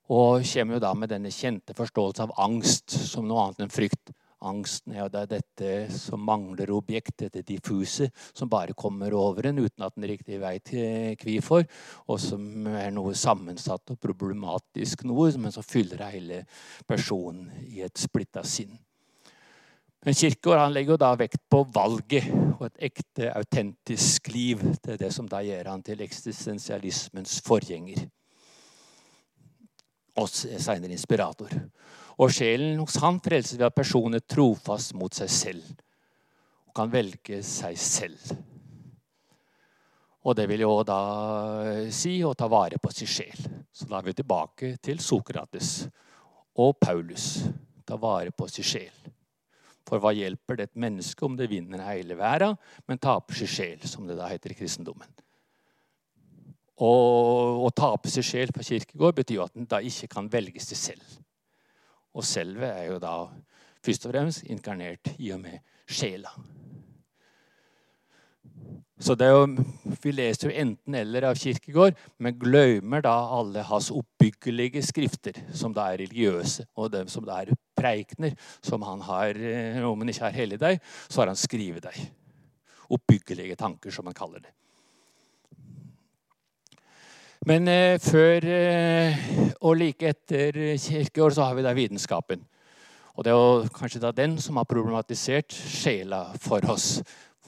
Og 0.08 0.42
kommer 0.52 0.74
jo 0.74 0.82
da 0.82 0.94
med 0.96 1.12
denne 1.12 1.30
kjente 1.30 1.76
forståelse 1.76 2.24
av 2.24 2.32
angst 2.40 2.96
som 3.10 3.28
noe 3.28 3.44
annet 3.44 3.66
enn 3.66 3.72
frykt. 3.72 4.12
Angsten 4.46 4.94
er 4.94 5.08
det 5.10 5.24
det 5.32 5.40
dette 5.58 5.98
som 5.98 6.22
mangler 6.22 6.70
objekt, 6.70 7.16
dette 7.24 7.42
diffuse, 7.42 8.10
som 8.32 8.48
bare 8.48 8.76
kommer 8.78 9.14
over 9.14 9.48
en 9.48 9.58
uten 9.58 9.82
at 9.82 9.96
en 9.96 10.06
riktig 10.06 10.38
veit 10.40 10.70
hvorfor, 11.18 11.64
og 12.06 12.20
som 12.22 12.66
er 12.70 12.92
noe 12.94 13.14
sammensatt 13.18 13.90
og 13.90 14.00
problematisk 14.00 15.02
noe, 15.08 15.32
men 15.38 15.54
som 15.54 15.66
fyller 15.66 16.04
hele 16.12 16.44
personen 16.86 17.50
i 17.66 17.82
et 17.82 17.98
splitta 17.98 18.44
sinn. 18.46 18.78
Men 20.06 20.14
Kirkegaard 20.14 20.70
legger 20.72 20.94
jo 20.94 21.00
da 21.02 21.10
vekt 21.18 21.42
på 21.50 21.64
valget 21.74 22.28
og 22.54 22.68
et 22.68 22.84
ekte, 22.92 23.32
autentisk 23.34 24.30
liv. 24.30 24.62
Det 24.78 24.94
er 24.94 25.00
det 25.02 25.10
som 25.14 25.26
da 25.26 25.42
gjør 25.42 25.72
han 25.72 25.82
til 25.82 26.04
eksistensialismens 26.06 27.40
forgjenger. 27.46 28.04
Og 30.18 30.30
senere 30.30 30.94
inspirator. 30.94 31.50
Og 32.18 32.32
sjelen 32.34 32.80
hos 32.82 32.98
han 33.02 33.20
frelses 33.22 33.58
ved 33.58 33.68
at 33.68 33.76
personen 33.76 34.18
er 34.18 34.26
trofast 34.26 34.94
mot 34.98 35.14
seg 35.14 35.30
selv 35.30 35.68
og 36.68 36.74
kan 36.76 36.90
velge 36.90 37.40
seg 37.46 37.78
selv. 37.78 38.32
Og 40.26 40.34
det 40.36 40.48
vil 40.50 40.64
jo 40.66 40.72
da 40.84 40.98
si 41.94 42.18
å 42.26 42.34
ta 42.36 42.48
vare 42.50 42.80
på 42.82 42.90
sin 42.92 43.08
sjel. 43.08 43.46
Så 43.72 43.86
da 43.88 44.00
er 44.00 44.08
vi 44.08 44.16
tilbake 44.18 44.74
til 44.82 44.98
Sokrates 45.00 45.86
og 46.58 46.74
Paulus. 46.82 47.38
Ta 47.86 47.96
vare 47.96 48.34
på 48.34 48.48
sin 48.50 48.66
sjel. 48.66 49.14
For 49.88 50.02
hva 50.02 50.12
hjelper 50.12 50.58
det 50.58 50.66
et 50.68 50.82
menneske 50.82 51.24
om 51.24 51.38
det 51.38 51.48
vinner 51.48 51.80
hele 51.86 52.18
verden, 52.18 52.58
men 52.84 53.00
taper 53.00 53.38
sin 53.38 53.48
sjel, 53.48 53.86
som 53.88 54.04
det 54.04 54.18
da 54.18 54.26
heter 54.28 54.52
i 54.52 54.58
kristendommen? 54.58 55.08
Og 56.84 57.64
å 57.64 57.70
tape 57.74 58.10
sin 58.12 58.26
sjel 58.26 58.52
på 58.54 58.66
kirkegård 58.66 59.16
betyr 59.16 59.38
jo 59.38 59.46
at 59.46 59.56
den 59.56 59.70
da 59.70 59.80
ikke 59.80 60.10
kan 60.12 60.28
velge 60.30 60.60
seg 60.62 60.78
selv. 60.82 61.16
Og 62.14 62.24
selve 62.24 62.66
er 62.66 62.92
jo 62.92 63.00
da 63.02 63.16
først 63.84 64.06
og 64.06 64.14
fremst 64.14 64.46
inkarnert 64.48 65.12
i 65.18 65.32
og 65.34 65.42
med 65.44 65.60
sjela. 65.88 66.32
Så 68.98 69.14
det 69.14 69.28
er 69.28 69.36
jo, 69.36 69.64
Vi 70.02 70.10
leser 70.12 70.48
jo 70.48 70.54
enten-eller 70.54 71.28
av 71.28 71.38
Kirkegård, 71.38 71.96
men 72.18 72.38
glemmer 72.38 73.02
da 73.02 73.14
alle 73.38 73.62
hans 73.66 73.90
oppbyggelige 73.94 74.82
skrifter, 74.82 75.38
som 75.54 75.74
da 75.74 75.88
er 75.92 76.02
religiøse, 76.02 76.66
og 76.76 76.92
dem 76.92 77.10
som 77.10 77.26
da 77.26 77.40
er 77.42 77.54
preikner, 77.78 78.34
som 78.62 78.82
han 78.82 79.02
har 79.06 79.38
eh, 79.38 79.82
Om 79.86 80.02
han 80.02 80.08
ikke 80.08 80.26
har 80.26 80.34
helligdag, 80.34 80.80
så 81.08 81.22
har 81.22 81.30
han 81.30 81.38
skrevet 81.38 81.86
deg. 81.86 81.98
Oppbyggelige 82.90 83.56
tanker, 83.56 83.90
som 83.90 84.06
han 84.06 84.18
kaller 84.18 84.42
det. 84.42 84.54
Men 87.48 87.68
eh, 87.70 87.96
før 88.02 88.44
eh, 88.44 89.20
og 89.64 89.78
like 89.80 90.10
etter 90.10 90.56
kirkeår 90.76 91.32
så 91.32 91.46
har 91.46 91.54
vi 91.56 91.62
da 91.64 91.72
vitenskapen. 91.72 92.42
Og 93.16 93.24
det 93.24 93.32
er 93.32 93.38
jo 93.38 93.70
kanskje 93.72 94.02
da 94.02 94.10
den 94.12 94.34
som 94.42 94.58
har 94.60 94.68
problematisert 94.68 95.54
sjela 95.56 96.26
for 96.42 96.66
oss. 96.68 96.98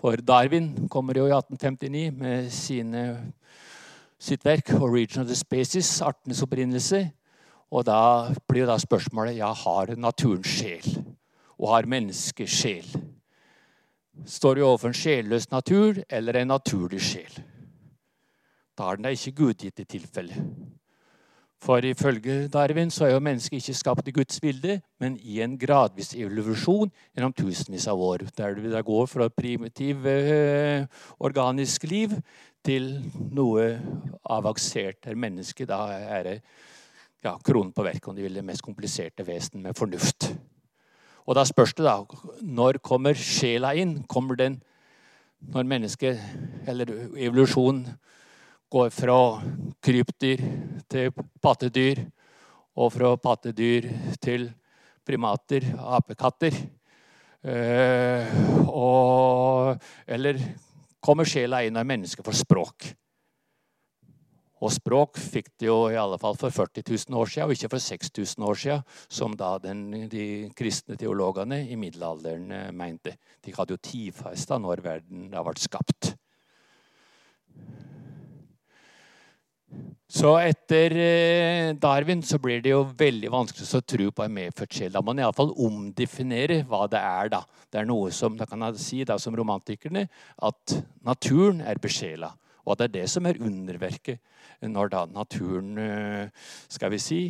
For 0.00 0.16
Darwin 0.24 0.88
kommer 0.88 1.20
jo 1.20 1.26
i 1.28 1.34
1859 1.36 2.16
med 2.16 2.48
sine, 2.50 3.02
sitt 4.18 4.44
verk 4.44 4.72
'Origin 4.72 5.20
of 5.20 5.28
the 5.28 5.36
Spaces', 5.36 6.00
artenes 6.02 6.42
opprinnelse. 6.42 7.10
Og 7.70 7.86
da 7.86 8.32
blir 8.48 8.66
da 8.66 8.78
spørsmålet 8.78 9.36
ja, 9.36 9.52
har 9.52 9.94
naturen 9.96 10.44
sjel? 10.44 11.04
Og 11.58 11.68
har 11.74 11.86
mennesket 11.86 12.48
sjel? 12.48 12.88
Står 14.26 14.54
vi 14.54 14.62
overfor 14.62 14.88
en 14.88 14.94
sjelløs 14.94 15.50
natur 15.50 16.02
eller 16.08 16.40
en 16.40 16.48
naturlig 16.56 17.00
sjel? 17.00 17.42
Da 18.80 18.94
er 18.94 19.12
ikke 19.12 19.36
gudgitt 19.36 19.80
i 19.82 19.84
tilfelle. 19.84 20.44
For 21.60 21.84
ifølge 21.84 22.48
Darwin 22.48 22.88
så 22.90 23.04
er 23.04 23.10
jo 23.12 23.20
mennesket 23.20 23.58
ikke 23.58 23.74
skapt 23.76 24.06
i 24.08 24.14
Guds 24.16 24.40
bilde, 24.40 24.78
men 25.00 25.18
i 25.20 25.42
en 25.44 25.58
gradvis 25.60 26.14
evolusjon 26.16 26.88
gjennom 27.12 27.34
tusenvis 27.36 27.84
av 27.92 28.00
år. 28.00 28.24
Der 28.38 28.54
det 28.54 28.84
går 28.84 29.06
fra 29.06 29.28
primitiv 29.28 30.06
eh, 30.08 30.86
organisk 31.20 31.84
liv 31.84 32.14
til 32.64 32.88
noe 33.36 33.66
avansert. 34.24 35.04
Der 35.04 35.14
mennesket 35.14 35.68
da 35.68 35.82
er 35.92 36.30
ja, 37.22 37.36
kronen 37.44 37.74
på 37.76 37.84
verket, 37.84 38.08
om 38.08 38.16
de 38.16 38.24
vil, 38.24 38.40
det 38.40 38.44
mest 38.48 38.64
kompliserte 38.64 39.26
vesen 39.26 39.60
med 39.60 39.76
fornuft. 39.76 40.30
Og 41.28 41.36
da 41.36 41.44
spørs 41.44 41.76
det, 41.76 41.84
da, 41.84 42.00
når 42.40 42.80
kommer 42.80 43.12
sjela 43.12 43.74
inn? 43.76 43.98
Kommer 44.08 44.40
den 44.40 44.62
når 45.40 45.68
mennesket, 45.68 46.24
eller 46.68 46.88
evolusjonen, 47.16 47.84
går 48.70 48.90
fra 48.94 49.18
krypdyr 49.82 50.42
til 50.90 51.10
pattedyr, 51.42 52.04
og 52.78 52.92
fra 52.94 53.16
pattedyr 53.18 53.88
til 54.22 54.46
primater, 55.06 55.66
apekatter. 55.98 56.54
Eh, 57.40 58.32
og, 58.68 59.74
eller 60.06 60.38
kommer 61.02 61.28
sjela 61.28 61.64
inn 61.64 61.78
av 61.80 61.88
mennesket 61.88 62.24
for 62.24 62.36
språk? 62.36 62.92
Og 64.60 64.68
språk 64.74 65.16
fikk 65.16 65.54
de 65.58 65.70
jo 65.70 65.76
i 65.88 65.96
alle 65.96 66.18
fall 66.20 66.36
for 66.36 66.52
40 66.52 66.84
000 66.84 67.16
år 67.16 67.30
siden, 67.32 67.48
og 67.48 67.54
ikke 67.56 67.72
for 67.72 67.82
6000 67.82 68.44
år 68.44 68.58
siden, 68.60 68.82
som 69.08 69.36
da 69.40 69.54
den, 69.62 69.86
de 70.12 70.24
kristne 70.56 70.98
teologene 71.00 71.62
i 71.64 71.78
middelalderen 71.80 72.50
eh, 72.52 72.72
mente. 72.76 73.16
De 73.40 73.56
hadde 73.56 73.74
jo 73.74 73.82
tidfesta 73.82 74.60
når 74.60 74.84
verden 74.84 75.30
da 75.32 75.42
ble 75.46 75.56
skapt. 75.58 76.12
Så 80.10 80.32
etter 80.42 80.94
eh, 80.98 81.68
Darwin 81.78 82.22
så 82.26 82.40
blir 82.42 82.58
det 82.64 82.72
jo 82.72 82.80
veldig 82.98 83.28
vanskelig 83.30 83.68
å 83.78 83.82
tro 83.86 84.08
på 84.10 84.24
en 84.24 84.34
medfødt 84.34 84.74
sjel. 84.74 84.90
Da 84.90 85.02
må 85.02 85.12
man 85.12 85.22
iallfall 85.22 85.52
omdefinere 85.54 86.64
hva 86.66 86.88
det 86.90 86.98
er. 86.98 87.30
da. 87.30 87.44
Det 87.70 87.78
er 87.78 87.86
noe 87.86 88.10
som 88.14 88.34
da 88.38 88.48
kan 88.50 88.66
jeg 88.66 88.82
si 88.82 88.98
da, 89.06 89.20
som 89.22 89.36
romantikerne, 89.38 90.08
at 90.42 90.74
naturen 91.06 91.62
er 91.62 91.78
besjela. 91.78 92.32
Og 92.66 92.76
det 92.78 92.88
er 92.88 92.96
det 92.98 93.06
som 93.12 93.26
er 93.26 93.38
underverket 93.38 94.18
når 94.66 94.90
da 94.92 95.04
naturen, 95.08 95.78
eh, 95.78 96.50
skal 96.68 96.90
vi 96.90 96.98
si, 96.98 97.20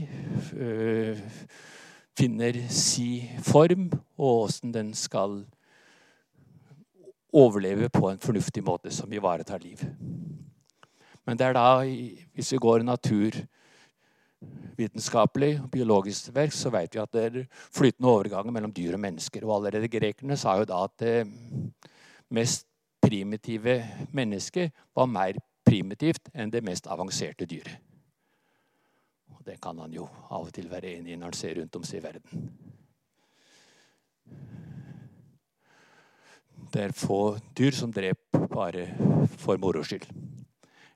eh, 0.57 1.21
finner 2.17 2.57
si 2.69 3.29
form, 3.45 3.91
og 4.19 4.49
åssen 4.49 4.73
den 4.73 4.95
skal 4.95 5.45
overleve 7.33 7.89
på 7.89 8.11
en 8.11 8.19
fornuftig 8.19 8.65
måte 8.65 8.91
som 8.91 9.13
ivaretar 9.13 9.63
liv. 9.63 9.85
Men 11.27 11.39
det 11.39 11.47
er 11.47 11.55
da, 11.57 11.69
hvis 12.35 12.53
vi 12.55 12.65
går 12.65 12.79
naturvitenskapelig 12.89 15.53
og 15.63 15.69
biologisk 15.71 16.35
verks, 16.35 16.59
så 16.65 16.69
vet 16.73 16.95
vi 16.95 17.03
at 17.03 17.15
det 17.15 17.23
er 17.27 17.47
flytende 17.53 18.09
overganger 18.09 18.53
mellom 18.57 18.73
dyr 18.75 18.95
og 18.97 19.05
mennesker. 19.05 19.41
Og 19.45 19.55
allerede 19.59 19.93
grekerne 19.93 20.37
sa 20.41 20.51
jo 20.59 20.65
da 20.69 20.77
at 20.87 20.95
det 21.03 21.17
mest 22.31 22.67
primitive 23.01 23.85
mennesket 24.13 24.73
var 24.97 25.07
mer 25.11 25.39
primitivt 25.67 26.31
enn 26.35 26.53
det 26.53 26.65
mest 26.65 26.87
avanserte 26.91 27.47
dyret. 27.49 27.79
Og 29.37 29.45
det 29.47 29.61
kan 29.63 29.79
han 29.81 29.93
jo 29.95 30.09
av 30.29 30.49
og 30.49 30.53
til 30.53 30.69
være 30.71 30.99
enig 30.99 31.15
i 31.15 31.17
når 31.17 31.33
han 31.33 31.39
ser 31.39 31.57
rundt 31.61 31.79
om 31.79 31.87
seg 31.87 32.01
i 32.01 32.05
verden. 32.05 32.51
Det 36.71 36.83
er 36.85 36.93
få 36.95 37.39
dyr 37.57 37.75
som 37.75 37.93
dreper 37.93 38.47
bare 38.53 38.85
for 39.41 39.59
moro 39.59 39.83
skyld. 39.83 40.07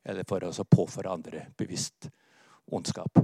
Eller 0.04 0.26
for 0.28 0.44
å 0.44 0.52
påføre 0.68 1.12
andre 1.12 1.46
bevisst 1.56 2.10
ondskap. 2.72 3.18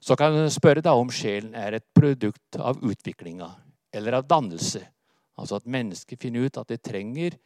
Så 0.00 0.16
kan 0.16 0.36
en 0.36 0.52
spørre 0.52 0.84
da 0.84 0.94
om 0.94 1.10
sjelen 1.10 1.54
er 1.58 1.78
et 1.78 1.86
produkt 1.96 2.58
av 2.60 2.78
utviklinga 2.84 3.48
eller 3.92 4.20
av 4.20 4.28
dannelse. 4.28 4.84
Altså 5.38 5.58
at 5.58 5.70
mennesket 5.70 6.20
finner 6.20 6.46
ut 6.46 6.58
at 6.60 6.70
det 6.70 6.82
trenger 6.86 7.36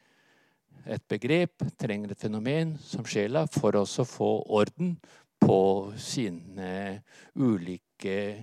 et 0.88 1.02
begrep, 1.08 1.62
trenger 1.78 2.12
et 2.12 2.20
fenomen 2.20 2.74
som 2.82 3.06
sjela 3.06 3.46
for 3.52 3.76
å 3.78 3.84
få 3.86 4.30
orden 4.50 4.96
på 5.42 5.92
sine 6.00 7.02
ulike 7.34 8.42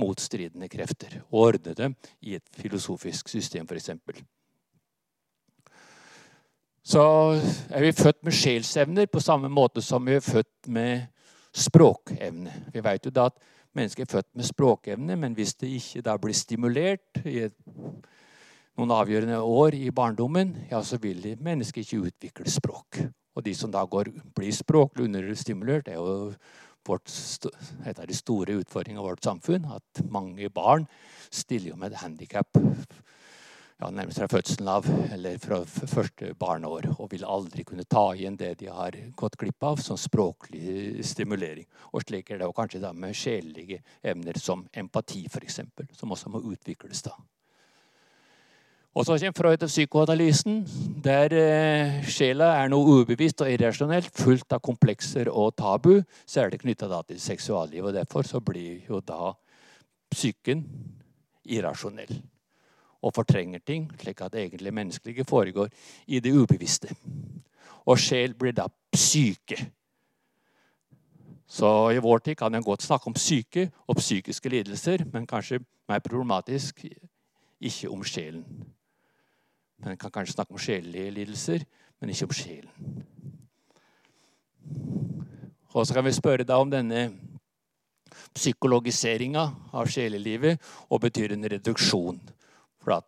motstridende 0.00 0.68
krefter. 0.68 1.20
Og 1.30 1.48
ordne 1.48 1.74
dem 1.78 1.96
i 2.26 2.36
et 2.38 2.46
filosofisk 2.58 3.30
system, 3.32 3.68
f.eks. 3.68 4.24
Så 6.84 7.00
er 7.72 7.80
vi 7.80 7.94
født 7.96 8.20
med 8.26 8.36
sjelsevner 8.36 9.06
på 9.08 9.22
samme 9.24 9.48
måte 9.48 9.80
som 9.80 10.04
vi 10.04 10.18
er 10.18 10.24
født 10.24 10.68
med 10.68 11.06
språkevne. 11.56 12.52
Vi 12.74 12.82
vet 12.84 13.06
jo 13.08 13.12
da 13.14 13.30
at 13.30 13.38
mennesket 13.74 14.04
er 14.04 14.18
født 14.18 14.28
med 14.36 14.44
språkevne, 14.44 15.16
men 15.16 15.36
hvis 15.38 15.54
det 15.62 15.70
ikke 15.78 16.02
da 16.04 16.18
blir 16.20 16.36
stimulert 16.36 17.22
i 17.24 17.46
noen 18.76 18.92
avgjørende 18.92 19.40
år 19.40 19.78
i 19.78 19.88
barndommen, 19.94 20.52
ja, 20.70 20.82
så 20.84 20.98
vil 21.00 21.24
mennesket 21.40 21.86
ikke 21.86 22.10
utvikle 22.10 22.52
språk. 22.52 23.00
Og 23.34 23.46
de 23.46 23.54
som 23.56 23.72
da 23.72 23.86
går, 23.88 24.12
blir 24.36 24.52
språklig 24.54 25.08
understimulert, 25.08 25.88
er 25.88 25.96
jo 25.96 26.34
vårt, 26.84 27.08
et 27.86 27.98
av 27.98 28.04
de 28.06 28.14
store 28.14 28.60
utfordringene 28.60 29.00
i 29.00 29.08
vårt 29.08 29.24
samfunn. 29.24 29.64
At 29.72 30.04
mange 30.04 30.52
barn 30.52 30.84
stiller 31.32 31.72
jo 31.72 31.80
med 31.80 31.94
et 31.94 32.02
handikap 32.04 32.60
ja, 33.84 33.90
nærmest 33.92 34.18
fra 34.18 34.28
fødselen 34.30 34.68
av 34.70 34.86
eller 35.12 35.36
fra 35.42 35.58
første 35.66 36.32
barneår 36.40 36.88
og 36.94 37.10
vil 37.12 37.26
aldri 37.28 37.64
kunne 37.68 37.84
ta 37.84 38.06
igjen 38.14 38.38
det 38.40 38.54
de 38.62 38.70
har 38.72 38.96
gått 39.18 39.36
glipp 39.40 39.66
av 39.66 39.82
som 39.84 39.98
språklig 40.00 41.04
stimulering. 41.04 41.66
Og 41.92 42.06
slik 42.06 42.30
er 42.30 42.40
det 42.40 42.48
og 42.48 42.56
kanskje 42.56 42.80
da 42.84 42.94
med 42.96 43.16
sjelelige 43.18 43.82
emner 44.02 44.40
som 44.40 44.64
empati, 44.72 45.26
f.eks., 45.28 45.60
som 45.92 46.16
også 46.16 46.32
må 46.32 46.40
utvikles. 46.48 47.04
da. 47.04 47.12
Og 48.94 49.04
så 49.06 49.18
kommer 49.18 49.36
Freud 49.36 49.58
til 49.58 49.72
psykoanalysen, 49.72 50.60
der 51.04 51.34
eh, 51.34 52.04
sjela 52.06 52.52
er 52.62 52.70
noe 52.70 53.00
ubevisst 53.02 53.42
og 53.42 53.50
irrasjonelt, 53.50 54.12
fullt 54.14 54.54
av 54.54 54.62
komplekser 54.62 55.28
og 55.28 55.56
tabu. 55.58 55.98
Så 56.24 56.44
er 56.44 56.54
det 56.54 56.62
knytta 56.62 57.02
til 57.02 57.18
seksuallivet. 57.20 57.90
og 57.90 57.98
Derfor 57.98 58.38
blir 58.40 58.86
jo 58.88 59.02
da 59.02 59.34
psyken 60.14 60.62
irrasjonell 61.44 62.22
og 63.04 63.12
fortrenger 63.14 63.60
ting, 63.60 63.86
slik 64.00 64.22
at 64.24 64.32
det 64.32 64.46
egentlig 64.46 64.74
menneskelige 64.74 65.26
foregår 65.28 65.68
i 66.06 66.20
det 66.20 66.32
ubevisste. 66.32 66.94
Og 67.84 67.98
sjel 68.00 68.34
blir 68.34 68.54
da 68.56 68.66
psyke. 68.92 69.58
Så 71.46 71.90
i 71.92 72.00
vår 72.00 72.18
tid 72.24 72.38
kan 72.40 72.54
en 72.54 72.64
godt 72.64 72.82
snakke 72.82 73.06
om 73.06 73.16
syke 73.16 73.68
og 73.86 74.00
psykiske 74.00 74.48
lidelser, 74.48 75.04
men 75.12 75.26
kanskje 75.26 75.60
mer 75.88 76.00
problematisk 76.00 76.84
ikke 77.60 77.90
om 77.90 78.04
sjelen. 78.04 78.44
Men 79.78 79.96
kan 79.96 80.10
kanskje 80.10 80.32
snakke 80.32 80.52
om 80.52 80.58
sjelelige 80.58 81.10
lidelser, 81.10 81.64
men 82.00 82.10
ikke 82.10 82.24
om 82.24 82.32
sjelen. 82.32 83.04
Og 85.74 85.86
så 85.86 85.94
kan 85.94 86.04
vi 86.04 86.12
spørre 86.12 86.44
da 86.46 86.56
om 86.62 86.70
denne 86.70 87.10
psykologiseringa 88.34 89.44
av 89.74 89.90
sjelelivet 89.90 90.62
og 90.88 91.02
betyr 91.02 91.34
en 91.34 91.50
reduksjon. 91.50 92.20
For 92.84 92.92
da 92.92 93.00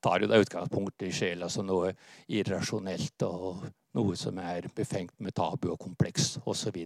tar 0.00 0.24
jo 0.24 0.30
det 0.30 0.40
utgangspunkt 0.46 1.04
i 1.04 1.12
sjela 1.12 1.48
som 1.52 1.68
noe 1.68 1.92
irrasjonelt 2.32 3.26
og 3.28 3.66
noe 3.96 4.16
som 4.16 4.38
er 4.40 4.70
befengt 4.74 5.18
med 5.20 5.36
tabu 5.36 5.68
og 5.74 5.80
kompleks 5.82 6.38
osv. 6.48 6.78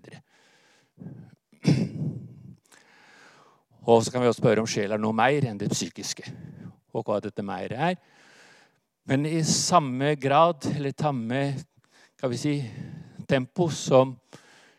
Og 3.85 4.01
så 4.01 4.11
kan 4.11 4.23
vi 4.23 4.29
også 4.31 4.41
spørre 4.41 4.65
om 4.65 4.71
sjela 4.71 4.97
er 4.97 5.05
noe 5.05 5.17
mer 5.17 5.47
enn 5.47 5.61
det 5.61 5.71
psykiske. 5.73 6.25
Og 6.95 7.05
hva 7.05 7.21
dette 7.23 7.45
mer 7.45 7.73
er. 7.75 7.99
Men 9.05 9.27
i 9.29 9.43
samme 9.45 10.15
grad, 10.17 10.65
eller 10.73 10.95
samme 10.97 11.41
kan 12.17 12.33
vi 12.33 12.39
si, 12.41 12.55
tempo 13.29 13.69
som 13.69 14.15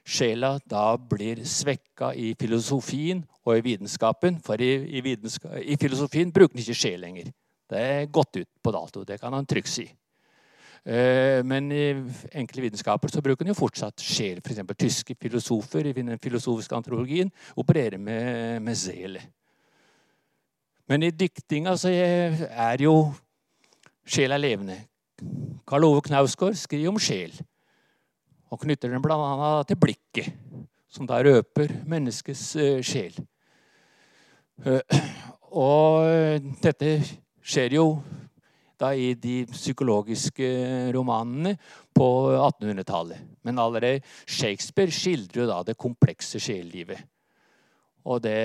sjela 0.06 0.56
da 0.66 0.96
blir 0.98 1.44
svekka 1.46 2.12
i 2.18 2.34
filosofien 2.40 3.22
og 3.46 3.58
i 3.58 3.66
vitenskapen. 3.66 4.40
For 4.44 4.62
i, 4.62 4.72
i, 5.00 5.18
i 5.64 5.78
filosofien 5.82 6.34
bruker 6.34 6.56
han 6.56 6.64
ikke 6.64 6.78
sjel 6.78 7.00
lenger. 7.06 7.30
Det 7.70 7.82
er 7.82 8.10
gått 8.14 8.42
ut 8.42 8.50
på 8.62 8.74
dato. 8.74 9.06
Det 9.06 9.20
kan 9.22 9.34
han 9.34 9.48
trygt 9.50 9.72
si. 9.72 9.86
Eh, 10.86 11.42
men 11.46 11.72
i 11.74 11.86
enkle 12.38 12.68
vitenskaper 12.68 13.10
så 13.10 13.24
bruker 13.26 13.46
den 13.46 13.56
jo 13.56 13.58
fortsatt 13.58 14.04
sjel. 14.06 14.42
F.eks. 14.44 14.62
tyske 14.78 15.18
filosofer 15.22 15.90
i 15.90 15.96
den 15.98 16.14
filosofiske 16.22 16.78
antropologien 16.78 17.32
opererer 17.58 17.98
med, 17.98 18.62
med 18.62 18.78
zele. 18.78 19.24
Men 20.86 21.04
i 21.04 21.10
diktinga 21.10 21.74
så 21.82 21.90
er 21.90 22.84
jo 22.86 23.14
Sjel 24.06 24.36
er 24.36 24.38
levende. 24.38 24.76
Karl 25.66 25.88
Ove 25.88 26.04
Knausgård 26.06 26.54
skriver 26.60 26.92
om 26.92 27.00
sjel, 27.02 27.32
og 28.54 28.62
knytter 28.62 28.92
den 28.94 29.02
bl.a. 29.02 29.64
til 29.66 29.80
blikket, 29.82 30.28
som 30.86 31.08
da 31.10 31.18
røper 31.26 31.74
menneskets 31.90 32.44
uh, 32.60 32.84
sjel. 32.86 33.18
Uh, 34.64 34.80
og 35.56 36.52
dette 36.64 37.00
skjer 37.46 37.76
jo 37.78 37.88
da 38.80 38.92
i 38.92 39.14
de 39.16 39.44
psykologiske 39.48 40.48
romanene 40.96 41.56
på 41.96 42.08
1800-tallet. 42.36 43.22
Men 43.48 43.60
allerede 43.62 44.04
Shakespeare 44.28 44.92
skildrer 44.92 45.44
jo 45.44 45.50
da 45.50 45.62
det 45.64 45.78
komplekse 45.80 46.42
sjelelivet. 46.44 47.00
Og 48.06 48.22
det 48.22 48.38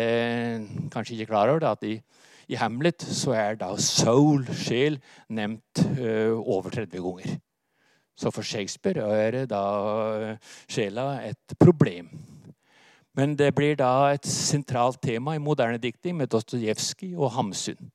kanskje 0.93 1.19
ikke 1.19 1.33
klar 1.35 1.51
over, 1.53 1.67
at 1.69 1.83
i, 1.85 1.99
i, 2.49 2.57
Hamlet 2.57 3.03
så 3.05 3.35
er 3.37 3.59
da 3.61 3.75
soul, 3.77 4.47
sjel, 4.57 4.97
nevnt 5.29 5.83
uh, 5.99 6.39
over 6.39 6.71
30 6.71 7.03
ganger. 7.05 7.39
Så 8.21 8.31
for 8.33 8.45
Shakespeare 8.45 9.05
er 9.17 9.45
da 9.49 9.65
sjela 10.69 11.23
et 11.25 11.57
problem. 11.61 12.09
Men 13.17 13.35
det 13.39 13.55
blir 13.55 13.77
da 13.77 14.13
et 14.15 14.27
sentralt 14.27 15.01
tema 15.03 15.35
i 15.35 15.43
moderne 15.43 15.79
dikting 15.79 16.17
med 16.17 16.31
Dostojevskij 16.31 17.17
og 17.17 17.33
Hamsun. 17.35 17.91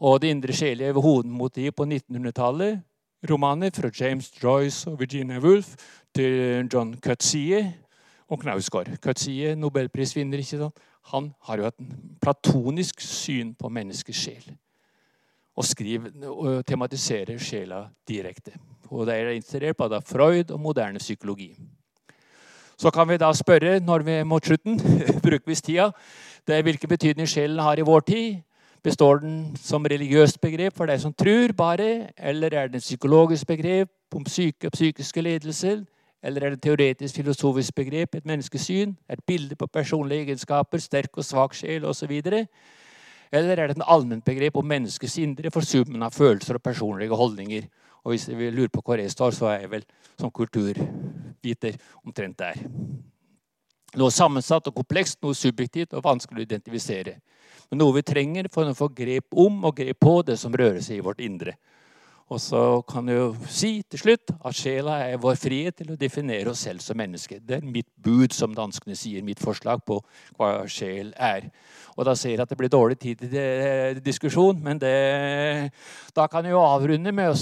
Og 0.00 0.22
det 0.22 0.30
indre 0.30 0.52
sjelige 0.52 0.92
hovedmotivet 0.92 1.76
på 1.76 1.84
1900-tallet. 1.84 2.80
Romaner 3.30 3.70
fra 3.74 3.90
James 4.00 4.32
Joyce 4.42 4.90
og 4.90 5.00
Virginia 5.00 5.38
Woolf 5.38 5.74
til 6.14 6.68
John 6.72 6.94
Cutsie 7.04 7.74
og 8.28 8.40
Knausgård. 8.40 8.96
Cutsie, 8.96 9.54
nobelprisvinner, 9.54 10.38
ikke 10.38 10.56
sant? 10.56 10.78
han 11.10 11.32
har 11.48 11.56
jo 11.56 11.66
et 11.66 11.86
platonisk 12.22 13.00
syn 13.00 13.54
på 13.54 13.68
menneskets 13.68 14.18
sjel. 14.18 14.50
Og, 15.56 15.64
skriver, 15.66 16.62
tematiserer 16.66 17.38
sjela 17.42 17.84
direkte. 18.08 18.54
Og 18.90 19.06
det 19.06 19.16
er 19.16 19.34
inspirert 19.34 19.82
av 19.82 20.02
Freud 20.06 20.50
og 20.50 20.60
moderne 20.60 20.98
psykologi. 20.98 21.52
Så 22.80 22.90
kan 22.90 23.08
vi 23.08 23.18
da 23.20 23.28
spørre, 23.36 23.80
når 23.80 24.02
vi 24.06 24.12
er 24.12 24.24
mot 24.24 24.44
slutten, 24.44 24.80
bruker 25.24 25.46
vi 25.46 25.54
tida, 25.54 25.90
det 26.48 26.56
er 26.56 26.62
hvilken 26.64 26.88
betydning 26.88 27.28
sjelen 27.28 27.60
har 27.60 27.78
i 27.78 27.84
vår 27.84 28.00
tid. 28.08 28.40
Består 28.82 29.20
den 29.20 29.56
som 29.60 29.84
religiøst 29.84 30.40
begrep 30.40 30.76
for 30.76 30.88
deg 30.88 31.02
som 31.02 31.12
tror 31.12 31.52
bare, 31.52 32.08
eller 32.16 32.54
er 32.56 32.70
det 32.70 32.80
et 32.80 32.86
psykologisk 32.86 33.46
begrep 33.46 34.16
om 34.16 34.24
syke 34.26 34.70
og 34.70 34.72
psykiske 34.72 35.20
lidelser? 35.20 35.82
Eller 36.22 36.44
er 36.44 36.54
det 36.54 36.58
et 36.58 36.62
teoretisk 36.62 37.20
filosofisk 37.20 37.74
begrep, 37.74 38.14
et 38.14 38.26
menneskesyn, 38.26 38.96
et 39.12 39.20
bilde 39.26 39.56
på 39.56 39.66
personlige 39.66 40.24
egenskaper, 40.24 40.80
sterk 40.80 41.16
og 41.16 41.24
svak 41.24 41.54
sjel 41.56 41.84
osv.? 41.84 42.16
Eller 43.32 43.58
er 43.58 43.70
det 43.70 43.78
et 43.78 43.86
allment 43.86 44.24
begrep 44.26 44.56
om 44.58 44.66
menneskets 44.66 45.18
indre 45.22 45.52
for 45.54 45.66
summen 45.66 46.02
av 46.02 46.14
følelser 46.16 46.58
og 46.58 46.64
personlige 46.66 47.16
holdninger? 47.16 47.68
Og 48.04 48.14
hvis 48.14 48.26
vi 48.32 48.50
lurer 48.50 48.72
på 48.72 48.82
hvor 48.82 48.98
jeg 48.98 49.12
står, 49.12 49.36
så 49.36 49.50
er 49.52 49.64
jeg 49.64 49.70
vel 49.74 49.84
som 50.18 50.32
kulturviter 50.34 51.76
omtrent 52.04 52.38
der. 52.40 52.58
Noe 53.98 54.14
sammensatt 54.14 54.68
og 54.70 54.76
komplekst, 54.76 55.18
noe 55.22 55.34
subjektivt 55.34 55.94
og 55.98 56.04
vanskelig 56.06 56.44
å 56.44 56.48
identifisere. 56.48 57.16
Men 57.70 57.82
noe 57.82 57.96
vi 57.98 58.06
trenger 58.06 58.48
for 58.52 58.66
å 58.66 58.76
få 58.76 58.90
grep 58.94 59.34
om 59.38 59.64
og 59.66 59.76
grep 59.78 59.98
på 60.02 60.20
det 60.26 60.38
som 60.38 60.54
rører 60.54 60.82
seg 60.82 60.98
i 60.98 61.04
vårt 61.06 61.22
indre. 61.22 61.56
Og 62.30 62.38
så 62.38 62.60
kan 62.86 63.08
jeg 63.10 63.18
jo 63.18 63.30
si 63.50 63.70
til 63.90 63.98
slutt 64.04 64.30
at 64.46 64.54
sjela 64.54 65.00
er 65.02 65.18
vår 65.18 65.34
frihet 65.40 65.74
til 65.80 65.90
å 65.90 65.98
definere 65.98 66.52
oss 66.52 66.62
selv 66.62 66.82
som 66.84 66.98
mennesker. 67.00 67.40
Det 67.42 67.56
er 67.58 67.66
mitt 67.66 67.88
bud, 67.98 68.30
som 68.30 68.54
danskene 68.54 68.94
sier, 68.94 69.24
mitt 69.26 69.42
forslag 69.42 69.82
på 69.82 69.98
hva 70.38 70.52
sjel 70.70 71.10
er. 71.18 71.48
Og 71.96 72.06
da 72.06 72.14
ser 72.14 72.36
jeg 72.36 72.44
at 72.44 72.52
det 72.52 72.58
blir 72.60 72.70
dårlig 72.70 73.00
tid 73.02 73.24
til 73.24 73.98
diskusjon, 74.04 74.62
men 74.62 74.78
det, 74.78 74.94
da 76.14 76.28
kan 76.30 76.46
jeg 76.46 76.54
jo 76.54 76.62
avrunde 76.62 77.10
med 77.10 77.32
å 77.34 77.40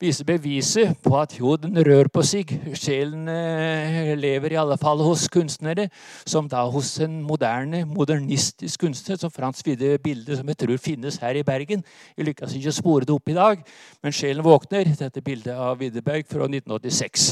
vise 0.00 0.24
beviset 0.26 0.96
på 1.04 1.14
at 1.18 1.34
jo, 1.38 1.54
den 1.60 1.78
rør 1.86 2.08
på 2.12 2.22
seg. 2.26 2.52
Sjelen 2.76 3.28
eh, 3.32 4.12
lever 4.18 4.54
i 4.54 4.58
alle 4.60 4.76
fall 4.80 5.00
hos 5.04 5.26
kunstnere, 5.32 5.88
som 6.28 6.48
da 6.52 6.64
hos 6.70 6.92
en 7.04 7.18
moderne, 7.24 7.84
modernistisk 7.88 8.84
kunstner, 8.84 9.18
som 9.20 9.32
Frans 9.32 9.64
Widde 9.66 9.96
bilde 10.04 10.36
som 10.38 10.48
jeg 10.52 10.60
tror 10.62 10.82
finnes 10.82 11.20
her 11.22 11.38
i 11.40 11.44
Bergen. 11.46 11.84
Jeg 12.16 12.30
lykkes 12.30 12.56
ikke 12.58 12.72
å 12.72 12.78
spore 12.80 13.08
det 13.08 13.16
opp 13.16 13.32
i 13.32 13.38
dag, 13.38 13.62
men 14.04 14.16
sjelen 14.16 14.46
våkner. 14.46 14.92
Dette 14.96 15.24
bildet 15.24 15.56
av 15.56 15.78
Widerberg 15.80 16.28
fra 16.28 16.48
1986 16.48 17.30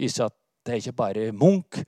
viser 0.00 0.28
at 0.28 0.38
det 0.64 0.72
er 0.72 0.80
ikke 0.80 0.96
bare 0.96 1.32
Munch 1.36 1.82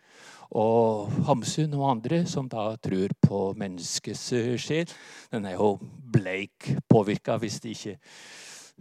og 0.57 1.12
Hamsun 1.27 1.74
og 1.74 1.87
andre 1.91 2.20
som 2.29 2.49
da 2.51 2.68
tror 2.83 3.14
på 3.22 3.41
menneskets 3.59 4.29
sjel. 4.62 4.91
Den 5.33 5.49
er 5.49 5.57
jo 5.57 5.77
bleik 6.12 6.74
påvirka 6.91 7.39
hvis 7.41 7.59
det 7.62 7.74
ikke 7.77 7.97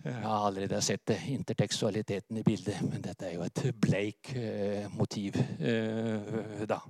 jeg 0.04 0.14
har 0.22 0.48
allerede 0.48 0.82
sett 0.82 1.08
det, 1.08 1.18
intertekstualiteten 1.28 2.38
i 2.38 2.44
bildet, 2.44 2.82
men 2.82 3.02
dette 3.02 3.26
er 3.26 3.38
jo 3.38 3.46
et 3.48 3.64
bleik 3.82 4.36
eh, 4.36 4.86
motiv. 4.94 5.38
Eh, 5.60 6.66
da. 6.70 6.82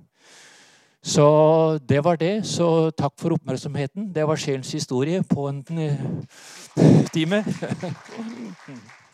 Så 1.06 1.78
det 1.88 2.04
var 2.04 2.16
det. 2.16 2.46
Så 2.46 2.90
takk 2.90 3.14
for 3.20 3.36
oppmerksomheten. 3.36 4.10
Det 4.14 4.26
var 4.26 4.36
sjelens 4.36 4.72
historie 4.72 5.22
på 5.22 5.48
en 5.48 5.64
eh, 5.78 6.00
time. 7.14 7.44